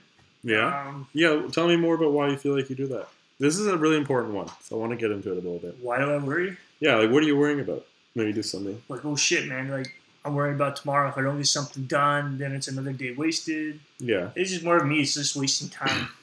Yeah. 0.42 0.86
Um, 0.88 1.06
Yeah. 1.12 1.46
Tell 1.52 1.68
me 1.68 1.76
more 1.76 1.94
about 1.96 2.12
why 2.12 2.28
you 2.28 2.36
feel 2.36 2.56
like 2.56 2.70
you 2.70 2.76
do 2.76 2.86
that. 2.88 3.08
This 3.38 3.58
is 3.58 3.66
a 3.66 3.76
really 3.76 3.96
important 3.96 4.34
one, 4.34 4.48
so 4.62 4.76
I 4.76 4.78
want 4.78 4.92
to 4.92 4.96
get 4.96 5.10
into 5.10 5.30
it 5.30 5.32
a 5.32 5.40
little 5.40 5.58
bit. 5.58 5.76
why 5.82 5.98
do 5.98 6.10
I 6.12 6.16
worry? 6.18 6.56
Yeah, 6.80 6.96
like 6.96 7.10
what 7.10 7.22
are 7.22 7.26
you 7.26 7.36
worrying 7.36 7.60
about? 7.60 7.84
Maybe 8.14 8.32
do 8.32 8.42
something. 8.42 8.80
Like 8.88 9.04
oh 9.04 9.16
shit, 9.16 9.48
man. 9.48 9.68
Like 9.68 9.92
I'm 10.24 10.34
worried 10.34 10.54
about 10.54 10.76
tomorrow. 10.76 11.08
If 11.08 11.18
I 11.18 11.22
don't 11.22 11.38
get 11.38 11.46
something 11.48 11.84
done, 11.84 12.38
then 12.38 12.52
it's 12.52 12.68
another 12.68 12.92
day 12.92 13.12
wasted. 13.12 13.80
Yeah. 13.98 14.30
It's 14.36 14.50
just 14.50 14.62
more 14.64 14.76
of 14.76 14.86
me. 14.86 15.00
It's 15.00 15.14
just 15.14 15.34
wasting 15.36 15.68
time. 15.68 16.08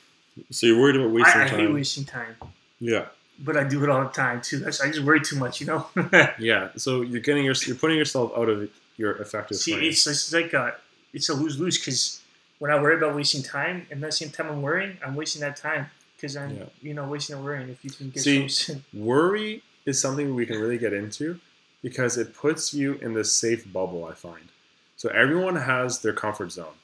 So 0.51 0.67
you're 0.67 0.79
worried 0.79 0.95
about 0.95 1.11
wasting 1.11 1.41
I, 1.41 1.45
I 1.45 1.47
time. 1.49 1.59
hate 1.59 1.73
wasting 1.73 2.05
time, 2.05 2.35
yeah. 2.79 3.05
but 3.39 3.55
I 3.57 3.63
do 3.63 3.83
it 3.83 3.89
all 3.89 4.03
the 4.03 4.09
time 4.09 4.41
too. 4.41 4.59
That's 4.59 4.81
I 4.81 4.87
just 4.87 5.01
worry 5.01 5.21
too 5.21 5.37
much, 5.37 5.61
you 5.61 5.67
know. 5.67 5.87
Yeah. 6.39 6.69
So 6.77 7.01
you're 7.01 7.21
getting 7.21 7.43
your 7.45 7.55
you're 7.65 7.75
putting 7.75 7.97
yourself 7.97 8.31
out 8.37 8.49
of 8.49 8.69
your 8.97 9.11
effective 9.21 9.57
See, 9.57 9.73
frame. 9.73 9.89
it's, 9.89 10.05
it's 10.07 10.33
like 10.33 10.53
a 10.53 10.75
it's 11.13 11.29
a 11.29 11.33
lose 11.33 11.59
lose 11.59 11.77
because 11.77 12.21
when 12.59 12.71
I 12.71 12.81
worry 12.81 12.95
about 12.97 13.15
wasting 13.15 13.41
time, 13.43 13.87
and 13.89 14.03
at 14.03 14.07
the 14.09 14.11
same 14.11 14.29
time 14.31 14.47
I'm 14.49 14.61
worrying, 14.61 14.97
I'm 15.05 15.15
wasting 15.15 15.41
that 15.41 15.55
time 15.55 15.87
because 16.15 16.35
I'm 16.35 16.55
Yeah. 16.57 16.63
you 16.81 16.93
know 16.93 17.07
wasting 17.07 17.35
and 17.37 17.45
worrying. 17.45 17.69
If 17.69 17.83
you 17.85 17.91
can 17.91 18.09
get 18.09 18.23
See- 18.23 18.41
those, 18.41 18.71
Worry 18.93 19.63
is 19.85 19.99
something 20.01 20.35
we 20.35 20.45
can 20.45 20.59
really 20.59 20.77
get 20.77 20.91
into 20.93 21.39
because 21.81 22.17
it 22.17 22.35
puts 22.35 22.73
you 22.73 22.95
in 22.95 23.13
this 23.13 23.33
safe 23.33 23.71
bubble. 23.71 24.03
I 24.05 24.13
find. 24.13 24.49
So 24.97 25.07
everyone 25.09 25.55
has 25.55 26.01
their 26.01 26.11
comfort 26.13 26.51
zone. 26.51 26.75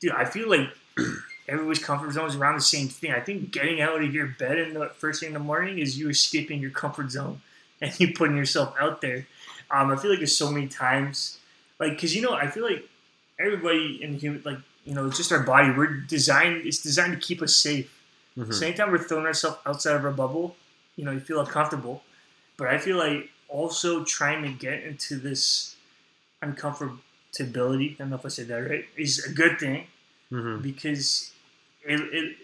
dude, 0.00 0.12
I 0.12 0.26
feel 0.26 0.50
like 0.50 0.68
everybody's 1.48 1.82
comfort 1.82 2.12
zone 2.12 2.28
is 2.28 2.36
around 2.36 2.56
the 2.56 2.62
same 2.62 2.88
thing. 2.88 3.12
I 3.12 3.20
think 3.20 3.50
getting 3.50 3.80
out 3.80 4.02
of 4.02 4.14
your 4.14 4.26
bed 4.26 4.58
in 4.58 4.74
the 4.74 4.88
first 4.88 5.20
thing 5.20 5.28
in 5.28 5.34
the 5.34 5.40
morning 5.40 5.78
is 5.78 5.98
you 5.98 6.08
escaping 6.08 6.60
your 6.60 6.70
comfort 6.70 7.10
zone 7.10 7.40
and 7.80 7.98
you 8.00 8.12
putting 8.12 8.36
yourself 8.36 8.74
out 8.80 9.00
there. 9.00 9.26
Um, 9.70 9.90
I 9.90 9.96
feel 9.96 10.10
like 10.10 10.20
there's 10.20 10.36
so 10.36 10.50
many 10.50 10.68
times, 10.68 11.38
like, 11.78 11.92
because 11.92 12.14
you 12.14 12.22
know, 12.22 12.32
I 12.32 12.48
feel 12.48 12.64
like 12.64 12.88
everybody 13.38 14.02
in 14.02 14.14
human, 14.18 14.42
like, 14.44 14.58
you 14.84 14.94
know, 14.94 15.06
it's 15.06 15.16
just 15.16 15.32
our 15.32 15.42
body. 15.42 15.70
We're 15.70 16.00
designed. 16.00 16.66
It's 16.66 16.82
designed 16.82 17.12
to 17.12 17.18
keep 17.18 17.40
us 17.42 17.56
safe. 17.56 17.90
Mhm. 18.36 18.52
So 18.52 18.66
anytime 18.66 18.90
we're 18.90 18.98
throwing 18.98 19.26
ourselves 19.26 19.58
outside 19.64 19.96
of 19.96 20.04
our 20.04 20.12
bubble, 20.12 20.56
you 20.96 21.04
know, 21.04 21.10
you 21.10 21.20
feel 21.20 21.40
uncomfortable. 21.40 22.04
But 22.56 22.68
I 22.68 22.78
feel 22.78 22.98
like 22.98 23.30
also 23.48 24.04
trying 24.04 24.42
to 24.42 24.50
get 24.50 24.82
into 24.82 25.16
this 25.16 25.76
uncomfortability, 26.42 27.92
I 27.92 27.96
don't 27.98 28.10
know 28.10 28.16
if 28.16 28.26
I 28.26 28.28
said 28.28 28.48
that 28.48 28.56
right, 28.56 28.84
is 28.96 29.24
a 29.24 29.32
good 29.32 29.58
thing 29.58 29.86
Mhm. 30.32 30.62
because 30.62 31.32
it, 31.84 32.00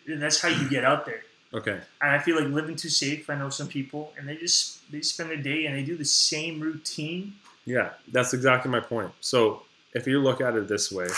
it, 0.06 0.20
that's 0.20 0.40
how 0.40 0.48
you 0.48 0.68
get 0.68 0.84
out 0.84 1.06
there. 1.06 1.22
Okay. 1.52 1.80
And 2.00 2.10
I 2.12 2.18
feel 2.18 2.36
like 2.36 2.52
living 2.52 2.76
too 2.76 2.88
safe. 2.88 3.28
I 3.28 3.34
know 3.34 3.48
some 3.50 3.66
people, 3.66 4.12
and 4.16 4.28
they 4.28 4.36
just 4.36 4.90
they 4.92 5.00
spend 5.02 5.30
their 5.30 5.36
day 5.36 5.66
and 5.66 5.76
they 5.76 5.82
do 5.82 5.96
the 5.96 6.04
same 6.04 6.60
routine. 6.60 7.34
Yeah, 7.64 7.90
that's 8.12 8.32
exactly 8.34 8.70
my 8.70 8.80
point. 8.80 9.12
So 9.20 9.62
if 9.94 10.06
you 10.06 10.20
look 10.20 10.40
at 10.40 10.54
it 10.56 10.68
this 10.68 10.92
way, 10.92 11.08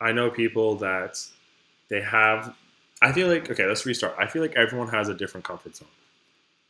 I 0.00 0.12
know 0.12 0.30
people 0.30 0.76
that 0.76 1.24
they 1.88 2.00
have. 2.00 2.54
I 3.00 3.12
feel 3.12 3.28
like 3.28 3.50
okay, 3.50 3.66
let's 3.66 3.86
restart. 3.86 4.14
I 4.18 4.26
feel 4.26 4.42
like 4.42 4.56
everyone 4.56 4.88
has 4.88 5.08
a 5.08 5.14
different 5.14 5.44
comfort 5.44 5.76
zone, 5.76 5.88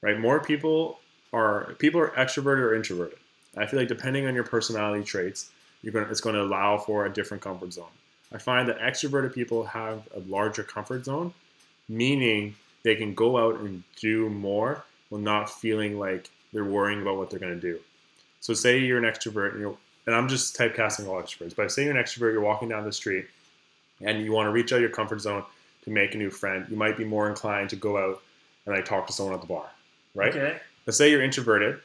right? 0.02 0.18
More 0.18 0.40
people 0.40 0.98
are 1.32 1.74
people 1.78 2.00
are 2.00 2.10
extroverted 2.10 2.60
or 2.60 2.74
introverted. 2.74 3.18
I 3.56 3.66
feel 3.66 3.78
like 3.80 3.88
depending 3.88 4.26
on 4.26 4.34
your 4.34 4.44
personality 4.44 5.04
traits, 5.04 5.50
you're 5.82 5.92
going 5.92 6.06
it's 6.10 6.20
going 6.20 6.34
to 6.34 6.42
allow 6.42 6.78
for 6.78 7.06
a 7.06 7.12
different 7.12 7.42
comfort 7.42 7.72
zone. 7.72 7.86
I 8.32 8.38
find 8.38 8.68
that 8.68 8.78
extroverted 8.78 9.32
people 9.32 9.64
have 9.64 10.02
a 10.14 10.20
larger 10.20 10.62
comfort 10.62 11.04
zone, 11.04 11.32
meaning 11.88 12.56
they 12.82 12.94
can 12.94 13.14
go 13.14 13.38
out 13.38 13.60
and 13.60 13.82
do 14.00 14.28
more 14.28 14.84
while 15.08 15.20
not 15.20 15.50
feeling 15.50 15.98
like 15.98 16.30
they're 16.52 16.64
worrying 16.64 17.00
about 17.02 17.16
what 17.16 17.30
they're 17.30 17.40
going 17.40 17.54
to 17.54 17.60
do. 17.60 17.78
So 18.40 18.54
say 18.54 18.78
you're 18.78 18.98
an 18.98 19.04
extrovert, 19.04 19.52
and, 19.52 19.60
you're, 19.60 19.76
and 20.06 20.14
I'm 20.14 20.28
just 20.28 20.56
typecasting 20.56 21.08
all 21.08 21.20
extroverts, 21.20 21.56
but 21.56 21.72
say 21.72 21.84
you're 21.84 21.96
an 21.96 22.02
extrovert, 22.02 22.32
you're 22.32 22.40
walking 22.40 22.68
down 22.68 22.84
the 22.84 22.92
street, 22.92 23.26
and 24.00 24.22
you 24.22 24.32
want 24.32 24.46
to 24.46 24.52
reach 24.52 24.72
out 24.72 24.80
your 24.80 24.90
comfort 24.90 25.20
zone 25.20 25.44
to 25.84 25.90
make 25.90 26.14
a 26.14 26.18
new 26.18 26.30
friend. 26.30 26.66
You 26.68 26.76
might 26.76 26.96
be 26.96 27.04
more 27.04 27.28
inclined 27.28 27.70
to 27.70 27.76
go 27.76 27.96
out 27.96 28.22
and 28.66 28.74
like 28.74 28.84
talk 28.84 29.06
to 29.06 29.12
someone 29.12 29.34
at 29.34 29.40
the 29.40 29.46
bar, 29.46 29.66
right? 30.14 30.34
Okay. 30.34 30.58
Let's 30.86 30.96
say 30.96 31.10
you're 31.10 31.22
introverted, 31.22 31.80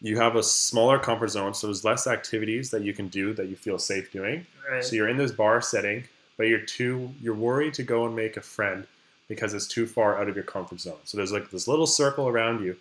you 0.00 0.16
have 0.16 0.36
a 0.36 0.42
smaller 0.42 0.98
comfort 0.98 1.28
zone, 1.28 1.54
so 1.54 1.66
there's 1.66 1.84
less 1.84 2.06
activities 2.06 2.70
that 2.70 2.82
you 2.82 2.92
can 2.92 3.08
do 3.08 3.32
that 3.34 3.48
you 3.48 3.56
feel 3.56 3.78
safe 3.78 4.12
doing. 4.12 4.46
Right. 4.70 4.84
So 4.84 4.94
you're 4.94 5.08
in 5.08 5.16
this 5.16 5.32
bar 5.32 5.60
setting, 5.60 6.04
but 6.36 6.46
you're 6.46 6.60
too 6.60 7.12
you're 7.20 7.34
worried 7.34 7.74
to 7.74 7.82
go 7.82 8.06
and 8.06 8.14
make 8.14 8.36
a 8.36 8.40
friend 8.40 8.86
because 9.28 9.54
it's 9.54 9.66
too 9.66 9.86
far 9.86 10.20
out 10.20 10.28
of 10.28 10.36
your 10.36 10.44
comfort 10.44 10.80
zone. 10.80 10.98
So 11.04 11.16
there's 11.16 11.32
like 11.32 11.50
this 11.50 11.66
little 11.66 11.86
circle 11.86 12.28
around 12.28 12.64
you, 12.64 12.76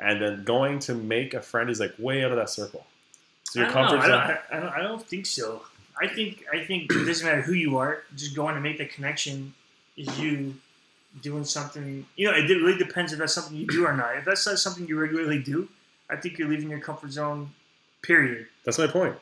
and 0.00 0.20
then 0.20 0.44
going 0.44 0.78
to 0.80 0.94
make 0.94 1.34
a 1.34 1.42
friend 1.42 1.68
is 1.68 1.80
like 1.80 1.94
way 1.98 2.24
out 2.24 2.30
of 2.30 2.38
that 2.38 2.50
circle. 2.50 2.86
So 3.44 3.60
your 3.60 3.68
don't 3.68 3.74
know. 3.74 3.88
comfort 3.88 4.00
I 4.00 4.06
zone. 4.06 4.10
don't, 4.10 4.30
I, 4.30 4.56
I 4.56 4.60
don't. 4.60 4.72
I 4.80 4.82
don't 4.82 5.06
think 5.06 5.26
so. 5.26 5.62
I 6.00 6.08
think. 6.08 6.44
I 6.52 6.64
think 6.64 6.90
it 6.90 7.04
doesn't 7.04 7.26
matter 7.26 7.42
who 7.42 7.52
you 7.52 7.76
are. 7.76 8.04
Just 8.16 8.34
going 8.34 8.54
to 8.54 8.60
make 8.60 8.78
the 8.78 8.86
connection 8.86 9.52
is 9.96 10.18
you 10.18 10.54
doing 11.22 11.44
something. 11.44 12.06
You 12.16 12.30
know, 12.30 12.36
it 12.36 12.48
really 12.48 12.78
depends 12.78 13.12
if 13.12 13.18
that's 13.18 13.34
something 13.34 13.56
you 13.56 13.66
do 13.66 13.86
or 13.86 13.94
not. 13.94 14.16
If 14.16 14.24
that's 14.24 14.46
not 14.46 14.58
something 14.58 14.88
you 14.88 14.98
regularly 14.98 15.42
do, 15.42 15.68
I 16.10 16.16
think 16.16 16.38
you're 16.38 16.48
leaving 16.48 16.70
your 16.70 16.80
comfort 16.80 17.12
zone. 17.12 17.50
Period. 18.02 18.46
That's 18.64 18.78
my 18.78 18.86
point. 18.86 19.16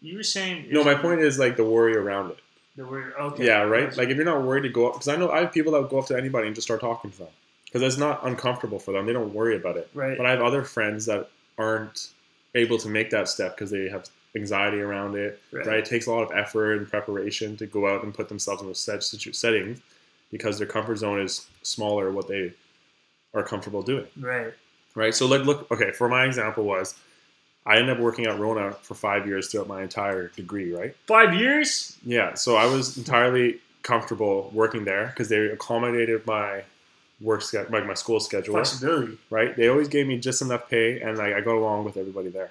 You 0.00 0.16
were 0.16 0.22
saying. 0.22 0.66
No, 0.70 0.84
my 0.84 0.94
point 0.94 1.20
is 1.20 1.38
like 1.38 1.56
the 1.56 1.64
worry 1.64 1.96
around 1.96 2.30
it. 2.30 2.38
The 2.76 2.86
worry. 2.86 3.12
Okay. 3.12 3.46
Yeah, 3.46 3.62
right. 3.62 3.94
Like 3.96 4.08
if 4.08 4.16
you're 4.16 4.24
not 4.24 4.42
worried 4.42 4.62
to 4.62 4.68
go 4.68 4.86
up, 4.86 4.94
because 4.94 5.08
I 5.08 5.16
know 5.16 5.30
I 5.30 5.40
have 5.40 5.52
people 5.52 5.72
that 5.72 5.80
would 5.80 5.90
go 5.90 5.98
up 5.98 6.06
to 6.06 6.16
anybody 6.16 6.46
and 6.46 6.54
just 6.54 6.66
start 6.66 6.80
talking 6.80 7.10
to 7.10 7.18
them 7.18 7.28
because 7.64 7.82
it's 7.82 7.98
not 7.98 8.26
uncomfortable 8.26 8.78
for 8.78 8.92
them. 8.92 9.06
They 9.06 9.12
don't 9.12 9.32
worry 9.34 9.56
about 9.56 9.76
it. 9.76 9.90
Right. 9.94 10.16
But 10.16 10.26
I 10.26 10.30
have 10.30 10.42
other 10.42 10.62
friends 10.62 11.06
that 11.06 11.30
aren't 11.58 12.10
able 12.54 12.78
to 12.78 12.88
make 12.88 13.10
that 13.10 13.28
step 13.28 13.56
because 13.56 13.70
they 13.70 13.88
have 13.88 14.08
anxiety 14.36 14.80
around 14.80 15.16
it. 15.16 15.40
Right. 15.52 15.66
Right. 15.66 15.78
It 15.78 15.84
takes 15.84 16.06
a 16.06 16.12
lot 16.12 16.22
of 16.22 16.36
effort 16.36 16.74
and 16.74 16.88
preparation 16.88 17.56
to 17.58 17.66
go 17.66 17.92
out 17.92 18.04
and 18.04 18.14
put 18.14 18.28
themselves 18.28 18.62
in 18.62 18.68
those 18.68 18.80
set 18.80 19.02
settings 19.02 19.80
because 20.30 20.58
their 20.58 20.66
comfort 20.66 20.96
zone 20.96 21.20
is 21.20 21.46
smaller. 21.62 22.10
What 22.10 22.28
they 22.28 22.54
are 23.34 23.42
comfortable 23.42 23.82
doing. 23.82 24.06
Right. 24.18 24.52
Right. 24.94 25.14
So 25.14 25.26
like, 25.26 25.42
look. 25.44 25.70
Okay. 25.70 25.92
For 25.92 26.08
my 26.08 26.24
example 26.24 26.64
was, 26.64 26.94
I 27.64 27.76
ended 27.76 27.90
up 27.96 27.98
working 28.02 28.26
at 28.26 28.38
Rona 28.38 28.72
for 28.82 28.94
five 28.94 29.26
years 29.26 29.48
throughout 29.50 29.68
my 29.68 29.82
entire 29.82 30.28
degree. 30.28 30.72
Right. 30.74 30.94
Five 31.06 31.34
years. 31.34 31.96
Yeah, 32.04 32.34
so 32.34 32.56
I 32.56 32.66
was 32.66 32.96
entirely 32.98 33.60
comfortable 33.82 34.50
working 34.52 34.84
there 34.84 35.06
because 35.06 35.28
they 35.28 35.46
accommodated 35.46 36.26
my 36.26 36.62
work 37.20 37.42
schedule, 37.42 37.70
like 37.72 37.86
my 37.86 37.94
school 37.94 38.18
schedule, 38.20 38.54
Flexibility. 38.54 39.16
right? 39.30 39.56
They 39.56 39.68
always 39.68 39.88
gave 39.88 40.06
me 40.08 40.18
just 40.18 40.42
enough 40.42 40.68
pay, 40.68 41.00
and 41.00 41.16
like 41.18 41.34
I 41.34 41.40
got 41.40 41.54
along 41.54 41.84
with 41.84 41.96
everybody 41.96 42.28
there. 42.30 42.50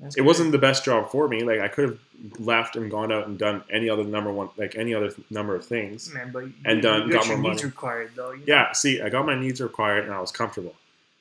That's 0.00 0.16
It 0.16 0.20
good. 0.20 0.26
wasn't 0.26 0.52
the 0.52 0.58
best 0.58 0.84
job 0.84 1.10
for 1.10 1.28
me. 1.28 1.42
Like 1.42 1.60
I 1.60 1.68
could 1.68 1.88
have 1.88 1.98
left 2.38 2.76
and 2.76 2.90
gone 2.90 3.12
out 3.12 3.26
and 3.26 3.38
done 3.38 3.62
any 3.70 3.90
other 3.90 4.04
number 4.04 4.32
one, 4.32 4.48
like 4.56 4.74
any 4.76 4.94
other 4.94 5.12
number 5.30 5.54
of 5.54 5.64
things. 5.66 6.12
Man, 6.14 6.30
but 6.32 6.44
and 6.64 6.80
done- 6.82 7.08
You 7.08 7.12
got 7.14 7.26
more 7.26 7.36
needs 7.38 7.62
money. 7.62 7.70
required 7.70 8.12
though. 8.16 8.30
you 8.32 8.38
know? 8.38 8.44
Yeah, 8.46 8.72
see, 8.72 9.00
I 9.02 9.08
got 9.10 9.26
my 9.26 9.38
needs 9.38 9.60
required, 9.60 10.04
and 10.04 10.14
I 10.14 10.20
was 10.20 10.30
comfortable. 10.32 10.74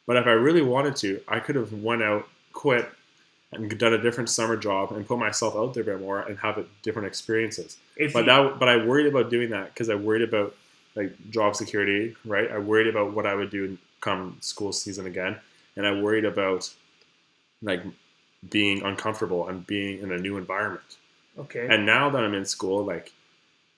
But 0.08 0.18
if 0.18 0.26
I 0.26 0.32
really 0.32 0.64
wanted 0.64 0.95
to, 0.97 1.22
I 1.28 1.39
could 1.39 1.55
have 1.55 1.72
went 1.74 2.01
out, 2.01 2.28
quit, 2.53 2.89
and 3.51 3.78
done 3.78 3.93
a 3.93 4.01
different 4.01 4.30
summer 4.30 4.58
job 4.58 4.91
and 4.91 5.08
put 5.08 5.20
myself 5.20 5.55
out 5.55 5.74
there 5.74 5.84
a 5.84 5.86
bit 5.86 6.01
more 6.01 6.22
and 6.22 6.38
have 6.39 6.66
different 6.82 7.08
experiences. 7.08 7.78
If 7.95 8.14
but 8.14 8.22
you- 8.22 8.26
that 8.26 8.60
but 8.60 8.68
I 8.68 8.84
worried 8.84 9.05
about 9.05 9.30
doing 9.30 9.51
that 9.51 9.74
because 9.74 9.89
I 9.89 9.95
worried 9.95 10.24
about 10.24 10.55
like 10.95 11.14
job 11.30 11.55
security, 11.55 12.16
right? 12.26 12.49
I 12.49 12.58
worried 12.58 12.88
about 12.88 13.14
what 13.14 13.26
I 13.28 13.36
would 13.36 13.51
do 13.51 13.78
come 14.01 14.38
school 14.41 14.74
season 14.74 15.05
again, 15.05 15.38
and 15.76 15.86
I 15.86 15.91
worried 16.01 16.26
about 16.26 16.74
like 17.62 17.84
being 18.49 18.84
uncomfortable 18.84 19.47
and 19.47 19.66
being 19.68 19.99
in 20.01 20.12
a 20.12 20.18
new 20.18 20.38
environment. 20.38 20.97
Okay. 21.38 21.68
And 21.70 21.86
now 21.86 22.10
that 22.10 22.24
I'm 22.24 22.34
in 22.34 22.45
school, 22.45 22.84
like 22.84 23.12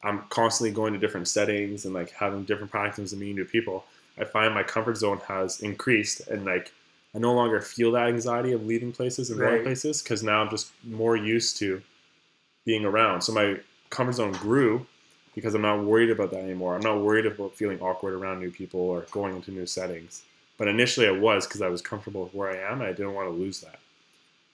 I'm 0.03 0.23
constantly 0.29 0.73
going 0.73 0.93
to 0.93 0.99
different 0.99 1.27
settings 1.27 1.85
and 1.85 1.93
like 1.93 2.11
having 2.11 2.43
different 2.45 2.71
practices 2.71 3.11
and 3.11 3.19
meeting 3.19 3.35
new 3.35 3.45
people. 3.45 3.85
I 4.19 4.25
find 4.25 4.53
my 4.53 4.63
comfort 4.63 4.97
zone 4.97 5.19
has 5.27 5.61
increased 5.61 6.27
and 6.27 6.45
like 6.45 6.71
I 7.15 7.19
no 7.19 7.33
longer 7.33 7.59
feel 7.61 7.91
that 7.93 8.07
anxiety 8.07 8.51
of 8.51 8.65
leaving 8.65 8.91
places 8.91 9.29
and 9.29 9.39
going 9.39 9.63
places 9.63 10.01
because 10.01 10.21
now 10.23 10.41
I'm 10.41 10.49
just 10.49 10.71
more 10.83 11.15
used 11.15 11.57
to 11.57 11.81
being 12.65 12.85
around. 12.85 13.21
So 13.21 13.33
my 13.33 13.57
comfort 13.89 14.13
zone 14.13 14.31
grew 14.33 14.85
because 15.33 15.55
I'm 15.55 15.61
not 15.61 15.83
worried 15.83 16.11
about 16.11 16.31
that 16.31 16.41
anymore. 16.41 16.75
I'm 16.75 16.81
not 16.81 17.01
worried 17.01 17.25
about 17.25 17.55
feeling 17.55 17.79
awkward 17.81 18.13
around 18.13 18.39
new 18.39 18.51
people 18.51 18.79
or 18.81 19.01
going 19.11 19.35
into 19.35 19.51
new 19.51 19.65
settings. 19.65 20.23
But 20.57 20.67
initially 20.67 21.07
I 21.07 21.11
was 21.11 21.47
because 21.47 21.61
I 21.61 21.69
was 21.69 21.81
comfortable 21.81 22.23
with 22.23 22.33
where 22.33 22.51
I 22.51 22.71
am 22.71 22.81
and 22.81 22.89
I 22.89 22.93
didn't 22.93 23.13
want 23.13 23.27
to 23.29 23.33
lose 23.33 23.61
that. 23.61 23.79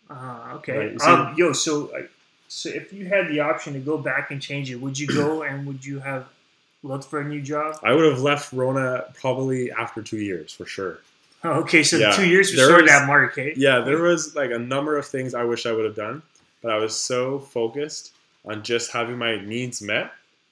Uh, 0.10 0.54
okay. 0.56 0.78
Right, 0.78 1.02
so- 1.02 1.14
um, 1.14 1.36
yo, 1.36 1.52
so 1.52 1.92
so 2.48 2.70
if 2.70 2.94
you 2.94 3.06
had 3.08 3.28
the 3.28 3.40
option 3.40 3.74
to 3.74 3.80
go 3.80 3.98
back 3.98 4.30
and 4.30 4.40
change 4.42 4.70
it, 4.72 4.76
would 4.76 5.00
you 5.00 5.08
go 5.08 5.42
and 5.44 5.66
would 5.66 5.84
you 5.84 6.00
have 6.00 6.28
looked 6.84 7.06
for 7.06 7.20
a 7.22 7.24
new 7.26 7.42
job? 7.42 7.78
I 7.84 7.94
would 7.94 8.06
have 8.06 8.22
left 8.22 8.54
Rona 8.54 9.06
probably 9.20 9.72
after 9.72 10.02
two 10.02 10.18
years 10.18 10.54
for 10.54 10.66
sure. 10.66 11.00
Oh, 11.44 11.52
okay, 11.62 11.84
so 11.84 11.98
Yeah. 11.98 12.12
two 12.12 12.28
years 12.28 12.48
was 12.52 12.58
There 12.58 12.68
sort 12.70 12.82
was- 12.84 12.92
that 12.92 13.08
mark, 13.08 13.38
eh? 13.38 13.54
Yeah, 13.56 13.80
there 13.80 14.02
was 14.02 14.36
like 14.36 14.52
a 14.52 14.60
number 14.60 14.98
of 14.98 15.06
things 15.06 15.34
I 15.34 15.44
wish 15.44 15.66
I 15.66 15.72
would 15.72 15.86
have 15.86 15.96
done, 15.96 16.22
but 16.62 16.72
I 16.72 16.78
was 16.78 16.96
so 16.96 17.40
focused 17.40 18.14
on 18.46 18.64
just 18.64 18.92
having 18.92 19.18
my 19.18 19.38
needs 19.44 19.82
met, 19.82 20.12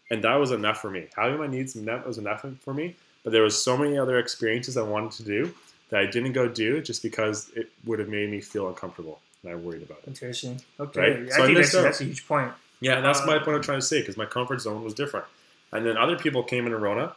and 0.10 0.24
that 0.24 0.36
was 0.36 0.52
enough 0.52 0.82
for 0.82 0.90
me. 0.90 1.08
Having 1.16 1.38
my 1.40 1.48
needs 1.48 1.76
met 1.76 2.06
was 2.08 2.18
enough 2.18 2.46
for 2.62 2.74
me. 2.74 2.96
But 3.24 3.32
there 3.32 3.44
was 3.44 3.62
so 3.62 3.78
many 3.78 3.98
other 3.98 4.18
experiences 4.20 4.76
I 4.76 4.82
wanted 4.82 5.12
to 5.12 5.24
do 5.24 5.54
that 5.90 6.00
I 6.02 6.06
didn't 6.08 6.34
go 6.34 6.48
do 6.50 6.82
just 6.82 7.02
because 7.02 7.50
it 7.56 7.70
would 7.86 8.00
have 8.00 8.10
made 8.10 8.30
me 8.30 8.42
feel 8.42 8.68
uncomfortable, 8.68 9.22
and 9.44 9.52
I 9.52 9.56
worried 9.56 9.84
about 9.84 10.00
it. 10.00 10.08
Interesting. 10.10 10.60
Okay, 10.80 11.00
Right? 11.00 11.20
I 11.20 11.30
So 11.30 11.44
I 11.44 11.46
think 11.46 11.58
that's, 11.60 11.72
that's 11.72 12.02
a 12.02 12.04
huge 12.04 12.28
point. 12.28 12.52
Yeah, 12.82 13.00
that's 13.00 13.26
my 13.26 13.38
Uh, 13.38 13.44
point 13.46 13.56
I'm 13.56 13.62
trying 13.64 13.80
to 13.80 13.86
say 13.86 14.02
because 14.02 14.18
my 14.18 14.26
comfort 14.26 14.60
zone 14.60 14.84
was 14.84 14.94
different. 14.94 15.26
And 15.74 15.86
then 15.86 15.98
other 15.98 16.18
people 16.18 16.44
came 16.44 16.66
in 16.68 16.74
Arona, 16.74 17.16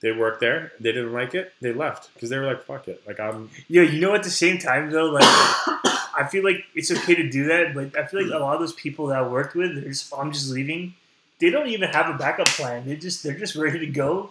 they 0.00 0.12
worked 0.12 0.40
there, 0.40 0.72
they 0.80 0.92
didn't 0.92 1.12
like 1.12 1.34
it, 1.34 1.52
they 1.60 1.72
left 1.72 2.12
because 2.14 2.30
they 2.30 2.38
were 2.38 2.46
like, 2.46 2.62
"Fuck 2.64 2.88
it." 2.88 3.02
Like 3.06 3.20
I'm, 3.20 3.50
Yeah, 3.68 3.82
you 3.82 4.00
know, 4.00 4.14
at 4.14 4.22
the 4.22 4.30
same 4.30 4.58
time 4.58 4.90
though, 4.90 5.06
like 5.10 5.24
I 5.26 6.26
feel 6.30 6.42
like 6.44 6.64
it's 6.74 6.90
okay 6.90 7.14
to 7.16 7.28
do 7.28 7.46
that, 7.48 7.74
but 7.74 7.96
I 7.98 8.06
feel 8.06 8.22
like 8.22 8.32
a 8.32 8.38
lot 8.38 8.54
of 8.54 8.60
those 8.60 8.72
people 8.72 9.06
that 9.08 9.18
I 9.18 9.28
worked 9.28 9.54
with, 9.54 9.74
they're 9.74 9.88
just, 9.88 10.12
I'm 10.16 10.32
just 10.32 10.50
leaving. 10.50 10.94
They 11.40 11.50
don't 11.50 11.68
even 11.68 11.90
have 11.90 12.12
a 12.12 12.18
backup 12.18 12.48
plan. 12.48 12.86
They 12.86 12.96
just 12.96 13.22
they're 13.22 13.38
just 13.38 13.54
ready 13.54 13.78
to 13.80 13.86
go. 13.86 14.30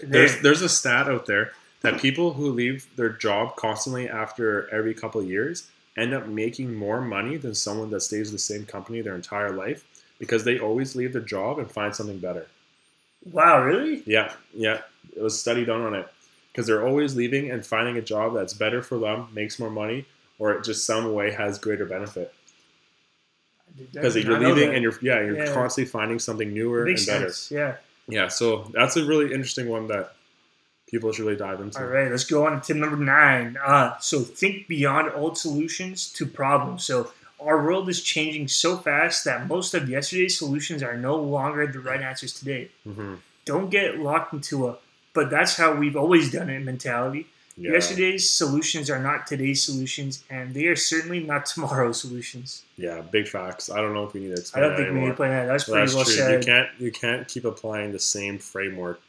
They're- 0.00 0.08
there's 0.10 0.40
there's 0.42 0.62
a 0.62 0.68
stat 0.68 1.08
out 1.08 1.26
there 1.26 1.52
that 1.82 2.00
people 2.00 2.32
who 2.34 2.50
leave 2.50 2.86
their 2.96 3.10
job 3.10 3.56
constantly 3.56 4.08
after 4.08 4.68
every 4.74 4.94
couple 4.94 5.20
of 5.20 5.28
years 5.28 5.68
end 5.96 6.12
up 6.14 6.26
making 6.26 6.74
more 6.74 7.00
money 7.00 7.36
than 7.36 7.54
someone 7.54 7.90
that 7.90 8.00
stays 8.00 8.30
the 8.32 8.38
same 8.38 8.66
company 8.66 9.00
their 9.00 9.14
entire 9.14 9.50
life 9.52 9.84
because 10.18 10.44
they 10.44 10.58
always 10.58 10.94
leave 10.96 11.12
their 11.12 11.22
job 11.22 11.58
and 11.58 11.70
find 11.70 11.94
something 11.94 12.18
better. 12.18 12.46
Wow, 13.32 13.62
really? 13.64 14.02
Yeah, 14.06 14.32
yeah, 14.54 14.80
it 15.16 15.22
was 15.22 15.34
a 15.34 15.38
study 15.38 15.64
done 15.64 15.82
on 15.82 15.94
it 15.94 16.08
because 16.52 16.66
they're 16.66 16.86
always 16.86 17.14
leaving 17.16 17.50
and 17.50 17.64
finding 17.64 17.96
a 17.96 18.02
job 18.02 18.34
that's 18.34 18.54
better 18.54 18.82
for 18.82 18.98
them, 18.98 19.28
makes 19.34 19.58
more 19.58 19.70
money, 19.70 20.06
or 20.38 20.52
it 20.52 20.64
just 20.64 20.86
some 20.86 21.12
way 21.12 21.30
has 21.32 21.58
greater 21.58 21.84
benefit 21.86 22.32
because 23.92 24.16
you're 24.16 24.38
leaving 24.38 24.72
and 24.74 24.82
you're 24.82 24.94
yeah 25.02 25.20
you're 25.20 25.36
Yeah. 25.44 25.52
constantly 25.52 25.90
finding 25.90 26.18
something 26.18 26.52
newer 26.54 26.84
and 26.86 26.94
better. 26.96 27.30
sense. 27.30 27.50
Yeah. 27.50 27.76
Yeah, 28.08 28.28
so 28.28 28.70
that's 28.72 28.96
a 28.96 29.04
really 29.04 29.32
interesting 29.34 29.68
one 29.68 29.88
that 29.88 30.14
people 30.88 31.12
should 31.12 31.24
really 31.24 31.36
dive 31.36 31.60
into. 31.60 31.78
All 31.80 31.86
right, 31.86 32.08
let's 32.10 32.24
go 32.24 32.46
on 32.46 32.60
to 32.60 32.64
tip 32.66 32.76
number 32.76 32.96
nine. 32.96 33.56
Uh, 33.62 33.98
so 33.98 34.20
think 34.20 34.68
beyond 34.68 35.10
old 35.14 35.36
solutions 35.36 36.12
to 36.12 36.24
problems. 36.24 36.84
So 36.84 37.10
our 37.40 37.62
world 37.62 37.88
is 37.88 38.02
changing 38.02 38.48
so 38.48 38.76
fast 38.76 39.24
that 39.24 39.46
most 39.46 39.74
of 39.74 39.88
yesterday's 39.88 40.38
solutions 40.38 40.82
are 40.82 40.96
no 40.96 41.16
longer 41.16 41.66
the 41.66 41.80
right 41.80 42.00
answers 42.00 42.32
today. 42.32 42.70
hmm 42.84 43.14
Don't 43.44 43.70
get 43.70 43.98
locked 43.98 44.32
into 44.32 44.68
a 44.68 44.76
but 45.12 45.30
that's 45.30 45.56
how 45.56 45.74
we've 45.74 45.96
always 45.96 46.30
done 46.30 46.50
it 46.50 46.60
mentality. 46.62 47.26
Yeah. 47.58 47.72
Yesterday's 47.72 48.28
solutions 48.28 48.90
are 48.90 48.98
not 48.98 49.26
today's 49.26 49.62
solutions, 49.64 50.22
and 50.28 50.52
they 50.52 50.66
are 50.66 50.76
certainly 50.76 51.20
not 51.20 51.46
tomorrow's 51.54 51.98
solutions. 51.98 52.64
Yeah, 52.76 53.00
big 53.00 53.26
facts. 53.26 53.70
I 53.70 53.80
don't 53.80 53.94
know 53.94 54.04
if 54.04 54.12
we 54.12 54.20
need 54.20 54.36
to 54.36 54.50
I 54.54 54.60
don't 54.60 54.76
think 54.76 54.88
we 54.88 54.94
need 54.94 54.98
anymore. 54.98 55.08
to 55.10 55.14
play 55.16 55.28
that. 55.30 55.46
That's 55.46 55.64
pretty 55.64 55.80
that's 55.80 55.94
well 55.94 56.04
true. 56.04 56.12
said. 56.14 56.42
You 56.42 56.46
can't 56.46 56.68
you 56.78 56.92
can't 56.92 57.26
keep 57.26 57.44
applying 57.46 57.92
the 57.92 57.98
same 57.98 58.38
framework 58.38 59.00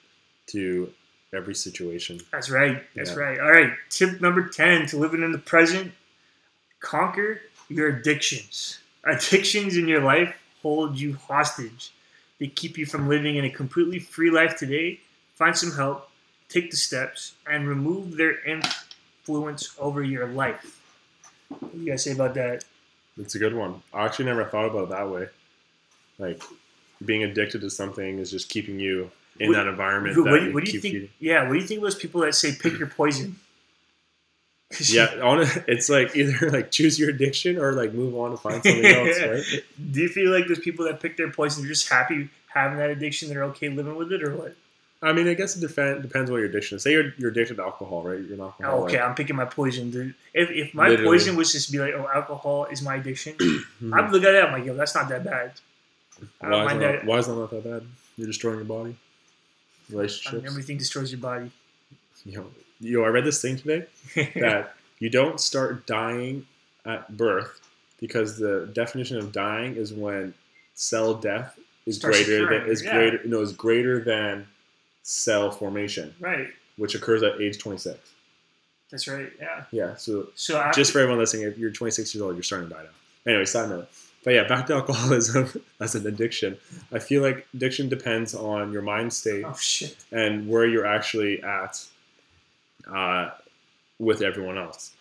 to 0.47 0.93
every 1.33 1.55
situation. 1.55 2.21
That's 2.31 2.49
right. 2.49 2.81
That's 2.95 3.09
Yeah. 3.11 3.17
right. 3.17 3.39
All 3.41 3.51
right. 3.51 3.73
Tip 3.89 4.21
number 4.21 4.47
10 4.47 4.85
to 4.87 4.97
living 4.97 5.23
in 5.23 5.33
the 5.33 5.39
present 5.39 5.91
conquer 6.79 7.41
your 7.69 7.87
addictions. 7.89 8.79
Addictions 9.03 9.77
in 9.77 9.87
your 9.87 10.01
life 10.01 10.35
hold 10.61 10.97
you 10.99 11.15
hostage. 11.15 11.91
They 12.39 12.47
keep 12.47 12.77
you 12.77 12.85
from 12.85 13.07
living 13.07 13.35
in 13.37 13.45
a 13.45 13.49
completely 13.49 13.99
free 13.99 14.29
life 14.29 14.57
today. 14.57 14.99
Find 15.35 15.55
some 15.57 15.71
help, 15.71 16.09
take 16.49 16.71
the 16.71 16.77
steps, 16.77 17.33
and 17.49 17.67
remove 17.67 18.15
their 18.17 18.43
influence 18.45 19.75
over 19.79 20.03
your 20.03 20.27
life. 20.27 20.81
What 21.49 21.71
do 21.73 21.79
you 21.79 21.89
guys 21.91 22.03
say 22.03 22.11
about 22.11 22.33
that? 22.35 22.65
It's 23.17 23.35
a 23.35 23.39
good 23.39 23.55
one. 23.55 23.81
I 23.93 24.05
actually 24.05 24.25
never 24.25 24.45
thought 24.45 24.65
about 24.65 24.83
it 24.85 24.89
that 24.89 25.09
way. 25.09 25.27
Like 26.19 26.41
being 27.05 27.23
addicted 27.23 27.61
to 27.61 27.69
something 27.69 28.19
is 28.19 28.31
just 28.31 28.49
keeping 28.49 28.79
you 28.79 29.09
in 29.39 29.49
What- 29.49 29.55
that 29.55 29.67
environment 29.67 30.17
What, 30.17 30.25
that 30.41 30.53
what, 30.53 30.65
do 30.65 30.71
you 30.71 30.79
think? 30.79 30.93
feeding. 30.93 31.09
Yeah, 31.19 31.43
what 31.47 31.53
do 31.53 31.59
you 31.59 31.65
think 31.67 31.79
of 31.79 31.83
those 31.83 31.95
people 31.95 32.21
that 32.21 32.33
say 32.35 32.55
pick 32.59 32.77
your 32.77 32.87
poison? 32.87 33.39
Yeah, 34.89 35.05
on 35.23 35.45
it's 35.67 35.89
like 35.89 36.15
either 36.15 36.49
like 36.49 36.71
choose 36.71 36.99
your 36.99 37.09
addiction 37.09 37.57
or 37.57 37.73
like 37.73 37.93
move 37.93 38.15
on 38.15 38.31
to 38.31 38.37
find 38.37 38.61
something 38.63 38.85
else, 38.85 39.19
right? 39.25 39.63
Do 39.91 40.01
you 40.01 40.09
feel 40.09 40.31
like 40.31 40.47
those 40.47 40.59
people 40.59 40.85
that 40.85 40.99
pick 41.01 41.15
their 41.17 41.31
poison 41.31 41.63
They're 41.63 41.71
just 41.71 41.89
happy 41.89 42.29
having 42.47 42.77
that 42.79 42.89
addiction, 42.89 43.29
they're 43.29 43.43
okay 43.45 43.69
living 43.69 43.95
with 43.95 44.11
it, 44.11 44.23
or 44.23 44.35
what? 44.35 44.55
I 45.01 45.13
mean, 45.13 45.27
I 45.27 45.35
guess 45.35 45.55
it 45.55 45.59
depend, 45.59 46.01
depends 46.01 46.31
what 46.31 46.37
your 46.37 46.47
addiction 46.47 46.77
is. 46.77 46.83
Say 46.83 46.91
you're, 46.91 47.13
you're 47.19 47.29
addicted 47.29 47.57
to 47.57 47.63
alcohol, 47.63 48.01
right? 48.01 48.19
You're 48.19 48.37
not 48.37 48.55
Oh, 48.63 48.85
okay, 48.85 48.99
I'm 48.99 49.13
picking 49.13 49.35
my 49.35 49.45
poison, 49.45 49.91
dude. 49.91 50.15
If, 50.33 50.49
if 50.49 50.73
my 50.73 50.89
Literally. 50.89 51.05
poison 51.11 51.35
was 51.35 51.51
just 51.51 51.71
be 51.71 51.77
like, 51.77 51.93
oh, 51.93 52.09
alcohol 52.13 52.65
is 52.65 52.81
my 52.81 52.95
addiction. 52.95 53.35
I'd 53.93 54.11
look 54.11 54.23
at 54.23 54.33
it, 54.33 54.43
I'm 54.43 54.53
like, 54.53 54.65
yo, 54.65 54.73
that's 54.73 54.95
not 54.95 55.07
that 55.09 55.23
bad. 55.23 55.51
I 56.41 56.49
don't 56.49 56.51
Why 56.51 56.57
is, 56.61 56.65
mind 56.65 56.81
that, 56.81 56.91
that. 56.93 57.05
why 57.05 57.17
is 57.19 57.27
that 57.27 57.35
not 57.35 57.51
that 57.51 57.63
bad? 57.63 57.83
You're 58.17 58.25
destroying 58.27 58.55
your 58.57 58.65
body, 58.65 58.81
I 58.81 58.85
mean, 58.87 58.95
relationships. 59.91 60.45
everything 60.47 60.77
destroys 60.79 61.11
your 61.11 61.21
body. 61.21 61.51
Yo, 62.25 62.47
yo, 62.79 63.03
I 63.03 63.07
read 63.07 63.25
this 63.25 63.41
thing 63.41 63.57
today 63.57 63.85
that 64.39 64.73
you 64.99 65.09
don't 65.09 65.39
start 65.39 65.85
dying 65.85 66.45
at 66.85 67.15
birth 67.15 67.59
because 67.99 68.37
the 68.37 68.69
definition 68.73 69.17
of 69.17 69.31
dying 69.31 69.75
is 69.75 69.93
when 69.93 70.33
cell 70.73 71.13
death 71.13 71.57
is 71.85 71.97
Starts 71.97 72.17
greater 72.25 72.45
occurring, 72.45 72.61
than 72.61 72.69
is 72.69 72.83
yeah. 72.83 72.93
greater 72.93 73.21
no 73.25 73.41
is 73.41 73.53
greater 73.53 74.03
than 74.03 74.47
cell 75.03 75.51
formation, 75.51 76.13
right. 76.19 76.47
which 76.75 76.95
occurs 76.95 77.23
at 77.23 77.39
age 77.39 77.57
26. 77.59 77.97
That's 78.91 79.07
right. 79.07 79.31
Yeah. 79.39 79.63
Yeah, 79.71 79.95
so 79.95 80.29
So 80.35 80.57
after, 80.57 80.79
just 80.79 80.91
for 80.91 80.99
everyone 80.99 81.19
listening, 81.19 81.43
if 81.43 81.57
you're 81.57 81.71
26 81.71 82.13
years 82.13 82.21
old, 82.21 82.35
you're 82.35 82.43
starting 82.43 82.69
to 82.69 82.75
die 82.75 82.83
now. 82.83 83.31
Anyway, 83.31 83.45
side 83.45 83.69
note. 83.69 83.89
But 84.23 84.33
yeah, 84.33 84.47
back 84.47 84.67
to 84.67 84.75
alcoholism 84.75 85.61
as 85.79 85.95
an 85.95 86.05
addiction. 86.05 86.57
I 86.91 86.99
feel 86.99 87.21
like 87.21 87.47
addiction 87.53 87.87
depends 87.87 88.35
on 88.35 88.73
your 88.73 88.81
mind 88.81 89.13
state 89.13 89.45
oh 89.45 89.55
and 90.11 90.49
where 90.49 90.65
you're 90.65 90.85
actually 90.85 91.41
at 91.43 91.85
uh, 92.93 93.31
with 93.99 94.21
everyone 94.21 94.57
else. 94.57 94.93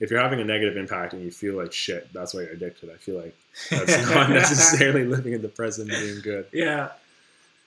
If 0.00 0.10
you're 0.10 0.20
having 0.20 0.40
a 0.40 0.44
negative 0.44 0.76
impact 0.76 1.12
and 1.12 1.22
you 1.22 1.30
feel 1.30 1.56
like 1.56 1.72
shit, 1.72 2.12
that's 2.12 2.32
why 2.32 2.42
you're 2.42 2.52
addicted. 2.52 2.90
I 2.90 2.96
feel 2.96 3.16
like 3.16 3.36
that's 3.70 4.10
not 4.10 4.30
necessarily 4.30 5.04
living 5.04 5.32
in 5.32 5.42
the 5.42 5.48
present 5.48 5.90
and 5.90 6.00
being 6.00 6.20
good. 6.20 6.46
Yeah. 6.52 6.90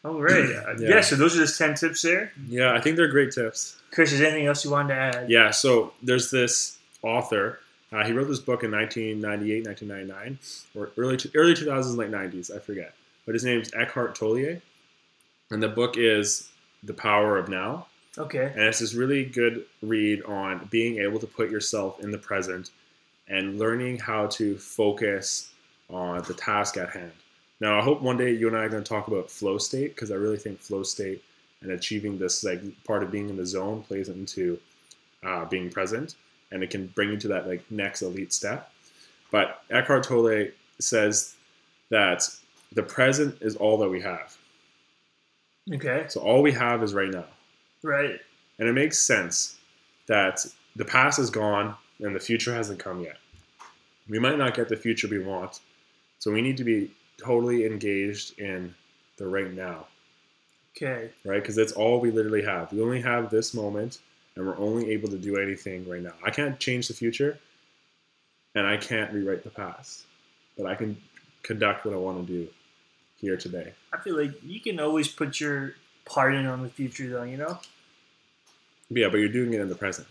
All 0.04 0.20
right. 0.22 0.46
Yeah. 0.80 0.90
yeah. 0.90 1.02
So 1.02 1.16
those 1.16 1.36
are 1.36 1.42
just 1.42 1.58
ten 1.58 1.76
tips 1.76 2.02
there. 2.02 2.32
Yeah, 2.48 2.74
I 2.74 2.80
think 2.80 2.96
they're 2.96 3.10
great 3.10 3.32
tips. 3.32 3.82
Chris, 3.92 4.14
is 4.14 4.20
there 4.20 4.30
anything 4.30 4.48
else 4.48 4.64
you 4.64 4.72
wanted 4.72 4.96
to 4.96 5.00
add? 5.00 5.30
Yeah, 5.30 5.52
so 5.52 5.94
there's 6.02 6.32
this 6.32 6.78
author. 7.04 7.60
Uh, 7.92 8.06
he 8.06 8.14
wrote 8.14 8.30
this 8.30 8.40
book 8.40 8.64
in 8.64 8.72
1998, 8.72 9.66
1999, 9.66 10.40
or 10.76 10.92
early 10.98 11.18
early 11.36 11.54
2000s, 11.54 11.98
late 11.98 12.10
90s. 12.10 12.56
I 12.56 12.60
forget. 12.60 12.94
But 13.26 13.36
his 13.36 13.44
name's 13.44 13.74
Eckhart 13.74 14.16
Tolle, 14.16 14.62
and 15.52 15.62
the 15.62 15.68
book 15.68 15.98
is 15.98 16.50
The 16.84 16.94
Power 16.94 17.38
of 17.38 17.50
Now. 17.50 17.88
Okay. 18.18 18.52
And 18.54 18.64
it's 18.64 18.80
this 18.80 18.94
really 18.94 19.26
good 19.26 19.66
read 19.82 20.24
on 20.24 20.68
being 20.70 20.98
able 21.00 21.20
to 21.20 21.28
put 21.28 21.50
yourself 21.50 22.00
in 22.02 22.12
the 22.12 22.18
present 22.18 22.72
and 23.28 23.58
learning 23.58 24.00
how 24.00 24.28
to 24.28 24.58
focus 24.58 25.54
on 25.90 26.22
the 26.24 26.34
task 26.34 26.78
at 26.78 26.90
hand. 26.90 27.12
Now, 27.62 27.80
I 27.80 27.84
hope 27.84 28.02
one 28.02 28.18
day 28.18 28.32
you 28.32 28.48
and 28.48 28.58
I 28.58 28.62
are 28.62 28.70
going 28.70 28.84
to 28.84 28.90
talk 28.90 29.08
about 29.08 29.30
flow 29.30 29.58
state 29.58 29.96
because 29.96 30.12
I 30.12 30.16
really 30.16 30.38
think 30.38 30.60
flow 30.60 30.84
state 30.84 31.24
and 31.62 31.72
achieving 31.72 32.18
this 32.18 32.44
like 32.44 32.62
part 32.84 33.04
of 33.04 33.12
being 33.12 33.30
in 33.30 33.38
the 33.38 33.46
zone 33.46 33.84
plays 33.84 34.10
into 34.10 34.60
uh, 35.24 35.46
being 35.46 35.70
present, 35.70 36.16
and 36.52 36.64
it 36.64 36.72
can 36.72 36.88
bring 36.88 37.12
you 37.12 37.18
to 37.18 37.28
that 37.28 37.48
like 37.48 37.64
next 37.70 38.02
elite 38.02 38.34
step. 38.34 38.72
But 39.30 39.62
Eckhart 39.70 40.04
Tolle 40.04 40.48
says 40.80 41.36
that 41.90 42.28
the 42.74 42.84
present 42.84 43.38
is 43.42 43.56
all 43.56 43.78
that 43.78 43.90
we 43.90 44.02
have. 44.02 44.36
Okay. 45.72 46.06
So 46.10 46.20
all 46.22 46.42
we 46.42 46.52
have 46.52 46.82
is 46.82 46.94
right 46.94 47.12
now. 47.12 47.26
Right. 47.84 48.20
And 48.60 48.68
it 48.70 48.74
makes 48.74 49.00
sense 49.00 49.58
that 50.08 50.46
the 50.76 50.86
past 50.86 51.20
is 51.20 51.30
gone. 51.30 51.76
and 52.00 52.16
the 52.16 52.20
future 52.20 52.52
hasn't 52.52 52.80
come 52.80 53.02
yet. 53.02 53.18
We 54.10 54.18
might 54.18 54.40
not 54.40 54.56
get 54.56 54.68
the 54.70 54.76
future 54.76 55.08
we 55.08 55.20
want, 55.20 55.60
so 56.18 56.32
we 56.32 56.42
need 56.42 56.58
to 56.58 56.64
be 56.64 56.90
totally 57.24 57.64
engaged 57.66 58.40
in 58.40 58.74
the 59.18 59.28
right 59.28 59.54
now, 59.54 59.86
Okay. 60.76 61.12
right? 61.24 61.40
Because 61.40 61.56
that's 61.56 61.74
all 61.74 62.00
we 62.00 62.10
literally 62.10 62.42
have. 62.44 62.74
We 62.74 62.82
only 62.82 63.00
have 63.02 63.30
this 63.30 63.54
moment, 63.54 64.00
and 64.36 64.48
we're 64.48 64.58
only 64.58 64.90
able 64.90 65.10
to 65.10 65.18
do 65.20 65.38
anything 65.38 65.88
right 65.88 66.02
now. 66.02 66.14
I 66.26 66.32
can't 66.32 66.60
change 66.60 66.88
the 66.88 66.96
future, 66.96 67.38
and 68.56 68.66
I 68.66 68.78
can't 68.78 69.14
rewrite 69.14 69.44
the 69.44 69.52
past, 69.52 70.06
but 70.58 70.66
I 70.66 70.74
can 70.74 70.98
conduct 71.44 71.86
what 71.86 71.94
I 71.94 71.98
want 71.98 72.26
to 72.26 72.34
do 72.34 72.50
here 73.18 73.38
today. 73.38 73.74
I 73.94 73.98
feel 73.98 74.18
like 74.20 74.32
you 74.44 74.60
can 74.60 74.80
always 74.80 75.08
put 75.08 75.40
your 75.40 75.76
part 76.06 76.34
in 76.36 76.46
on 76.46 76.64
the 76.64 76.70
future, 76.70 77.10
though. 77.10 77.24
You 77.24 77.38
know. 77.38 77.60
Yeah, 78.90 79.08
but 79.10 79.18
you're 79.18 79.30
doing 79.30 79.54
it 79.54 79.62
in 79.62 79.70
the 79.70 79.76
present. 79.76 80.08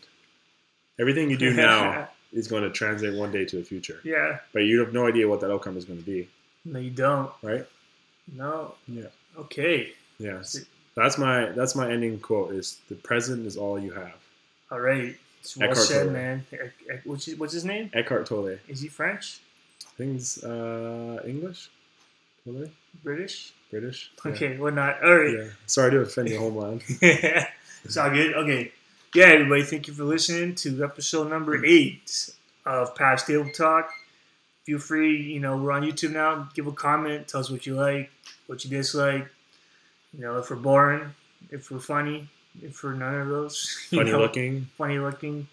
Everything 0.99 1.31
you 1.31 1.37
do 1.37 1.53
now 1.55 2.09
is 2.33 2.49
going 2.49 2.63
to 2.63 2.71
translate 2.71 3.15
one 3.15 3.31
day 3.33 3.45
to 3.45 3.57
the 3.57 3.63
future, 3.65 4.01
yeah. 4.05 4.39
but 4.53 4.61
you 4.61 4.81
have 4.81 4.93
no 4.93 5.07
idea 5.07 5.29
what 5.29 5.41
that 5.41 5.51
outcome 5.51 5.77
is 5.77 5.85
going 5.85 5.99
to 5.99 6.05
be, 6.05 6.29
No, 6.65 6.79
you 6.79 6.91
don't. 6.91 7.31
right? 7.43 7.67
No. 8.33 8.75
Yeah. 8.87 9.07
Okay. 9.37 9.93
Yes. 10.19 10.61
That's 10.95 11.19
my 11.19 11.47
that's 11.47 11.75
my 11.75 11.91
ending 11.91 12.19
quote. 12.21 12.53
Is 12.53 12.79
the 12.89 12.95
present 12.95 13.47
is 13.47 13.57
all 13.57 13.79
you 13.79 13.93
have. 13.93 14.15
All 14.71 14.81
right. 14.81 15.17
It's 15.41 15.57
well 15.57 15.71
Eckhart 15.71 15.87
said, 15.87 16.05
Tolle. 16.05 16.13
man. 16.13 16.45
What's 17.05 17.25
his, 17.25 17.37
what's 17.39 17.53
his 17.55 17.65
name? 17.65 17.91
Eckhart 17.95 18.27
Tolle. 18.27 18.59
Is 18.69 18.81
he 18.81 18.89
French? 18.89 19.41
Things 19.97 20.43
uh, 20.45 21.23
English, 21.27 21.71
Tolle, 22.45 22.67
British? 23.03 23.53
British. 23.71 24.11
Okay. 24.25 24.57
Well, 24.57 24.73
not. 24.73 25.03
All 25.03 25.17
right. 25.17 25.35
Yeah. 25.35 25.45
Sorry 25.67 25.91
to 25.93 26.01
offend 26.01 26.29
your 26.29 26.41
homeland. 26.41 26.83
it's 26.89 27.97
all 27.97 28.11
good. 28.11 28.35
Okay. 28.35 28.73
Yeah, 29.15 29.27
everybody, 29.27 29.63
thank 29.63 29.89
you 29.89 29.95
for 29.95 30.05
listening 30.05 30.55
to 30.57 30.85
episode 30.85 31.29
number 31.29 31.65
eight 31.65 32.31
of 32.65 32.95
Past 32.95 33.27
Table 33.27 33.51
Talk. 33.51 33.91
Feel 34.65 34.79
free, 34.79 35.21
you 35.21 35.41
know, 35.41 35.57
we're 35.57 35.73
on 35.73 35.83
YouTube 35.83 36.13
now. 36.13 36.49
Give 36.55 36.69
a 36.69 36.73
comment. 36.73 37.27
Tell 37.27 37.41
us 37.41 37.51
what 37.51 37.67
you 37.67 37.75
like, 37.75 38.13
what 38.47 38.65
you 38.65 38.71
dislike. 38.71 39.29
You 40.17 40.21
know, 40.21 40.39
if 40.39 40.49
we're 40.49 40.57
boring, 40.57 41.13
if 41.51 41.73
we're 41.73 41.81
funny, 41.81 42.29
if 42.63 42.85
we're 42.85 42.95
none 42.95 43.17
of 43.17 43.29
those. 43.29 43.77
Funny 43.91 44.13
know, 44.13 44.21
looking. 44.21 44.69
Funny 44.79 44.99
looking. 45.01 45.49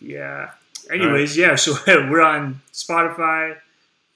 Yeah. 0.00 0.50
Anyways, 0.90 1.36
yeah, 1.36 1.54
so 1.54 1.76
we're 1.86 2.22
on 2.22 2.60
Spotify. 2.72 3.56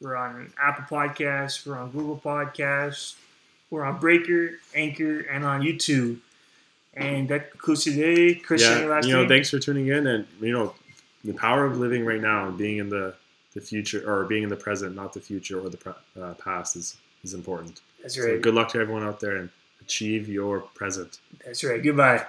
We're 0.05 0.17
on 0.17 0.53
Apple 0.61 0.85
Podcasts. 0.85 1.67
We're 1.67 1.79
on 1.79 1.91
Google 1.91 2.21
Podcasts. 2.23 3.15
We're 3.71 3.85
on 3.85 3.99
Breaker, 3.99 4.51
Anchor, 4.75 5.21
and 5.21 5.45
on 5.45 5.63
YouTube. 5.63 6.19
And 6.93 7.27
that 7.31 7.51
concludes 7.53 7.85
today. 7.85 8.35
Christian, 8.35 8.81
Yeah. 8.81 8.85
last 8.85 9.07
You 9.07 9.15
know, 9.15 9.21
thing? 9.23 9.29
thanks 9.31 9.51
for 9.51 9.59
tuning 9.59 9.89
in, 9.89 10.07
and 10.07 10.27
you 10.41 10.53
know, 10.53 10.75
the 11.25 11.33
power 11.33 11.65
of 11.65 11.79
living 11.79 12.05
right 12.05 12.21
now 12.21 12.47
and 12.49 12.57
being 12.59 12.77
in 12.79 12.91
the 12.91 13.15
the 13.55 13.61
future 13.61 14.03
or 14.09 14.25
being 14.25 14.43
in 14.43 14.49
the 14.49 14.57
present, 14.57 14.97
not 14.97 15.13
the 15.13 15.21
future 15.21 15.61
or 15.61 15.69
the 15.71 15.77
pre- 15.77 15.93
uh, 16.21 16.35
past, 16.35 16.77
is 16.77 16.97
is 17.23 17.33
important. 17.35 17.81
That's 18.03 18.17
So 18.17 18.25
right. 18.27 18.43
good 18.43 18.53
luck 18.55 18.69
to 18.73 18.81
everyone 18.81 19.05
out 19.05 19.21
there 19.21 19.37
and 19.37 19.49
achieve 19.81 20.29
your 20.29 20.61
present. 20.61 21.21
That's 21.45 21.65
right. 21.65 21.83
Goodbye. 21.83 22.27